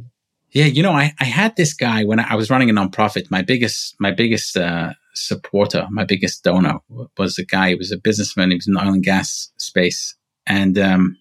Yeah, 0.52 0.66
you 0.66 0.82
know, 0.82 0.94
I, 0.94 1.14
I 1.20 1.26
had 1.26 1.56
this 1.58 1.74
guy 1.74 2.06
when 2.06 2.20
I 2.20 2.36
was 2.36 2.50
running 2.50 2.70
a 2.70 2.74
nonprofit. 2.74 3.30
My 3.30 3.42
biggest 3.42 3.96
my 4.00 4.12
biggest 4.12 4.56
uh, 4.56 4.94
supporter, 5.14 5.88
my 5.90 6.06
biggest 6.06 6.44
donor 6.44 6.80
was 7.18 7.38
a 7.38 7.46
guy. 7.46 7.70
He 7.70 7.76
was 7.76 7.92
a 7.92 7.98
businessman. 7.98 8.52
He 8.52 8.58
was 8.58 8.68
in 8.68 8.74
the 8.74 8.82
oil 8.82 8.94
and 8.94 9.04
gas 9.04 9.52
space, 9.58 10.16
and 10.48 10.78
um, 10.80 11.18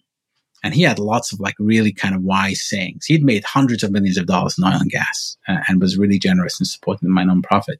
and 0.63 0.73
he 0.73 0.83
had 0.83 0.99
lots 0.99 1.33
of 1.33 1.39
like 1.39 1.55
really 1.59 1.91
kind 1.91 2.15
of 2.15 2.23
wise 2.23 2.63
sayings. 2.63 3.05
He'd 3.05 3.23
made 3.23 3.43
hundreds 3.43 3.83
of 3.83 3.91
millions 3.91 4.17
of 4.17 4.25
dollars 4.25 4.57
in 4.57 4.63
oil 4.63 4.79
and 4.79 4.89
gas, 4.89 5.37
uh, 5.47 5.59
and 5.67 5.81
was 5.81 5.97
really 5.97 6.17
generous 6.17 6.59
in 6.59 6.65
supporting 6.65 7.09
my 7.09 7.23
nonprofit. 7.23 7.77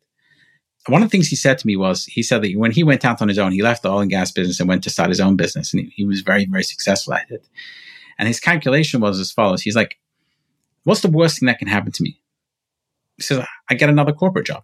one 0.88 1.02
of 1.02 1.10
the 1.10 1.12
things 1.12 1.28
he 1.28 1.36
said 1.36 1.58
to 1.58 1.68
me 1.68 1.76
was 1.76 2.06
he 2.06 2.22
said 2.22 2.42
that 2.44 2.54
when 2.58 2.72
he 2.72 2.84
went 2.84 3.06
out 3.06 3.22
on 3.22 3.28
his 3.28 3.40
own, 3.40 3.52
he 3.52 3.64
left 3.64 3.82
the 3.82 3.90
oil 3.90 4.02
and 4.02 4.12
gas 4.12 4.32
business 4.32 4.60
and 4.60 4.70
went 4.70 4.84
to 4.84 4.90
start 4.90 5.10
his 5.10 5.20
own 5.20 5.36
business. 5.36 5.74
And 5.74 5.84
he, 5.84 5.90
he 5.96 6.06
was 6.06 6.22
very, 6.22 6.46
very 6.46 6.64
successful 6.64 7.14
at 7.14 7.32
it. 7.32 7.48
And 8.20 8.28
his 8.28 8.40
calculation 8.40 9.02
was 9.02 9.20
as 9.20 9.32
follows. 9.32 9.62
He's 9.62 9.76
like, 9.76 9.98
what's 10.86 11.02
the 11.02 11.10
worst 11.10 11.40
thing 11.40 11.48
that 11.48 11.60
can 11.60 11.68
happen 11.68 11.92
to 11.92 12.02
me? 12.02 12.22
He 13.18 13.24
says, 13.24 13.46
I 13.70 13.74
get 13.74 13.90
another 13.90 14.14
corporate 14.14 14.48
job. 14.48 14.64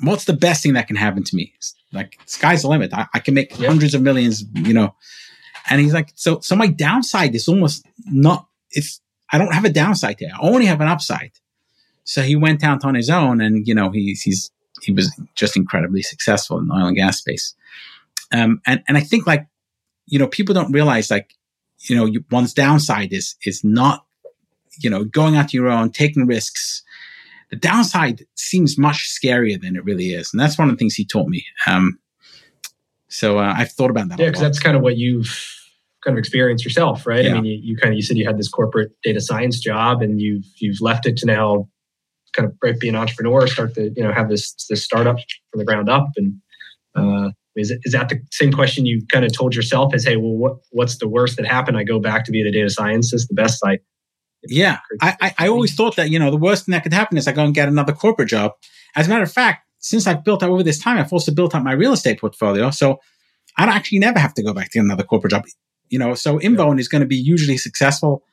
What's 0.00 0.24
the 0.24 0.32
best 0.32 0.62
thing 0.62 0.72
that 0.72 0.88
can 0.88 0.96
happen 0.96 1.22
to 1.22 1.36
me? 1.36 1.52
Like 1.92 2.18
sky's 2.24 2.62
the 2.62 2.68
limit. 2.68 2.94
I, 2.94 3.06
I 3.14 3.18
can 3.18 3.34
make 3.34 3.58
yeah. 3.58 3.68
hundreds 3.68 3.94
of 3.94 4.00
millions, 4.00 4.42
you 4.54 4.74
know. 4.74 4.94
And 5.68 5.80
he's 5.80 5.94
like, 5.94 6.10
so 6.14 6.40
so 6.40 6.56
my 6.56 6.66
downside 6.66 7.34
is 7.34 7.46
almost 7.48 7.86
not 8.06 8.48
it's 8.70 9.00
I 9.30 9.38
don't 9.38 9.54
have 9.54 9.64
a 9.64 9.70
downside 9.70 10.16
there. 10.18 10.30
I 10.34 10.38
only 10.40 10.66
have 10.66 10.80
an 10.80 10.88
upside. 10.88 11.32
So 12.04 12.22
he 12.22 12.36
went 12.36 12.64
out 12.64 12.84
on 12.84 12.94
his 12.94 13.08
own 13.08 13.40
and, 13.40 13.66
you 13.66 13.74
know, 13.74 13.90
he's 13.90 14.22
he's 14.22 14.50
he 14.82 14.92
was 14.92 15.14
just 15.34 15.56
incredibly 15.56 16.02
successful 16.02 16.58
in 16.58 16.66
the 16.66 16.74
oil 16.74 16.86
and 16.86 16.96
gas 16.96 17.18
space. 17.18 17.54
Um, 18.32 18.60
and, 18.66 18.82
and 18.88 18.96
I 18.96 19.00
think 19.00 19.26
like, 19.26 19.46
you 20.06 20.18
know, 20.18 20.26
people 20.26 20.54
don't 20.54 20.72
realize 20.72 21.10
like, 21.10 21.34
you 21.88 21.96
know, 21.96 22.04
you, 22.04 22.24
one's 22.30 22.52
downside 22.52 23.12
is, 23.12 23.36
is 23.44 23.62
not, 23.62 24.04
you 24.80 24.90
know, 24.90 25.04
going 25.04 25.36
out 25.36 25.54
your 25.54 25.68
own, 25.68 25.90
taking 25.90 26.26
risks. 26.26 26.82
The 27.50 27.56
downside 27.56 28.24
seems 28.34 28.78
much 28.78 29.08
scarier 29.08 29.60
than 29.60 29.76
it 29.76 29.84
really 29.84 30.14
is. 30.14 30.30
And 30.32 30.40
that's 30.40 30.58
one 30.58 30.68
of 30.68 30.74
the 30.74 30.78
things 30.78 30.94
he 30.94 31.04
taught 31.04 31.28
me. 31.28 31.44
Um, 31.66 31.98
so 33.08 33.38
uh, 33.38 33.54
I've 33.56 33.70
thought 33.70 33.90
about 33.90 34.08
that. 34.08 34.18
Yeah, 34.18 34.26
because 34.26 34.40
that's 34.40 34.58
kind 34.58 34.76
of 34.76 34.82
what 34.82 34.96
you've 34.96 35.54
kind 36.04 36.16
of 36.16 36.18
experienced 36.18 36.64
yourself, 36.64 37.06
right? 37.06 37.24
Yeah. 37.24 37.32
I 37.32 37.34
mean, 37.34 37.44
you, 37.44 37.58
you, 37.62 37.76
kind 37.76 37.92
of 37.92 37.96
you 37.96 38.02
said 38.02 38.16
you 38.16 38.26
had 38.26 38.38
this 38.38 38.48
corporate 38.48 38.92
data 39.02 39.20
science 39.20 39.58
job, 39.60 40.02
and 40.02 40.20
you've 40.20 40.44
you've 40.56 40.80
left 40.80 41.06
it 41.06 41.16
to 41.18 41.26
now 41.26 41.68
kind 42.34 42.48
of 42.48 42.58
break, 42.58 42.80
be 42.80 42.88
an 42.88 42.96
entrepreneur, 42.96 43.46
start 43.46 43.74
to 43.74 43.92
you 43.96 44.02
know 44.02 44.12
have 44.12 44.28
this 44.28 44.54
this 44.68 44.84
startup 44.84 45.16
from 45.50 45.58
the 45.58 45.64
ground 45.64 45.88
up. 45.88 46.08
And 46.16 46.34
uh, 46.94 47.30
is 47.56 47.72
is 47.84 47.92
that 47.92 48.08
the 48.08 48.20
same 48.30 48.52
question 48.52 48.86
you 48.86 49.02
kind 49.10 49.24
of 49.24 49.32
told 49.32 49.54
yourself? 49.54 49.94
Is 49.94 50.04
hey, 50.04 50.16
well, 50.16 50.36
what 50.36 50.56
what's 50.70 50.98
the 50.98 51.08
worst 51.08 51.36
that 51.36 51.46
happened? 51.46 51.76
I 51.76 51.84
go 51.84 51.98
back 51.98 52.24
to 52.24 52.32
be 52.32 52.42
the 52.42 52.52
data 52.52 52.70
scientist. 52.70 53.28
The 53.28 53.34
best 53.34 53.62
I. 53.64 53.78
Yeah, 54.46 54.78
I, 55.00 55.16
I, 55.20 55.34
I 55.38 55.48
always 55.48 55.74
thought 55.74 55.96
that 55.96 56.10
you 56.10 56.18
know 56.18 56.30
the 56.30 56.36
worst 56.36 56.66
thing 56.66 56.72
that 56.72 56.82
could 56.82 56.92
happen 56.92 57.16
is 57.16 57.26
I 57.26 57.32
go 57.32 57.44
and 57.44 57.54
get 57.54 57.68
another 57.68 57.92
corporate 57.92 58.28
job. 58.28 58.52
As 58.96 59.06
a 59.06 59.10
matter 59.10 59.22
of 59.22 59.32
fact, 59.32 59.66
since 59.78 60.06
I've 60.06 60.24
built 60.24 60.42
up 60.42 60.50
over 60.50 60.62
this 60.62 60.78
time, 60.78 60.98
I've 60.98 61.12
also 61.12 61.32
built 61.32 61.54
up 61.54 61.62
my 61.62 61.72
real 61.72 61.92
estate 61.92 62.20
portfolio. 62.20 62.70
So 62.70 63.00
I 63.56 63.66
don't 63.66 63.74
actually 63.74 64.00
never 64.00 64.18
have 64.18 64.34
to 64.34 64.42
go 64.42 64.52
back 64.52 64.70
to 64.72 64.78
another 64.78 65.02
corporate 65.02 65.32
job. 65.32 65.44
You 65.88 65.98
know, 65.98 66.14
so 66.14 66.40
Invown 66.40 66.76
yeah. 66.76 66.80
is 66.80 66.88
going 66.88 67.00
to 67.00 67.06
be 67.06 67.16
usually 67.16 67.56
successful 67.56 68.24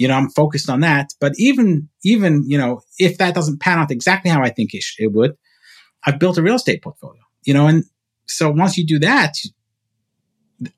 you 0.00 0.08
know, 0.08 0.14
I'm 0.14 0.30
focused 0.30 0.70
on 0.70 0.80
that. 0.80 1.12
But 1.20 1.34
even, 1.36 1.90
even, 2.02 2.48
you 2.48 2.56
know, 2.56 2.80
if 2.98 3.18
that 3.18 3.34
doesn't 3.34 3.60
pan 3.60 3.78
out 3.78 3.90
exactly 3.90 4.30
how 4.30 4.42
I 4.42 4.48
think 4.48 4.72
it, 4.72 4.82
sh- 4.82 4.96
it 4.98 5.12
would, 5.12 5.36
I've 6.06 6.18
built 6.18 6.38
a 6.38 6.42
real 6.42 6.54
estate 6.54 6.82
portfolio, 6.82 7.20
you 7.44 7.52
know, 7.52 7.66
and 7.66 7.84
so 8.26 8.50
once 8.50 8.78
you 8.78 8.86
do 8.86 8.98
that, 9.00 9.34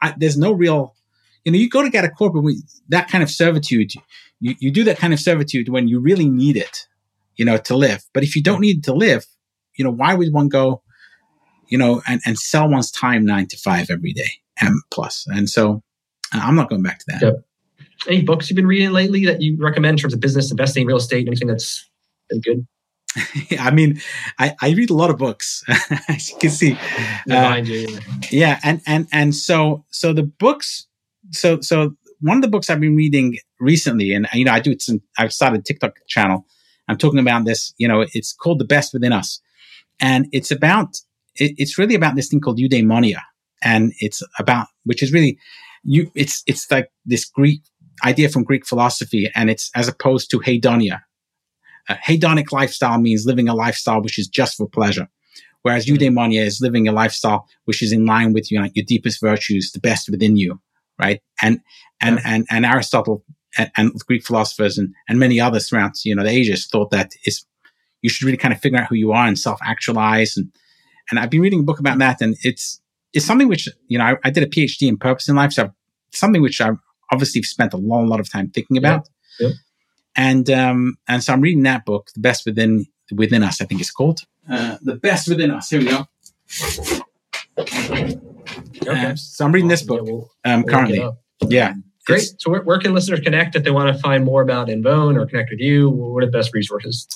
I, 0.01 0.15
there's 0.19 0.37
no 0.37 0.51
real, 0.51 0.97
you 1.45 1.53
know, 1.53 1.59
you 1.59 1.69
go 1.69 1.83
to 1.83 1.89
get 1.89 2.05
a 2.05 2.09
corporate, 2.11 2.57
that 2.89 3.09
kind 3.09 3.23
of 3.23 3.31
servitude, 3.31 3.93
you, 4.43 4.55
you 4.59 4.71
do 4.71 4.85
that 4.85 4.99
kind 4.99 5.13
of 5.13 5.21
servitude 5.21 5.69
when 5.69 5.89
you 5.89 6.01
really 6.01 6.29
need 6.29 6.57
it, 6.57 6.87
you 7.37 7.45
know, 7.45 7.57
to 7.57 7.77
live. 7.77 8.03
But 8.13 8.23
if 8.23 8.37
you 8.37 8.43
don't 8.43 8.61
need 8.61 8.85
to 8.85 8.93
live, 8.93 9.25
you 9.79 9.85
know, 9.85 9.91
why 9.91 10.15
would 10.15 10.33
one 10.33 10.49
go, 10.49 10.83
you 11.69 11.79
know, 11.79 12.03
and, 12.07 12.21
and 12.27 12.39
sell 12.39 12.69
one's 12.69 12.91
time 12.91 13.25
nine 13.25 13.47
to 13.47 13.57
five 13.57 13.89
every 13.89 14.13
day 14.13 14.31
and 14.61 14.75
plus? 14.91 15.27
And 15.29 15.49
so 15.49 15.83
I'm 16.33 16.57
not 16.57 16.69
going 16.69 16.83
back 16.83 16.99
to 16.99 17.05
that. 17.09 17.23
Yep 17.23 17.35
any 18.09 18.23
books 18.23 18.51
you've 18.51 18.57
been 18.57 18.67
reading 18.67 18.93
lately 18.93 19.27
that 19.27 19.41
you 19.41 19.57
recommend 19.59 19.99
in 19.99 20.03
terms 20.03 20.15
of 20.15 20.21
business, 20.21 20.51
investing, 20.51 20.87
real 20.87 20.97
estate, 20.97 21.27
anything 21.27 21.49
that's 21.49 21.89
been 22.29 22.41
good? 22.41 22.67
I 23.59 23.71
mean, 23.71 24.01
I, 24.39 24.55
I 24.61 24.71
read 24.71 24.91
a 24.91 24.95
lot 24.95 25.11
of 25.11 25.19
books, 25.19 25.63
as 26.09 26.31
you 26.31 26.39
can 26.39 26.51
see. 26.51 26.79
Uh, 27.31 27.57
you. 27.57 27.99
Yeah, 28.31 28.59
and 28.65 28.81
and 28.87 29.07
and 29.13 29.35
so 29.35 29.85
so 29.91 30.13
the 30.13 30.23
books, 30.23 30.87
so 31.31 31.61
so 31.61 31.95
one 32.23 32.39
of 32.39 32.43
the 32.43 32.49
books 32.49 32.71
I've 32.71 32.81
been 32.81 32.97
reading 32.97 33.37
recently, 33.61 34.13
and 34.13 34.27
you 34.33 34.45
know, 34.45 34.53
I 34.53 34.61
do 34.61 34.79
some. 34.79 35.03
I've 35.19 35.33
started 35.33 35.61
a 35.61 35.63
TikTok 35.63 35.97
channel. 36.09 36.47
I'm 36.89 36.97
talking 36.97 37.19
about 37.19 37.45
this. 37.45 37.75
You 37.79 37.89
know, 37.89 38.07
it's 38.13 38.33
called 38.33 38.61
"The 38.61 38.65
Best 38.65 38.93
Within 38.93 39.13
Us," 39.13 39.41
and 40.01 40.27
it's 40.33 40.51
about 40.51 40.97
it, 41.35 41.55
it's 41.59 41.79
really 41.79 41.95
about 41.95 42.17
this 42.17 42.29
thing 42.29 42.41
called 42.41 42.59
eudaimonia, 42.59 43.21
and 43.63 43.93
it's 43.99 44.23
about 44.39 44.69
which 44.85 45.03
is 45.03 45.13
really 45.13 45.39
you. 45.83 46.11
It's 46.15 46.43
it's 46.47 46.71
like 46.71 46.91
this 47.05 47.25
Greek 47.25 47.63
idea 48.05 48.29
from 48.29 48.45
Greek 48.45 48.67
philosophy, 48.67 49.31
and 49.35 49.51
it's 49.51 49.71
as 49.75 49.89
opposed 49.89 50.31
to 50.31 50.39
hedonia. 50.39 51.01
A 51.89 51.95
hedonic 51.95 52.53
lifestyle 52.53 52.99
means 52.99 53.27
living 53.27 53.49
a 53.49 53.55
lifestyle 53.55 54.01
which 54.01 54.19
is 54.19 54.29
just 54.29 54.57
for 54.57 54.69
pleasure, 54.69 55.09
whereas 55.63 55.87
mm-hmm. 55.87 55.97
eudaimonia 55.97 56.47
is 56.47 56.61
living 56.61 56.87
a 56.87 56.93
lifestyle 56.93 57.49
which 57.65 57.83
is 57.83 57.91
in 57.91 58.07
line 58.07 58.33
with 58.33 58.53
you 58.53 58.61
know, 58.61 58.69
your 58.75 58.85
deepest 58.85 59.21
virtues, 59.21 59.73
the 59.73 59.81
best 59.81 60.09
within 60.09 60.37
you, 60.37 60.61
right? 61.03 61.21
And 61.43 61.61
and 62.01 62.17
yeah. 62.17 62.23
and, 62.25 62.47
and 62.51 62.67
Aristotle 62.67 63.25
and, 63.59 63.71
and, 63.77 63.93
Greek 64.07 64.25
philosophers 64.25 64.79
and, 64.79 64.95
and 65.09 65.19
many 65.19 65.41
others 65.41 65.69
throughout 65.69 65.93
you 66.05 66.15
know 66.15 66.23
the 66.23 66.31
ages 66.31 66.67
thought 66.67 66.91
that 66.91 67.13
is 67.27 67.45
you 68.01 68.11
should 68.11 68.25
really 68.25 68.39
kind 68.39 68.55
of 68.55 68.61
figure 68.61 68.79
out 68.79 68.89
who 68.89 68.97
you 68.97 69.13
are 69.13 69.27
and 69.27 69.39
self 69.39 69.61
actualize 69.63 70.37
and 70.37 70.51
and 71.11 71.19
I've 71.19 71.31
been 71.31 71.41
reading 71.41 71.61
a 71.61 71.65
book 71.65 71.79
about 71.79 71.99
that, 71.99 72.21
and 72.21 72.37
it's 72.43 72.81
it's 73.13 73.27
something 73.27 73.49
which 73.49 73.69
you 73.89 73.99
know 73.99 74.05
I, 74.05 74.17
I 74.25 74.31
did 74.31 74.43
a 74.43 74.47
PhD 74.47 74.89
in 74.89 74.97
purpose 74.97 75.29
in 75.29 75.37
life, 75.37 75.53
so 75.53 75.71
something 76.13 76.43
which 76.43 76.61
I've 76.61 76.79
obviously 77.13 77.43
spent 77.43 77.75
a 77.75 77.77
long 77.77 78.09
lot 78.09 78.21
of 78.21 78.31
time 78.31 78.51
thinking 78.51 78.77
about. 78.77 79.09
Yeah. 79.39 79.49
Yeah. 79.49 79.55
And 80.17 80.51
um, 80.51 80.97
and 81.09 81.23
so 81.23 81.33
I'm 81.33 81.41
reading 81.41 81.63
that 81.65 81.85
book, 81.85 82.11
The 82.15 82.21
Best 82.21 82.47
Within 82.47 82.87
Within 83.15 83.43
Us, 83.43 83.61
I 83.61 83.65
think 83.65 83.81
it's 83.81 83.91
called. 83.91 84.21
Uh, 84.49 84.79
the 84.83 84.97
Best 84.97 85.29
Within 85.29 85.51
Us. 85.51 85.71
Here 85.71 85.81
we 85.81 85.87
go. 85.87 86.07
Okay. 87.59 88.19
Um, 88.89 89.17
so 89.17 89.45
I'm 89.45 89.53
reading 89.53 89.69
this 89.69 89.83
book 89.83 90.03
yeah, 90.05 90.13
we'll, 90.13 90.31
um, 90.45 90.63
we'll 90.63 90.75
currently. 90.75 91.11
Yeah. 91.49 91.75
Great. 92.07 92.35
So 92.39 92.51
where, 92.51 92.63
where, 92.63 92.79
can 92.79 92.95
listeners 92.95 93.21
connect 93.21 93.55
if 93.55 93.63
they 93.63 93.71
want 93.71 93.95
to 93.95 94.03
find 94.03 94.25
more 94.25 94.43
about 94.43 94.69
Invown 94.69 95.17
or 95.17 95.27
connect 95.27 95.51
with 95.51 95.61
you? 95.61 95.89
What 95.89 96.23
are 96.23 96.27
the 96.27 96.33
best 96.33 96.53
resources? 96.53 97.07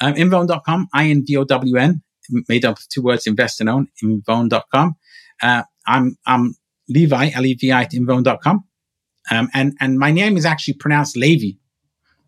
Um, 0.00 0.14
Invown.com, 0.14 0.88
I-N-V-O-W-N, 0.92 2.02
made 2.48 2.64
up 2.64 2.78
of 2.78 2.88
two 2.88 3.02
words, 3.02 3.26
invest 3.26 3.60
and 3.60 3.68
own, 3.68 3.88
Invown.com. 4.02 4.96
Uh, 5.42 5.62
I'm, 5.86 6.18
I'm 6.26 6.54
Levi, 6.88 7.30
L-E-V-I 7.34 7.82
at 7.82 7.94
Invown.com. 7.94 8.64
Um, 9.30 9.48
and, 9.54 9.74
and 9.80 9.98
my 9.98 10.10
name 10.10 10.36
is 10.36 10.44
actually 10.44 10.74
pronounced 10.74 11.16
Levi, 11.16 11.56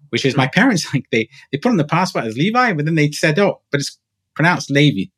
which 0.09 0.25
is 0.25 0.37
my 0.37 0.47
hmm. 0.47 0.59
parents 0.59 0.93
like 0.95 1.05
they, 1.13 1.29
they 1.53 1.59
put 1.59 1.71
on 1.71 1.77
the 1.77 1.85
passport 1.85 2.25
as 2.25 2.37
Levi, 2.37 2.73
but 2.73 2.87
then 2.87 2.95
they 2.95 3.11
said, 3.11 3.39
oh, 3.39 3.61
but 3.71 3.81
it's 3.81 3.99
pronounced 4.35 4.71
Levi. 4.71 5.11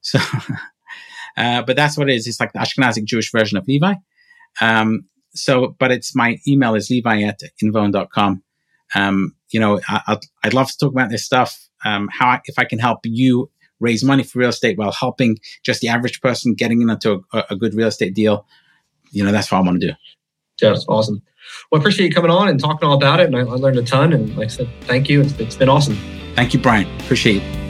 So, 0.00 0.18
uh, 1.36 1.62
but 1.62 1.76
that's 1.76 1.96
what 1.96 2.08
it 2.10 2.14
is. 2.14 2.26
It's 2.26 2.40
like 2.40 2.52
the 2.52 2.58
Ashkenazic 2.58 3.04
Jewish 3.04 3.30
version 3.32 3.58
of 3.58 3.66
Levi. 3.66 3.94
Um, 4.60 5.06
so, 5.34 5.74
but 5.78 5.90
it's 5.90 6.14
my 6.14 6.38
email 6.46 6.74
is 6.74 6.90
levi 6.90 7.22
at 7.22 7.40
invown.com. 7.62 8.42
Um, 8.94 9.34
you 9.50 9.60
know, 9.60 9.80
I, 9.88 10.18
would 10.44 10.54
love 10.54 10.70
to 10.70 10.78
talk 10.78 10.92
about 10.92 11.10
this 11.10 11.24
stuff. 11.24 11.68
Um, 11.84 12.08
how, 12.12 12.28
I, 12.28 12.40
if 12.44 12.58
I 12.58 12.64
can 12.64 12.78
help 12.78 13.00
you 13.04 13.50
raise 13.80 14.04
money 14.04 14.22
for 14.22 14.38
real 14.38 14.50
estate 14.50 14.78
while 14.78 14.92
helping 14.92 15.38
just 15.64 15.80
the 15.80 15.88
average 15.88 16.20
person 16.20 16.54
getting 16.54 16.82
into 16.82 17.24
a, 17.32 17.44
a 17.50 17.56
good 17.56 17.74
real 17.74 17.88
estate 17.88 18.14
deal, 18.14 18.46
you 19.10 19.24
know, 19.24 19.32
that's 19.32 19.50
what 19.50 19.58
I 19.58 19.60
want 19.62 19.80
to 19.80 19.88
do. 19.88 19.94
Yeah, 20.60 20.72
it's 20.72 20.86
awesome. 20.88 21.22
Well, 21.70 21.80
I 21.80 21.82
appreciate 21.82 22.06
you 22.06 22.14
coming 22.14 22.30
on 22.30 22.48
and 22.48 22.60
talking 22.60 22.88
all 22.88 22.94
about 22.94 23.20
it. 23.20 23.26
And 23.26 23.36
I, 23.36 23.40
I 23.40 23.54
learned 23.56 23.78
a 23.78 23.82
ton. 23.82 24.12
And 24.12 24.36
like 24.36 24.46
I 24.46 24.48
said, 24.48 24.68
thank 24.82 25.08
you. 25.08 25.22
It's, 25.22 25.32
it's 25.38 25.56
been 25.56 25.68
awesome. 25.68 25.96
Thank 26.34 26.54
you, 26.54 26.60
Brian. 26.60 26.88
Appreciate 27.00 27.42
it. 27.42 27.61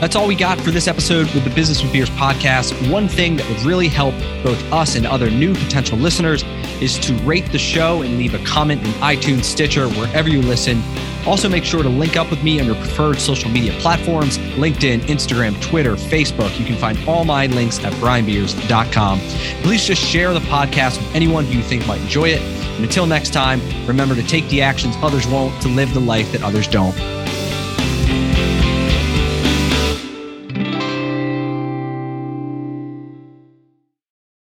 That's 0.00 0.16
all 0.16 0.26
we 0.26 0.34
got 0.34 0.58
for 0.58 0.70
this 0.70 0.88
episode 0.88 1.26
with 1.34 1.44
the 1.44 1.50
Business 1.50 1.82
with 1.82 1.92
Beers 1.92 2.08
podcast. 2.10 2.90
One 2.90 3.06
thing 3.06 3.36
that 3.36 3.46
would 3.50 3.60
really 3.60 3.86
help 3.86 4.14
both 4.42 4.60
us 4.72 4.96
and 4.96 5.06
other 5.06 5.30
new 5.30 5.52
potential 5.52 5.98
listeners 5.98 6.42
is 6.80 6.98
to 7.00 7.12
rate 7.16 7.52
the 7.52 7.58
show 7.58 8.00
and 8.00 8.16
leave 8.16 8.32
a 8.32 8.42
comment 8.42 8.82
in 8.82 8.90
iTunes, 8.94 9.44
Stitcher, 9.44 9.90
wherever 9.90 10.30
you 10.30 10.40
listen. 10.40 10.82
Also, 11.26 11.50
make 11.50 11.64
sure 11.64 11.82
to 11.82 11.88
link 11.90 12.16
up 12.16 12.30
with 12.30 12.42
me 12.42 12.58
on 12.58 12.64
your 12.64 12.76
preferred 12.76 13.18
social 13.18 13.50
media 13.50 13.78
platforms 13.80 14.38
LinkedIn, 14.56 15.00
Instagram, 15.00 15.60
Twitter, 15.60 15.96
Facebook. 15.96 16.58
You 16.58 16.64
can 16.64 16.76
find 16.76 16.98
all 17.06 17.26
my 17.26 17.46
links 17.48 17.78
at 17.84 17.92
brianbeers.com. 17.94 19.18
Please 19.62 19.84
just 19.84 20.02
share 20.02 20.32
the 20.32 20.40
podcast 20.40 20.96
with 20.96 21.14
anyone 21.14 21.44
who 21.44 21.58
you 21.58 21.62
think 21.62 21.86
might 21.86 22.00
enjoy 22.00 22.30
it. 22.30 22.40
And 22.40 22.84
until 22.86 23.04
next 23.04 23.34
time, 23.34 23.60
remember 23.86 24.14
to 24.14 24.26
take 24.26 24.48
the 24.48 24.62
actions 24.62 24.96
others 25.02 25.26
won't 25.26 25.60
to 25.60 25.68
live 25.68 25.92
the 25.92 26.00
life 26.00 26.32
that 26.32 26.42
others 26.42 26.66
don't. 26.66 26.96